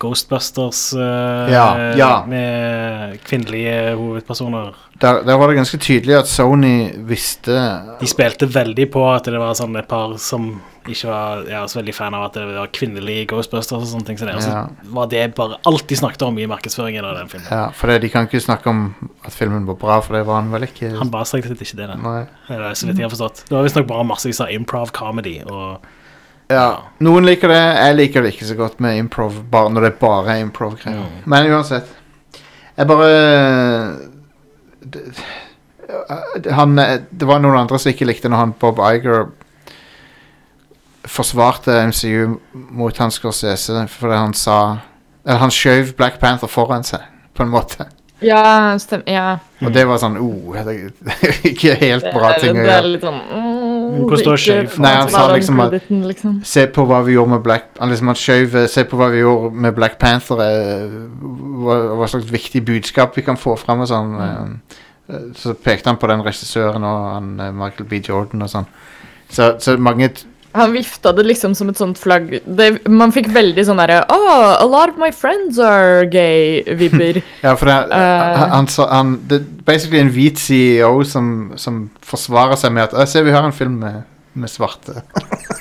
Ghostbusters 0.03 0.80
uh, 0.98 1.46
Ja, 1.53 1.66
ja. 1.98 2.11
med 2.28 3.20
kvinnelige 3.26 3.94
hovedpersoner. 3.98 4.74
Der, 5.03 5.22
der 5.26 5.38
var 5.40 5.50
det 5.50 5.57
ganske 5.59 5.78
tydelig 5.82 6.14
at 6.20 6.28
Sony 6.30 6.92
visste 7.09 7.55
De 8.00 8.07
spilte 8.11 8.46
veldig 8.46 8.90
på 8.94 9.03
at 9.14 9.26
det 9.30 9.40
var 9.40 9.57
sånn 9.59 9.74
et 9.80 9.88
par 9.90 10.14
som 10.22 10.53
ikke 10.82 11.07
var 11.07 11.44
ja, 11.46 11.61
så 11.70 11.78
veldig 11.78 11.92
fan 11.94 12.14
av 12.18 12.24
at 12.26 12.36
det 12.40 12.44
var 12.57 12.70
kvinnelige 12.74 13.28
Ghostbusters 13.30 13.84
og 13.84 13.86
sånne 13.86 14.07
ting. 14.09 14.18
Så 14.18 14.26
det, 14.26 14.34
Ja. 14.34 14.64
så 14.66 14.90
var 14.96 15.07
det 15.12 15.28
bare 15.38 15.59
alt 15.70 15.86
de 15.86 15.98
snakket 15.98 16.22
om 16.26 16.38
i 16.42 16.46
markedsføringen 16.50 17.07
av 17.07 17.16
den 17.20 17.30
filmen. 17.30 17.46
Ja, 17.50 17.68
for 17.70 17.86
det, 17.90 18.00
de 18.03 18.11
kan 18.11 18.26
ikke 18.26 18.42
snakke 18.42 18.66
om 18.70 18.82
at 19.24 19.32
filmen 19.32 19.66
var 19.66 19.78
bra, 19.78 20.00
for 20.03 20.18
det 20.18 20.24
var 20.26 20.40
han 20.42 20.50
vel 20.50 20.66
ikke. 20.66 20.90
Han 20.98 21.11
bare 21.14 21.24
tatt 21.30 21.62
ikke 21.62 21.78
det. 21.78 21.86
da. 21.86 21.96
Nei. 22.03 22.26
Det 22.48 22.59
er 22.59 22.74
så 22.74 22.90
vidt 22.90 22.98
jeg 22.98 23.07
har 23.07 23.14
forstått. 23.14 23.44
Det 23.48 23.55
var 23.57 23.62
visstnok 23.68 23.86
bare 23.94 24.05
masse 24.11 24.34
av 24.42 24.50
improv-comedy. 24.50 25.36
og 25.46 25.86
Ja, 26.53 26.68
Noen 27.03 27.26
liker 27.26 27.50
det, 27.50 27.61
jeg 27.61 27.98
liker 27.98 28.24
det 28.24 28.34
ikke 28.34 28.48
så 28.48 28.57
godt 28.59 28.80
med 28.84 28.98
improv, 29.00 29.40
bare 29.50 29.72
når 29.72 29.88
det 29.88 29.92
bare 30.00 30.36
er 30.36 30.44
improv-greier. 30.44 31.03
Mm. 31.03 31.22
Men 31.32 31.50
uansett. 31.53 31.88
Jeg 32.76 32.88
bare 32.88 33.09
det, 34.82 36.50
han, 36.50 36.76
det 37.11 37.28
var 37.28 37.42
noen 37.42 37.62
andre 37.62 37.78
som 37.78 37.92
ikke 37.92 38.09
likte 38.09 38.30
når 38.32 38.40
han 38.40 38.55
Bob 38.61 38.80
Iger 38.82 39.26
forsvarte 41.09 41.74
MCU 41.90 42.36
mot 42.53 42.98
hans 43.03 43.18
Scorsese 43.18 43.86
fordi 43.90 44.18
han 44.18 44.34
sa 44.38 44.59
Eller 45.26 45.42
han 45.42 45.53
skjøv 45.55 45.92
Black 45.98 46.18
Panther 46.22 46.50
foran 46.50 46.82
seg, 46.82 47.03
på 47.34 47.44
en 47.44 47.53
måte. 47.53 47.86
Ja, 48.22 48.78
stemmer. 48.78 49.07
ja. 49.07 49.38
Og 49.62 49.70
det 49.74 49.84
var 49.86 50.00
sånn 50.03 50.16
oh, 50.18 50.55
det 50.55 50.74
er 50.74 51.36
ikke 51.53 51.76
helt 51.78 52.09
bra 52.14 52.32
ting 52.42 52.59
å 52.59 52.64
det 52.64 52.74
er 52.74 52.88
litt 52.88 53.07
sånn 53.07 53.20
mm, 53.20 53.71
Hvor 53.93 54.16
står? 54.20 54.38
Nei, 54.80 54.93
han 54.95 55.11
sa 55.11 55.26
liksom 55.32 55.61
at- 55.61 55.76
liksom. 55.90 56.40
Se 56.45 56.66
på 56.66 56.84
hva 56.86 57.03
vi 57.05 57.12
gjorde 57.16 57.30
med 57.36 57.43
Black 57.43 57.64
Han 57.78 57.90
liksom 57.93 58.09
at 58.12 58.16
skjøv 58.20 58.57
Se 58.68 58.84
på 58.88 58.97
hva 58.97 59.11
vi 59.12 59.22
gjorde 59.22 59.53
med 59.55 59.74
Black 59.76 59.99
Panther 59.99 60.40
eh, 60.40 60.97
hva, 61.62 61.78
hva 61.99 62.09
slags 62.11 62.30
viktig 62.32 62.64
budskap 62.64 63.16
vi 63.16 63.22
kan 63.26 63.36
få 63.40 63.57
fram 63.61 63.84
og 63.84 63.90
sånn 63.90 64.12
eh, 64.20 64.74
eh, 65.14 65.30
Så 65.38 65.55
pekte 65.55 65.90
han 65.93 66.01
på 66.01 66.11
den 66.11 66.24
regissøren 66.26 66.84
og 66.84 67.09
han 67.14 67.32
eh, 67.40 67.53
Michael 67.53 67.88
B. 67.90 68.03
Jordan 68.09 68.43
og 68.47 68.53
sånn 68.53 68.68
Så, 69.28 69.55
så 69.62 69.76
mange 69.78 70.11
Han 70.55 70.74
vifta 70.74 71.12
det 71.16 71.24
liksom 71.24 71.55
som 71.57 71.70
et 71.72 71.78
sånt 71.80 71.97
flagg. 71.97 72.43
Det, 72.45 72.82
man 72.93 73.12
fikk 73.14 73.30
veldig 73.32 73.62
sånn 73.64 73.80
derre 73.80 74.03
Oh, 74.12 74.53
a 74.61 74.66
lot 74.68 74.93
of 74.93 74.99
my 75.01 75.09
friends 75.11 75.59
are 75.59 76.05
gay-vibber. 76.12 77.22
Ja, 77.47 77.55
for 77.57 77.70
det, 77.70 77.78
uh, 77.88 78.36
han, 78.36 78.51
han, 78.51 78.68
han 78.90 79.14
Det 79.30 79.40
basically 79.64 80.03
en 80.03 80.12
hvit 80.12 80.38
CEO 80.38 81.03
som, 81.09 81.53
som 81.57 81.86
forsvarer 82.07 82.59
seg 82.61 82.72
med 82.74 82.88
at 82.88 82.94
«Å, 82.94 83.07
Se, 83.09 83.22
vi 83.22 83.32
har 83.34 83.44
en 83.46 83.55
film 83.55 83.78
med, 83.82 84.03
med 84.34 84.50
svarte 84.50 85.03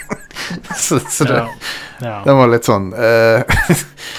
Så, 0.75 0.99
så 0.99 1.23
det, 1.27 1.37
ja. 1.37 1.47
Ja. 2.01 2.15
den 2.25 2.37
var 2.39 2.49
litt 2.51 2.65
sånn 2.67 2.89
eh, 2.97 3.43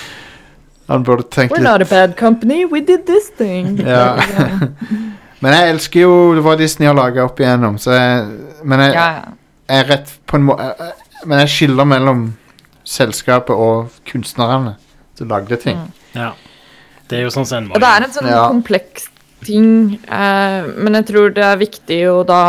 Han 0.93 1.05
burde 1.07 1.27
tenkt 1.33 1.53
We're 1.55 1.61
litt 1.63 1.69
not 1.71 1.83
a 1.85 1.89
bad 1.89 2.17
company, 2.19 2.65
we 2.69 2.81
did 2.81 3.07
this 3.07 3.31
thing. 3.39 3.77
Ja. 3.87 4.17
Men 5.43 5.57
jeg 5.57 5.73
elsker 5.73 6.05
jo 6.05 6.13
hva 6.45 6.55
Disney 6.61 6.87
har 6.87 6.95
laga 6.95 7.25
opp 7.27 7.41
igjennom, 7.43 7.79
så 7.83 7.95
jeg, 7.97 8.27
Men 8.63 8.85
jeg, 8.85 8.95
ja, 8.95 9.07
ja. 9.19 9.33
jeg 9.73 9.83
er 9.85 9.89
rett 9.97 10.13
på 10.31 10.39
en 10.39 10.45
måte 10.47 10.93
Men 11.27 11.43
jeg 11.43 11.51
skiller 11.57 11.89
mellom 11.89 12.23
selskapet 12.87 13.55
og 13.55 13.91
kunstnerne 14.11 14.75
som 15.19 15.29
lagde 15.31 15.59
ting. 15.63 15.79
Mm. 15.79 15.93
ja. 16.19 16.31
Det 17.11 17.19
er 17.19 17.27
jo 17.27 17.33
sånn 17.35 17.45
som 17.47 17.59
en 17.61 17.67
må 17.69 17.77
Og 17.77 17.83
det 17.83 17.89
er 17.93 18.05
en 18.07 18.15
sånn 18.15 18.29
Ja. 18.31 18.45
kompleks 18.49 19.11
ting, 19.47 19.99
eh, 20.07 20.69
men 20.79 20.95
jeg 21.01 21.07
tror 21.11 21.33
det 21.37 21.45
er 21.47 21.61
viktig 21.61 21.99
å 22.11 22.23
da 22.29 22.41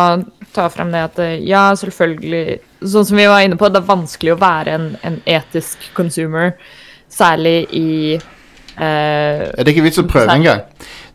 ta 0.53 0.67
frem 0.69 0.91
det 0.93 1.01
at 1.07 1.19
eh, 1.23 1.35
ja, 1.49 1.71
selvfølgelig 1.79 2.59
Sånn 2.83 3.05
som 3.07 3.15
vi 3.15 3.25
var 3.31 3.39
inne 3.45 3.55
på, 3.55 3.69
det 3.71 3.79
er 3.79 3.87
vanskelig 3.87 4.33
å 4.33 4.39
være 4.41 4.73
en, 4.75 4.87
en 5.07 5.13
etisk 5.31 5.85
consumer, 5.95 6.49
særlig 7.07 7.61
i 7.71 7.85
eh, 8.17 9.43
Det 9.47 9.63
er 9.63 9.71
ikke 9.71 9.85
vits 9.85 10.01
å 10.01 10.07
prøve 10.09 10.35
engang. 10.35 10.65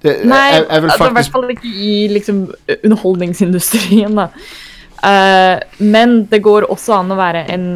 Det- 0.00 0.22
Nei, 0.24 0.46
jeg, 0.54 0.64
jeg 0.64 0.82
vil 0.86 0.90
altså, 0.94 1.10
i 1.10 1.16
hvert 1.18 1.32
fall 1.34 1.52
ikke 1.52 1.72
i 1.74 1.92
liksom, 2.14 2.40
underholdningsindustrien, 2.78 4.16
da. 4.16 4.28
Eh, 5.04 5.60
men 5.84 6.22
det 6.30 6.40
går 6.42 6.70
også 6.72 6.96
an 7.02 7.12
å 7.14 7.18
være 7.20 7.44
en 7.54 7.66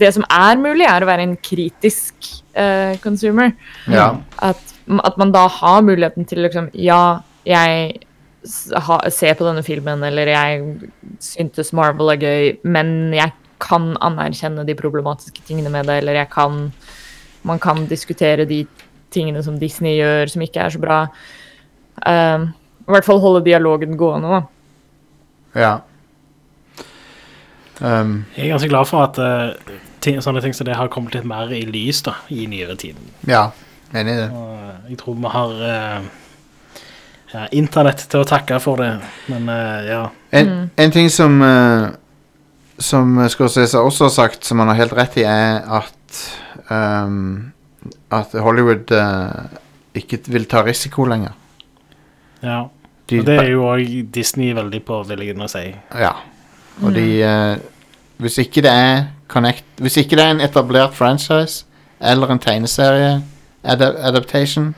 det 0.00 0.10
som 0.12 0.24
er 0.28 0.58
mulig, 0.60 0.84
er 0.84 1.04
å 1.04 1.08
være 1.08 1.24
en 1.24 1.36
kritisk 1.40 2.26
eh, 2.52 2.96
consumer. 3.04 3.52
Ja. 3.88 4.10
At, 4.44 4.60
at 5.04 5.18
man 5.20 5.32
da 5.32 5.46
har 5.48 5.82
muligheten 5.86 6.26
til 6.26 6.42
liksom 6.42 6.70
Ja, 6.74 7.20
jeg 7.46 8.00
ser 9.12 9.36
på 9.36 9.44
denne 9.44 9.62
filmen, 9.62 10.02
eller 10.02 10.26
jeg 10.26 10.62
syntes 11.20 11.74
Marvel 11.76 12.14
er 12.14 12.20
gøy, 12.22 12.46
men 12.64 13.12
jeg 13.12 13.32
kan 13.60 13.92
anerkjenne 14.00 14.64
de 14.64 14.74
problematiske 14.74 15.42
tingene 15.44 15.70
med 15.70 15.86
det, 15.90 15.98
eller 16.00 16.22
jeg 16.22 16.30
kan 16.32 16.72
Man 17.42 17.58
kan 17.58 17.86
diskutere 17.88 18.44
de 18.44 18.66
tingene 19.10 19.42
som 19.42 19.58
Disney 19.58 19.96
gjør, 19.96 20.26
som 20.28 20.42
ikke 20.42 20.60
er 20.60 20.70
så 20.70 20.78
bra. 20.78 20.98
Um, 22.04 22.50
I 22.84 22.92
hvert 22.92 23.06
fall 23.06 23.20
holde 23.20 23.44
dialogen 23.44 23.96
gående, 23.96 24.28
da. 24.28 24.42
ja. 25.54 25.78
Um, 27.80 28.26
Jeg 28.36 28.44
er 28.44 28.50
ganske 28.52 28.68
glad 28.68 28.84
for 28.84 29.06
at 29.08 29.16
uh, 29.18 29.78
ting, 30.00 30.20
sånne 30.20 30.42
ting 30.44 30.52
som 30.52 30.68
det 30.68 30.76
har 30.76 30.92
kommet 30.92 31.14
litt 31.16 31.24
mer 31.24 31.48
i 31.48 31.62
lys 31.64 32.02
da, 32.02 32.18
i 32.28 32.44
nyere 32.46 32.76
tid. 32.76 32.96
ja. 33.26 33.50
Enig 33.90 34.12
i 34.12 34.18
det. 34.20 34.28
Og 34.30 34.50
eh, 34.54 34.79
jeg 34.90 34.98
tror 34.98 35.14
vi 35.14 35.30
har 35.30 35.52
eh, 35.68 36.08
ja, 37.30 37.46
internett 37.54 38.02
til 38.10 38.24
å 38.24 38.28
takke 38.28 38.58
for 38.62 38.82
det, 38.82 38.90
men 39.30 39.48
eh, 39.52 39.90
ja. 39.90 40.02
En, 40.34 40.70
en 40.78 40.94
ting 40.94 41.10
som 41.10 41.40
uh, 41.42 41.90
Som 42.80 43.18
Scorsese 43.28 43.78
også 43.78 44.06
har 44.06 44.12
sagt, 44.14 44.44
som 44.46 44.62
han 44.62 44.70
har 44.70 44.78
helt 44.78 44.94
rett 44.96 45.16
i, 45.20 45.24
er 45.26 45.58
at 45.66 46.20
um, 46.70 47.50
At 48.10 48.32
Hollywood 48.32 48.90
uh, 48.94 49.50
ikke 49.94 50.20
vil 50.30 50.46
ta 50.46 50.62
risiko 50.66 51.04
lenger. 51.04 51.34
ja. 52.42 52.66
De, 53.10 53.18
Og 53.18 53.26
det 53.26 53.36
er 53.40 53.48
jo 53.50 53.64
òg 53.66 53.88
Disney 54.14 54.52
veldig 54.54 54.84
på, 54.86 55.00
vil 55.08 55.24
jeg 55.26 55.34
nå 55.34 55.48
si. 55.50 55.64
Ja. 55.98 56.12
Og 56.78 56.94
de 56.94 57.06
uh, 57.26 57.56
Hvis 58.22 58.38
ikke 58.38 58.62
det 58.62 58.70
er 58.70 59.08
connect 59.26 59.64
Hvis 59.82 59.96
ikke 59.98 60.14
det 60.14 60.24
er 60.24 60.36
en 60.36 60.44
etablert 60.44 60.94
franchise 60.94 61.64
eller 62.00 62.30
en 62.30 62.38
tegneserie 62.38 63.18
ada 63.62 63.92
adaptation, 64.08 64.74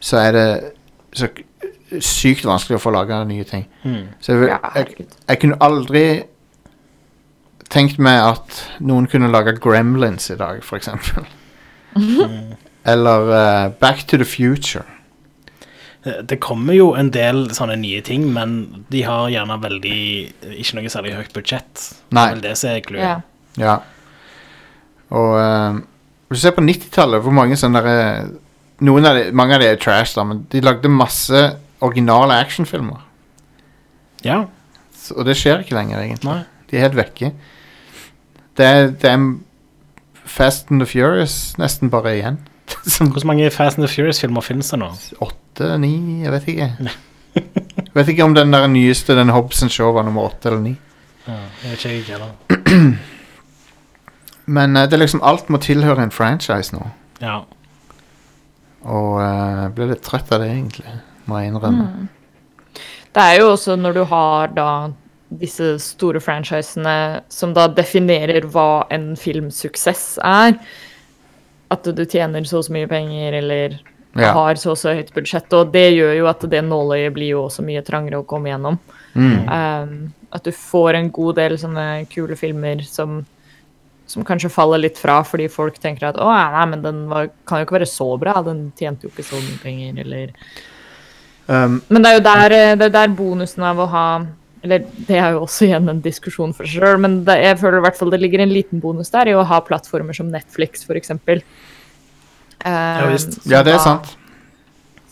så 0.00 0.16
er 0.16 0.32
det 0.32 0.48
så 1.16 1.28
sykt 2.02 2.44
vanskelig 2.44 2.76
å 2.76 2.82
få 2.82 2.92
laga 2.94 3.22
nye 3.24 3.44
ting. 3.48 3.66
Mm. 3.84 4.08
Så 4.20 4.36
jeg, 4.42 4.58
jeg, 4.74 5.06
jeg 5.28 5.40
kunne 5.42 5.60
aldri 5.64 6.06
tenkt 7.72 8.00
meg 8.02 8.20
at 8.22 8.60
noen 8.84 9.08
kunne 9.10 9.30
lage 9.32 9.56
Gremlins 9.62 10.30
i 10.30 10.38
dag, 10.38 10.62
for 10.64 10.78
eksempel. 10.78 11.26
Eller 12.92 13.30
uh, 13.32 13.72
Back 13.80 14.06
to 14.06 14.16
the 14.20 14.28
Future. 14.28 14.84
Det 16.06 16.38
kommer 16.38 16.76
jo 16.76 16.92
en 16.94 17.08
del 17.10 17.48
sånne 17.56 17.74
nye 17.80 18.02
ting, 18.06 18.28
men 18.30 18.84
de 18.94 19.00
har 19.02 19.26
gjerne 19.32 19.56
veldig 19.58 19.96
Ikke 20.54 20.76
noe 20.78 20.92
særlig 20.92 21.16
høyt 21.16 21.32
budsjett. 21.34 21.82
Nei. 22.14 22.28
Det 22.28 22.30
er 22.30 22.36
vel 22.36 22.44
det 22.44 22.52
som 22.60 22.70
er 22.70 22.84
clouet. 22.86 23.02
Ja. 23.02 23.16
Ja. 23.58 23.74
Og 25.16 25.32
eh, 25.40 25.80
hvis 26.28 26.40
du 26.40 26.42
ser 26.46 26.54
på 26.56 26.64
90-tallet, 26.64 27.22
hvor 27.22 27.32
mange 27.32 27.56
sånne 27.56 27.82
der, 27.84 28.28
noen 28.86 29.06
av 29.06 29.14
de, 29.18 29.28
Mange 29.32 29.54
av 29.54 29.60
de 29.62 29.68
er 29.70 29.76
trash, 29.80 30.14
da, 30.16 30.24
men 30.26 30.44
de 30.50 30.60
lagde 30.60 30.88
masse 30.90 31.42
originale 31.80 32.34
actionfilmer. 32.42 33.00
ja. 34.24 34.44
Så- 34.96 35.14
Og 35.18 35.24
det 35.24 35.36
skjer 35.38 35.60
ikke 35.62 35.74
lenger, 35.76 36.00
egentlig. 36.02 36.24
Nei. 36.24 36.44
De 36.70 36.76
er 36.76 36.80
helt 36.88 36.96
vekke. 36.96 37.32
Det 38.56 38.64
er, 38.66 38.86
det 38.90 39.04
er 39.04 39.36
Fast 40.24 40.70
and 40.72 40.80
the 40.80 40.86
Furious 40.86 41.54
nesten 41.58 41.90
bare 41.90 42.16
igjen. 42.16 42.38
Hvor 42.98 43.24
mange 43.24 43.50
Fast 43.54 43.78
and 43.78 43.86
the 43.86 43.92
Furious-filmer 43.94 44.40
finnes 44.42 44.70
det 44.72 44.78
nå? 44.80 44.88
åtte, 45.22 45.78
ni, 45.78 46.22
jeg 46.24 46.32
vet 46.32 46.48
ikke. 46.48 46.70
Jeg 47.36 47.92
vet 47.94 48.08
ikke 48.08 48.24
om 48.24 48.34
den 48.34 48.50
der 48.52 48.66
nyeste, 48.66 49.14
den 49.14 49.28
Hobson 49.30 49.68
Show, 49.68 49.92
var 49.92 50.02
nummer 50.02 50.26
åtte 50.26 50.48
eller 50.50 50.60
ni. 50.64 50.74
Ja, 51.28 51.38
jeg 51.62 51.70
vet 51.70 51.84
ikke 51.84 51.94
jeg 51.94 52.18
heller. 52.18 52.96
Men 54.46 54.76
eh, 54.76 54.86
det 54.88 54.96
er 54.98 55.04
liksom 55.04 55.24
alt 55.26 55.48
må 55.50 55.60
tilhøre 55.62 56.06
en 56.06 56.14
franchise 56.14 56.74
nå. 56.74 56.84
Ja. 57.22 57.40
Og 58.86 59.16
eh, 59.22 59.62
jeg 59.64 59.72
ble 59.76 59.90
litt 59.92 60.04
trøtt 60.06 60.30
av 60.32 60.42
det, 60.44 60.52
egentlig. 60.54 60.98
Må 61.26 61.40
jeg 61.40 61.50
innrømme. 61.50 61.88
Det 63.16 63.24
er 63.24 63.40
jo 63.40 63.50
også 63.54 63.74
når 63.80 63.96
du 63.96 64.02
har 64.10 64.52
da 64.54 64.70
disse 65.40 65.72
store 65.82 66.20
franchisene 66.22 67.22
som 67.32 67.54
da 67.56 67.66
definerer 67.72 68.46
hva 68.52 68.86
en 68.94 69.14
filmsuksess 69.18 70.20
er. 70.22 70.54
At 71.72 71.88
du 71.96 72.04
tjener 72.04 72.44
så 72.46 72.60
og 72.60 72.68
så 72.68 72.74
mye 72.76 72.90
penger, 72.90 73.40
eller 73.40 73.78
Ja. 74.16 74.32
har 74.32 74.54
så 74.54 74.70
og 74.70 74.78
så 74.78 74.94
høyt 74.94 75.12
budsjett. 75.12 75.52
Og 75.52 75.72
det 75.72 75.92
gjør 75.92 76.14
jo 76.16 76.26
at 76.30 76.40
det 76.48 76.62
nåløyet 76.64 77.12
blir 77.12 77.34
jo 77.34 77.42
også 77.48 77.64
mye 77.66 77.82
trangere 77.84 78.22
å 78.22 78.26
komme 78.26 78.48
gjennom. 78.48 78.78
Mm. 79.14 79.48
Um, 79.48 80.12
at 80.32 80.44
du 80.44 80.52
får 80.52 80.94
en 80.94 81.10
god 81.10 81.36
del 81.36 81.58
sånne 81.58 82.06
kule 82.08 82.36
filmer 82.36 82.80
som, 82.86 83.26
som 84.06 84.24
kanskje 84.26 84.52
faller 84.52 84.80
litt 84.84 85.00
fra 85.02 85.18
fordi 85.26 85.48
folk 85.50 85.80
tenker 85.82 86.08
at 86.08 86.18
å, 86.22 86.30
nei, 86.30 86.64
men 86.70 86.84
den 86.84 87.04
var, 87.10 87.28
kan 87.48 87.60
jo 87.60 87.66
ikke 87.66 87.80
være 87.80 87.90
så 87.90 88.08
bra, 88.20 88.38
den 88.46 88.68
tjente 88.78 89.08
jo 89.08 89.12
ikke 89.12 89.26
så 89.26 89.40
mye 89.42 89.60
penger, 89.64 90.02
eller 90.04 90.34
Um, 91.46 91.78
Men 91.88 92.02
det 92.02 92.10
er 92.10 92.16
jo 92.16 92.22
der, 92.26 92.52
eh, 92.52 92.74
det 92.74 92.88
er 92.88 92.94
der 92.94 93.12
bonusen 93.14 93.62
av 93.62 93.78
å 93.78 93.84
ha 93.86 94.06
Eller 94.66 94.82
det 95.06 95.14
er 95.14 95.36
jo 95.36 95.44
også 95.44 95.68
igjen 95.68 95.86
en 95.92 96.00
diskusjon 96.02 96.50
for 96.56 96.66
seg 96.66 96.82
sjøl, 96.82 96.98
men 96.98 97.20
det, 97.26 97.36
jeg 97.38 97.58
føler 97.60 97.78
i 97.78 97.84
hvert 97.84 97.98
fall 98.00 98.10
det 98.10 98.18
ligger 98.18 98.42
en 98.42 98.50
liten 98.50 98.80
bonus 98.82 99.12
der 99.14 99.30
i 99.30 99.36
å 99.38 99.44
ha 99.46 99.60
plattformer 99.62 100.16
som 100.16 100.32
Netflix, 100.32 100.82
f.eks. 100.82 101.12
Ja, 102.64 103.04
visst. 103.12 103.38
ja, 103.46 103.60
det 103.62 103.76
er 103.76 103.84
sant. 103.84 104.16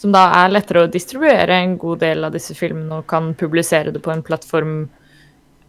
Som 0.01 0.11
da 0.17 0.25
er 0.41 0.51
lettere 0.51 0.83
å 0.83 0.91
distribuere 0.91 1.61
en 1.61 1.77
god 1.79 2.03
del 2.03 2.27
av 2.27 2.35
disse 2.35 2.57
filmene 2.59 2.99
og 2.99 3.07
kan 3.07 3.31
publisere 3.39 3.95
det 3.95 4.03
på 4.03 4.11
en 4.11 4.25
plattform 4.27 4.75
eh, 4.83 5.04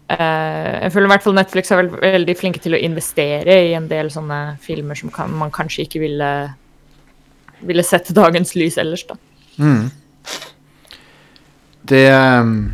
Jeg 0.06 0.92
føler 0.94 1.08
i 1.08 1.12
hvert 1.16 1.24
fall 1.26 1.34
Netflix 1.34 1.72
er 1.74 1.80
veld 1.80 1.96
veldig 1.98 2.34
flinke 2.38 2.60
til 2.62 2.76
å 2.78 2.82
investere 2.86 3.56
i 3.66 3.72
en 3.74 3.88
del 3.90 4.12
sånne 4.14 4.60
filmer 4.62 4.98
som 5.00 5.10
kan, 5.14 5.32
man 5.34 5.54
kanskje 5.54 5.88
ikke 5.88 6.04
ville 6.04 6.28
ville 7.60 7.84
sett 7.84 8.10
dagens 8.16 8.56
lys 8.56 8.78
ellers, 8.78 9.08
da. 9.08 9.16
Mm. 9.58 9.90
Det 11.82 12.14
um, 12.14 12.74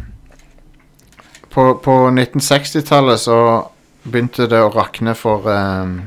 På, 1.49 1.75
på 1.75 2.09
1960-tallet 2.09 3.19
så 3.19 3.69
begynte 4.03 4.47
det 4.49 4.61
å 4.63 4.69
rakne 4.71 5.15
for 5.19 5.47
um, 5.51 6.01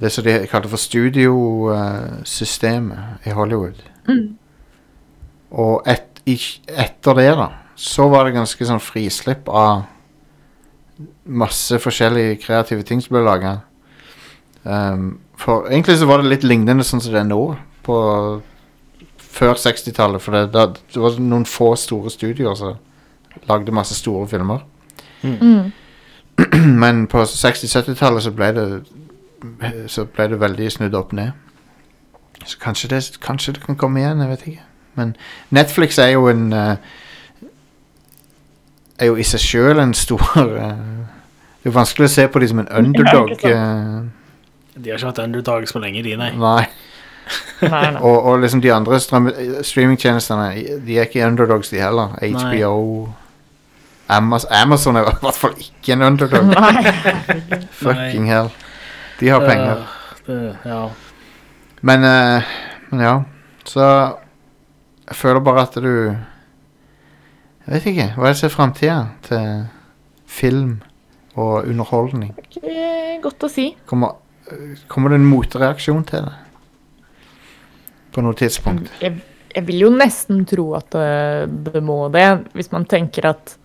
det 0.00 0.10
som 0.14 0.24
de 0.24 0.46
kalte 0.48 0.68
for 0.72 0.78
studiosystemet 0.80 2.98
i 3.28 3.30
Hollywood. 3.36 3.76
Og 5.50 5.82
et, 5.84 6.20
i, 6.24 6.40
etter 6.72 7.14
det, 7.18 7.36
da, 7.36 7.48
så 7.80 8.10
var 8.12 8.26
det 8.26 8.36
ganske 8.36 8.66
sånn 8.68 8.82
frislipp 8.82 9.48
av 9.48 9.86
masse 11.24 11.78
forskjellige 11.80 12.36
kreative 12.42 12.84
ting 12.84 13.00
som 13.00 13.14
ble 13.16 13.24
laga. 13.24 13.54
Um, 14.64 15.14
for 15.40 15.70
egentlig 15.70 15.96
så 15.96 16.08
var 16.10 16.20
det 16.20 16.28
litt 16.28 16.44
lignende 16.44 16.84
sånn 16.84 17.00
som 17.00 17.14
det 17.14 17.22
er 17.22 17.30
nå, 17.30 17.40
på 17.86 17.96
før 19.16 19.56
60-tallet. 19.56 20.20
For 20.20 20.36
det, 20.36 20.44
da, 20.52 20.66
det 20.68 21.00
var 21.00 21.16
noen 21.24 21.48
få 21.48 21.72
store 21.80 22.12
studioer 22.12 22.58
som 22.58 22.76
lagde 23.48 23.72
masse 23.72 23.96
store 23.96 24.28
filmer. 24.28 24.60
Mm. 25.24 25.72
Men 26.84 27.06
på 27.08 27.24
60-70-tallet 27.24 28.24
så 28.24 28.32
ble 28.32 28.46
det 28.56 28.66
Så 29.92 30.06
ble 30.08 30.26
det 30.28 30.38
veldig 30.40 30.66
snudd 30.72 30.96
opp 30.98 31.14
ned. 31.16 31.32
Så 32.44 32.58
kanskje 32.60 32.90
det, 32.92 33.04
kanskje 33.24 33.54
det 33.56 33.62
kan 33.64 33.78
komme 33.80 34.02
igjen, 34.02 34.20
jeg 34.20 34.28
vet 34.34 34.42
ikke. 34.50 34.66
Men 35.00 35.14
Netflix 35.48 35.96
er 35.98 36.10
jo 36.12 36.26
en 36.28 36.52
eh, 36.52 36.76
Er 39.00 39.06
jo 39.08 39.16
i 39.16 39.24
seg 39.24 39.40
sjøl 39.40 39.80
en 39.80 39.94
stor 39.96 40.20
eh, 40.36 40.76
Det 41.60 41.68
er 41.68 41.70
jo 41.70 41.76
vanskelig 41.76 42.08
å 42.10 42.12
se 42.12 42.26
på 42.28 42.42
dem 42.42 42.50
som 42.52 42.58
en 42.62 42.68
underdog. 42.82 43.30
eh, 43.48 43.96
De 44.76 44.90
har 44.92 44.98
ikke 45.00 45.10
hatt 45.12 45.22
underdogs 45.24 45.72
på 45.72 45.80
lenge, 45.82 46.02
de, 46.04 46.16
nei. 46.20 46.30
nei. 46.36 46.66
Nei, 47.62 47.70
nei. 47.70 48.00
Og, 48.06 48.16
og 48.26 48.40
liksom 48.42 48.60
de 48.64 48.72
andre 48.74 48.98
streamingtjenestene 49.00 50.46
De 50.86 50.96
er 50.98 51.04
ikke 51.08 51.24
underdogs, 51.28 51.68
de 51.70 51.78
heller. 51.82 52.16
HBO 52.20 53.12
Amazon, 54.10 54.50
Amazon 54.58 54.96
er 54.98 55.06
i 55.06 55.12
hvert 55.22 55.36
fall 55.38 55.52
ikke 55.62 55.92
en 55.94 56.02
underdog. 56.02 56.48
Fucking 57.84 58.24
hell. 58.26 58.48
De 59.20 59.28
har 59.30 59.44
penger. 59.46 59.84
Uh, 59.84 60.24
det, 60.26 60.38
ja. 60.66 60.80
Men, 61.86 62.02
uh, 62.08 62.48
men 62.90 63.04
ja. 63.04 63.12
Så 63.70 63.84
jeg 65.06 65.14
føler 65.20 65.44
bare 65.46 65.62
at 65.68 65.78
du 65.78 65.92
Jeg 67.70 67.78
vet 67.78 67.92
ikke. 67.92 68.04
Hva 68.18 68.26
er 68.26 68.32
det 68.32 68.38
som 68.40 68.48
er 68.48 68.50
framtida 68.50 68.94
til 69.22 69.50
film 70.26 70.70
og 71.38 71.68
underholdning? 71.70 72.32
Ikke 72.42 73.20
godt 73.22 73.44
å 73.46 73.50
si. 73.52 73.68
Kommer, 73.86 74.16
eh, 74.50 74.72
kommer 74.90 75.10
det 75.10 75.20
en 75.20 75.28
motreaksjon 75.30 76.02
til 76.08 76.24
det? 76.26 76.32
På 78.10 78.24
noe 78.26 78.34
tidspunkt? 78.34 78.90
Jeg, 78.98 79.20
jeg 79.54 79.66
vil 79.68 79.84
jo 79.84 79.90
nesten 79.94 80.42
tro 80.50 80.72
at 80.74 80.90
det, 80.90 81.70
det 81.70 81.82
må 81.86 82.08
det, 82.10 82.26
hvis 82.58 82.72
man 82.72 82.88
tenker 82.90 83.30
at 83.30 83.56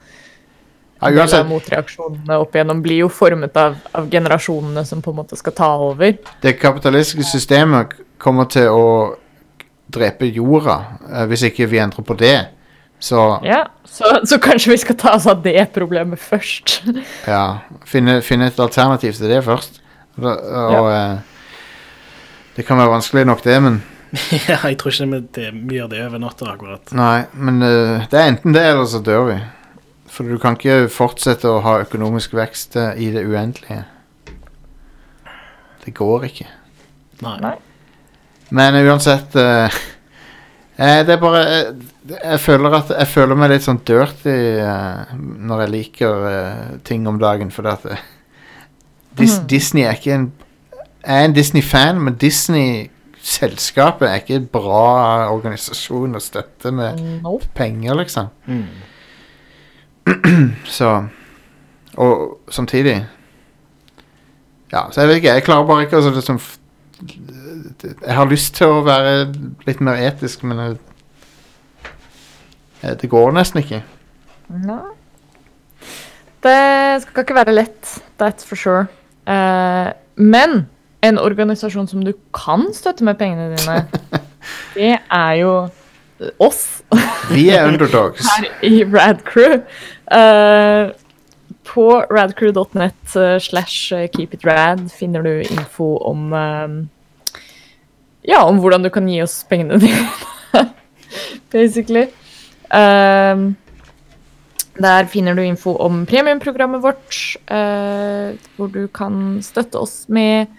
Ja, 1.01 1.09
del 1.09 1.33
av 1.39 1.49
motreaksjonene 1.49 2.37
opp 2.39 2.53
igjennom 2.53 2.85
blir 2.85 3.01
jo 3.07 3.09
formet 3.09 3.57
av, 3.57 3.73
av 3.91 4.05
generasjonene 4.09 4.85
som 4.85 5.01
på 5.01 5.11
en 5.11 5.17
måte 5.17 5.35
skal 5.35 5.53
ta 5.57 5.71
over. 5.81 6.13
det 6.41 6.59
kapitalistiske 6.61 7.25
systemet 7.25 7.97
kommer 8.21 8.45
til 8.45 8.69
å 8.69 8.85
drepe 9.89 10.29
jorda 10.29 10.77
eh, 11.09 11.25
hvis 11.25 11.49
ikke 11.49 11.65
vi 11.73 11.81
endrer 11.81 12.05
på 12.05 12.13
det. 12.21 12.37
Så 12.99 13.21
Ja, 13.45 13.65
så, 13.85 14.19
så 14.25 14.39
kanskje 14.41 14.71
vi 14.73 14.77
skal 14.81 14.97
ta 14.99 15.15
oss 15.17 15.27
av 15.29 15.43
det 15.45 15.59
problemet 15.75 16.19
først. 16.19 16.81
ja, 17.33 17.59
finne, 17.87 18.21
finne 18.25 18.49
et 18.51 18.59
alternativ 18.59 19.17
til 19.17 19.31
det 19.31 19.43
først. 19.45 19.81
Og, 20.21 20.31
og 20.31 20.87
eh, 20.93 21.17
det 22.55 22.65
kan 22.67 22.79
være 22.79 22.93
vanskelig 22.93 23.25
nok, 23.27 23.43
det, 23.43 23.57
men 23.63 23.81
ja, 24.49 24.61
jeg 24.63 24.77
tror 24.79 24.93
ikke 24.93 25.21
det, 25.35 25.49
vi 25.67 25.79
gjør 25.79 25.89
det 25.91 26.05
over 26.05 26.21
natta, 26.23 26.47
akkurat. 26.53 26.93
Nei, 26.95 27.25
men 27.33 27.59
eh, 27.65 28.05
det 28.11 28.19
er 28.19 28.31
enten 28.31 28.55
det, 28.55 28.63
eller 28.71 28.87
så 28.89 29.01
dør 29.03 29.27
vi. 29.31 29.39
For 30.15 30.27
du 30.29 30.37
kan 30.39 30.55
ikke 30.55 30.85
fortsette 30.93 31.49
å 31.49 31.59
ha 31.65 31.79
økonomisk 31.83 32.35
vekst 32.37 32.77
eh, 32.79 32.93
i 33.03 33.09
det 33.11 33.25
uendelige. 33.27 33.83
Det 35.85 35.93
går 35.97 36.29
ikke. 36.29 36.47
Nei. 37.25 37.35
Nei. 37.43 37.55
Men 38.55 38.77
uansett 38.85 39.35
eh, 39.39 39.75
eh, 40.77 41.01
Det 41.07 41.13
er 41.15 41.21
bare 41.21 41.41
eh, 41.45 41.73
jeg, 42.09 42.39
føler 42.39 42.73
at, 42.77 42.89
jeg 42.99 43.07
føler 43.07 43.35
meg 43.39 43.49
litt 43.53 43.63
sånn 43.65 43.79
dirty 43.87 44.35
eh, 44.61 45.13
når 45.17 45.61
jeg 45.65 45.71
liker 45.75 46.25
eh, 46.31 46.73
ting 46.87 47.07
om 47.09 47.19
dagen, 47.21 47.51
fordi 47.51 47.67
at 47.73 47.85
eh, 47.95 48.03
Dis, 49.15 49.37
mm. 49.39 49.45
Disney 49.47 49.83
er 49.87 49.95
ikke 49.95 50.13
en 50.17 50.25
Jeg 51.05 51.21
er 51.21 51.25
en 51.29 51.33
Disney-fan, 51.37 51.99
men 52.01 52.15
Disney-selskapet 52.19 54.07
er 54.09 54.15
ikke 54.23 54.35
en 54.41 54.47
bra 54.51 55.29
organisasjon 55.31 56.17
å 56.17 56.21
støtte 56.23 56.71
med 56.75 56.99
Nope. 57.23 57.45
penger, 57.55 57.93
liksom. 58.01 58.27
Mm. 58.49 58.65
Så 60.65 60.89
Og 61.97 62.37
samtidig 62.51 62.97
Ja, 64.73 64.81
så 64.91 65.01
jeg 65.01 65.07
vet 65.09 65.15
ikke. 65.21 65.33
Jeg 65.37 65.43
klarer 65.45 65.67
bare 65.69 65.85
ikke 65.85 65.97
å 66.01 66.09
liksom 66.11 66.35
f- 66.41 66.57
Jeg 67.85 68.15
har 68.17 68.29
lyst 68.29 68.55
til 68.57 68.67
å 68.71 68.83
være 68.85 69.33
litt 69.67 69.81
mer 69.83 69.99
etisk, 70.07 70.43
men 70.47 70.61
jeg, 70.61 70.77
det 73.01 73.09
går 73.09 73.33
nesten 73.35 73.61
ikke. 73.63 73.81
Nei. 74.65 74.83
Det 76.45 77.01
skal 77.01 77.25
ikke 77.25 77.37
være 77.39 77.55
lett, 77.55 77.95
that's 78.21 78.45
for 78.45 78.55
sure. 78.59 78.85
Eh, 79.25 79.89
men 80.15 80.67
en 81.05 81.17
organisasjon 81.19 81.87
som 81.89 82.03
du 82.05 82.13
kan 82.33 82.67
støtte 82.73 83.05
med 83.05 83.17
pengene 83.17 83.55
dine, 83.55 83.79
det 84.77 84.93
er 84.99 85.33
jo 85.41 85.55
oss 86.39 86.83
Vi 87.33 87.49
er 87.49 87.65
underdogs. 87.67 88.27
her 88.29 88.45
i 88.63 88.83
Radcrew. 88.85 89.63
Eh, 90.13 90.93
på 91.65 91.85
radcrew.net 92.13 93.15
slash 93.41 93.89
keepitrad 94.13 94.85
finner 94.93 95.25
du 95.25 95.41
info 95.41 95.95
om 96.05 96.33
eh, 96.33 96.75
Ja, 98.25 98.41
om 98.49 98.57
hvordan 98.61 98.85
du 98.85 98.89
kan 98.93 99.05
gi 99.09 99.19
oss 99.21 99.43
pengene 99.49 99.77
dine, 99.81 100.65
basically. 101.53 102.07
Um, 102.73 103.51
der 104.81 105.05
finner 105.07 105.37
du 105.37 105.43
info 105.45 105.75
om 105.79 106.03
premiumprogrammet 106.09 106.81
vårt, 106.83 107.19
uh, 107.51 108.33
hvor 108.57 108.71
du 108.73 108.87
kan 108.91 109.37
støtte 109.45 109.79
oss 109.79 110.07
med 110.09 110.49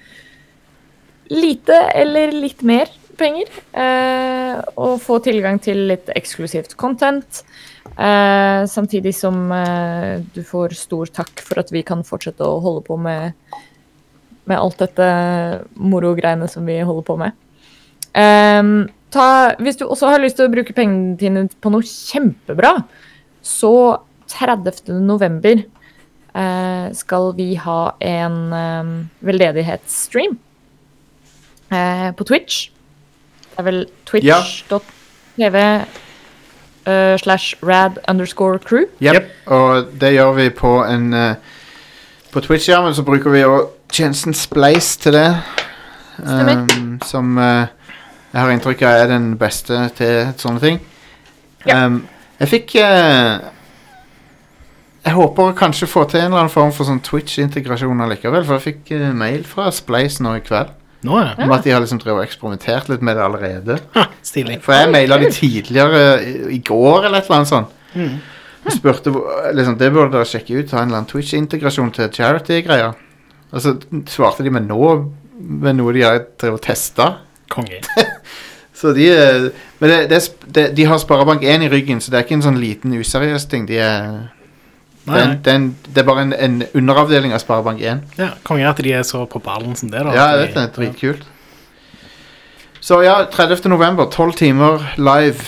lite 1.33 1.75
eller 1.91 2.31
litt 2.33 2.63
mer 2.63 2.93
penger. 3.19 3.51
Uh, 3.75 4.63
og 4.79 5.01
få 5.03 5.19
tilgang 5.25 5.59
til 5.63 5.89
litt 5.91 6.13
eksklusivt 6.15 6.77
content. 6.79 7.43
Uh, 7.97 8.63
samtidig 8.71 9.15
som 9.17 9.51
du 10.37 10.41
får 10.47 10.77
stor 10.79 11.11
takk 11.19 11.43
for 11.43 11.65
at 11.65 11.75
vi 11.75 11.83
kan 11.87 12.07
fortsette 12.07 12.47
å 12.47 12.61
holde 12.63 12.85
på 12.87 12.99
med, 13.01 13.35
med 14.47 14.61
alt 14.61 14.79
dette 14.85 15.11
moro-greiene 15.75 16.47
som 16.53 16.69
vi 16.69 16.79
holder 16.79 17.09
på 17.11 17.19
med. 17.25 17.43
Ehm, 18.17 18.89
ta, 19.13 19.55
hvis 19.61 19.79
du 19.81 19.87
også 19.87 20.11
har 20.15 20.23
lyst 20.23 20.39
til 20.41 20.49
å 20.49 20.53
bruke 20.53 20.75
pengene 20.77 21.17
dine 21.21 21.47
på 21.61 21.73
noe 21.73 21.85
kjempebra, 21.87 22.79
så 23.45 23.75
30. 24.33 24.97
november 25.07 25.61
eh, 25.61 26.87
skal 26.97 27.31
vi 27.37 27.53
ha 27.61 27.81
en 28.03 28.41
um, 28.53 28.97
veldedighetsstream 29.25 30.35
uh, 31.71 32.11
på 32.17 32.27
Twitch. 32.27 32.67
Det 33.53 33.63
er 33.63 33.69
vel 33.71 33.87
twitch.tv 34.09 35.63
uh, 36.87 37.17
slash 37.17 37.55
rad 37.63 37.99
underscore 38.09 38.59
crew. 38.59 38.85
Yep. 39.01 39.31
Og 39.47 39.87
det 40.01 40.13
gjør 40.13 40.33
vi 40.33 40.51
på 40.51 40.73
en 40.85 41.15
eh, 41.15 41.35
På 42.33 42.41
Twitch, 42.41 42.69
ja, 42.69 42.83
men 42.83 42.95
så 42.95 43.03
bruker 43.03 43.31
vi 43.31 43.41
jo 43.41 43.71
tjenesten 43.89 44.35
Splice 44.35 45.01
til 45.01 45.13
det. 45.17 45.31
Stemmer. 46.19 46.67
Um, 46.77 46.99
som 47.05 47.39
eh, 47.39 47.69
jeg 48.37 48.45
har 48.45 48.53
inntrykk 48.53 48.83
av 48.85 48.99
er 49.01 49.07
den 49.09 49.29
beste 49.41 49.77
til 49.97 50.33
sånne 50.37 50.61
ting. 50.61 50.81
Ja. 51.65 51.87
Um, 51.87 52.03
jeg 52.37 52.51
fikk 52.51 52.75
eh, 52.79 53.39
Jeg 55.07 55.15
håper 55.17 55.49
å 55.49 55.55
kanskje 55.57 55.89
få 55.89 56.03
til 56.11 56.21
en 56.21 56.29
eller 56.29 56.43
annen 56.43 56.53
form 56.53 56.75
for 56.77 56.85
sånn 56.85 57.01
Twitch-integrasjon 57.07 58.03
allikevel. 58.05 58.45
For 58.45 58.59
jeg 58.59 58.65
fikk 58.67 58.93
eh, 58.99 59.09
mail 59.17 59.47
fra 59.49 59.71
Splice 59.73 60.21
nå 60.21 60.35
i 60.37 60.45
kveld 60.45 60.75
Nå, 61.07 61.17
ja. 61.23 61.33
om 61.47 61.55
at 61.55 61.65
de 61.65 61.73
har 61.73 61.81
liksom 61.81 62.01
drevet 62.03 62.19
og 62.19 62.27
eksperimentert 62.27 62.91
litt 62.91 63.05
med 63.09 63.17
det 63.17 63.25
allerede. 63.25 63.79
Ha, 63.95 64.05
stilig. 64.27 64.59
For 64.65 64.77
jeg 64.77 64.93
maila 64.93 65.21
de 65.23 65.33
tidligere 65.33 66.01
i, 66.21 66.37
i 66.59 66.61
går 66.67 67.07
eller 67.07 67.21
et 67.23 67.31
eller 67.31 67.39
annet 67.39 67.53
sånt. 67.55 67.77
Mm. 67.97 68.17
Og 68.67 68.75
spurte 68.75 69.13
liksom, 69.57 69.79
Det 69.81 69.93
burde 69.95 70.13
dere 70.17 70.29
sjekke 70.29 70.59
ut. 70.59 70.75
Ha 70.75 70.83
en 70.83 70.91
eller 70.91 71.01
annen 71.01 71.09
Twitch-integrasjon 71.09 71.95
til 71.97 72.13
charity-greier. 72.19 72.99
Og 73.55 73.63
så 73.65 73.79
svarte 74.11 74.45
de 74.45 74.53
meg 74.53 74.67
nå 74.69 74.91
med 75.37 75.79
noe 75.79 75.95
de 75.97 76.05
har 76.05 76.21
drevet 76.37 76.59
og 76.59 76.65
testa. 76.67 77.15
Konge. 77.53 77.81
Så 78.77 78.93
de 78.93 79.07
Men 79.81 79.91
det, 79.91 79.99
det, 80.11 80.19
det, 80.55 80.65
de 80.77 80.85
har 80.85 80.99
Sparebank1 81.01 81.63
i 81.65 81.69
ryggen, 81.73 82.01
så 82.01 82.11
det 82.13 82.19
er 82.19 82.27
ikke 82.27 82.37
en 82.39 82.45
sånn 82.45 82.59
liten 82.61 82.93
useriøs 82.97 83.47
ting. 83.49 83.65
De 83.69 83.79
er, 83.81 84.11
er 85.07 85.13
nei. 85.13 85.23
det, 85.45 85.53
er 85.53 85.57
en, 85.61 85.71
det 85.87 86.03
er 86.03 86.09
bare 86.09 86.27
en, 86.27 86.35
en 86.37 86.59
underavdeling 86.77 87.33
av 87.33 87.41
Sparebank1. 87.45 88.03
Ja, 88.21 88.35
konge 88.45 88.69
at 88.69 88.83
de 88.85 88.93
er 88.93 89.07
så 89.09 89.25
på 89.33 89.41
ballen 89.45 89.77
som 89.77 89.89
det, 89.93 90.05
da. 90.05 90.13
Ja, 90.17 90.27
det 90.43 90.53
er 90.61 90.69
Dritkult. 90.77 91.25
Så 92.81 93.01
ja, 93.03 93.17
30. 93.33 93.65
november, 93.73 94.07
12 94.13 94.33
timer 94.39 94.85
live 95.01 95.41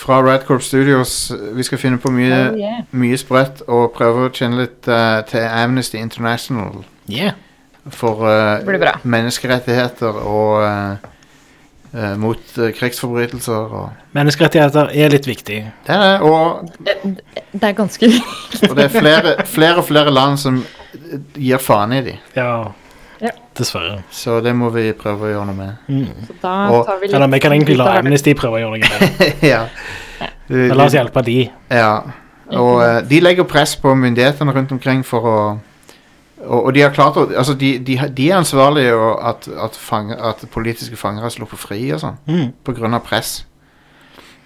fra 0.00 0.18
Radcorp 0.22 0.62
Studios. 0.62 1.32
Vi 1.56 1.62
skal 1.62 1.78
finne 1.78 1.98
på 1.98 2.10
mye, 2.12 2.40
Oh, 2.50 2.58
yeah. 2.58 2.82
mye 2.90 3.16
sprøtt 3.20 3.62
og 3.68 3.92
prøve 3.96 4.26
å 4.26 4.32
kjenne 4.34 4.62
litt 4.64 4.88
uh, 4.88 5.20
til 5.28 5.44
Amnesty 5.46 6.00
International 6.00 6.82
Yeah. 7.10 7.32
for 7.90 8.20
bra. 8.64 8.92
menneskerettigheter 9.02 10.18
og 10.20 10.62
eh, 10.62 11.08
eh, 11.94 12.16
mot 12.20 12.58
eh, 12.58 12.70
krigsforbrytelser 12.76 13.74
og 13.80 14.14
Menneskerettigheter 14.16 14.90
er 14.94 15.12
litt 15.12 15.26
viktig. 15.28 15.58
Det 15.86 15.94
er 15.94 16.00
det. 16.04 16.12
Og, 16.26 16.70
Det, 16.86 16.96
det 17.52 17.62
er 17.68 17.72
ganske 17.78 18.10
og 18.68 18.76
det 18.76 18.84
er 18.88 18.94
flere, 18.94 19.34
flere 19.46 19.76
og 19.82 19.86
flere 19.88 20.10
land 20.14 20.38
som 20.42 20.62
eh, 20.62 21.18
gir 21.38 21.58
faen 21.62 21.92
i 21.92 22.00
dem. 22.10 22.18
Ja. 22.36 22.52
Ja. 23.20 23.30
Dessverre. 23.58 24.00
Så 24.10 24.38
det 24.40 24.54
må 24.56 24.70
vi 24.72 24.86
prøve 24.96 25.28
å 25.28 25.32
gjøre 25.34 25.46
noe 25.50 25.56
med. 25.58 25.76
Mm. 25.88 26.26
Så 26.26 26.36
da 26.42 26.54
Og- 26.72 26.86
tar 26.88 26.98
vi 27.02 27.06
litt 27.06 27.14
Eller 27.18 27.28
vi 27.34 27.40
kan 27.44 27.52
egentlig 27.52 27.76
la. 27.76 27.90
Amnesty 27.98 28.34
prøve 28.34 28.58
å 28.58 28.62
gjøre 28.64 28.78
noe 28.78 28.88
med 28.88 29.18
det. 29.18 29.32
ja. 29.52 29.66
Men 30.48 30.76
la 30.76 30.86
oss 30.88 30.96
hjelpe 30.96 31.22
de. 31.26 31.38
Ja, 31.70 31.92
og 32.50 32.80
eh, 32.82 33.00
de 33.06 33.20
legger 33.22 33.46
press 33.46 33.76
på 33.78 33.92
myndighetene 33.94 34.52
rundt 34.56 34.72
omkring 34.74 35.04
for 35.06 35.26
å 35.30 35.36
og, 36.40 36.64
og 36.64 36.74
de 36.74 36.80
har 36.80 36.90
klart 36.94 37.16
å 37.20 37.26
Altså, 37.36 37.54
de, 37.54 37.78
de, 37.84 37.98
de 38.16 38.30
er 38.30 38.36
ansvarlige 38.38 38.94
og 38.96 39.20
at, 39.28 39.48
at, 39.48 39.76
fange, 39.76 40.16
at 40.16 40.44
politiske 40.52 40.96
fanger 40.96 41.24
er 41.24 41.28
sluppet 41.34 41.58
fri 41.60 41.92
og 41.94 42.00
sånn, 42.02 42.16
Mm. 42.26 42.52
på 42.64 42.72
grunn 42.76 42.94
av 42.96 43.00
press. 43.06 43.44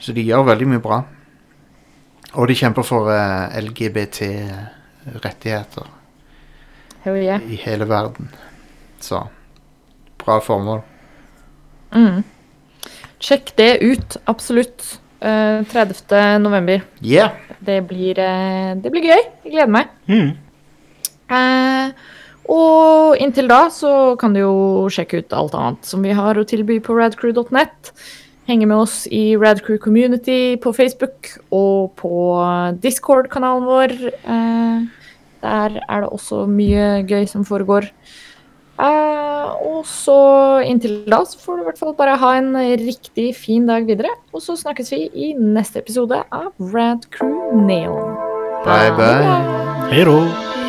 Så 0.02 0.12
de 0.12 0.22
gjør 0.26 0.42
veldig 0.50 0.66
mye 0.68 0.80
bra. 0.84 1.02
Og 2.34 2.48
de 2.50 2.54
kjemper 2.58 2.82
for 2.82 3.06
uh, 3.08 3.14
LGBT-rettigheter 3.60 5.86
Hell 7.04 7.16
yeah. 7.20 7.40
i 7.46 7.56
hele 7.60 7.84
verden. 7.88 8.28
Så 9.00 9.20
bra 10.18 10.40
formål. 10.40 10.80
Mm. 11.94 12.22
Sjekk 13.22 13.52
det 13.60 13.78
ut, 13.84 14.16
absolutt. 14.26 14.98
Uh, 15.24 15.62
30. 15.70 16.38
november. 16.42 16.80
Yeah! 17.04 17.30
Det 17.64 17.82
blir, 17.88 18.18
uh, 18.18 18.74
det 18.82 18.90
blir 18.92 19.02
gøy. 19.04 19.22
Jeg 19.44 19.52
gleder 19.52 19.66
meg. 19.72 19.86
Mm. 20.08 20.30
Eh, 21.32 21.94
og 22.52 23.16
inntil 23.22 23.48
da 23.48 23.62
så 23.72 24.14
kan 24.20 24.34
du 24.36 24.42
jo 24.42 24.56
sjekke 24.92 25.22
ut 25.22 25.32
alt 25.36 25.54
annet 25.56 25.88
som 25.88 26.04
vi 26.04 26.12
har 26.16 26.36
å 26.36 26.44
tilby 26.48 26.80
på 26.84 26.96
radcrew.net. 26.98 27.94
Henge 28.44 28.66
med 28.68 28.76
oss 28.76 29.06
i 29.08 29.38
Radcrew 29.40 29.78
Community 29.80 30.58
på 30.60 30.74
Facebook 30.76 31.30
og 31.48 31.94
på 31.96 32.12
Discord-kanalen 32.82 33.64
vår. 33.64 33.96
Eh, 34.12 34.84
der 35.44 35.80
er 35.80 36.04
det 36.04 36.12
også 36.12 36.44
mye 36.48 37.00
gøy 37.08 37.24
som 37.30 37.46
foregår. 37.48 37.88
Eh, 38.74 39.48
og 39.64 39.84
så 39.88 40.60
inntil 40.66 41.04
da 41.08 41.22
så 41.28 41.40
får 41.40 41.56
du 41.56 41.62
i 41.62 41.68
hvert 41.70 41.80
fall 41.80 41.94
bare 41.96 42.18
ha 42.20 42.34
en 42.36 42.52
riktig 42.82 43.30
fin 43.38 43.64
dag 43.70 43.88
videre. 43.88 44.12
Og 44.34 44.44
så 44.44 44.58
snakkes 44.60 44.92
vi 44.92 45.06
i 45.08 45.32
neste 45.38 45.80
episode 45.80 46.20
av 46.28 46.52
Radcrew 46.60 47.56
Neon. 47.64 48.12
Bye, 48.64 48.92
bye. 48.98 49.88
Hei 49.88 50.04
da. 50.04 50.63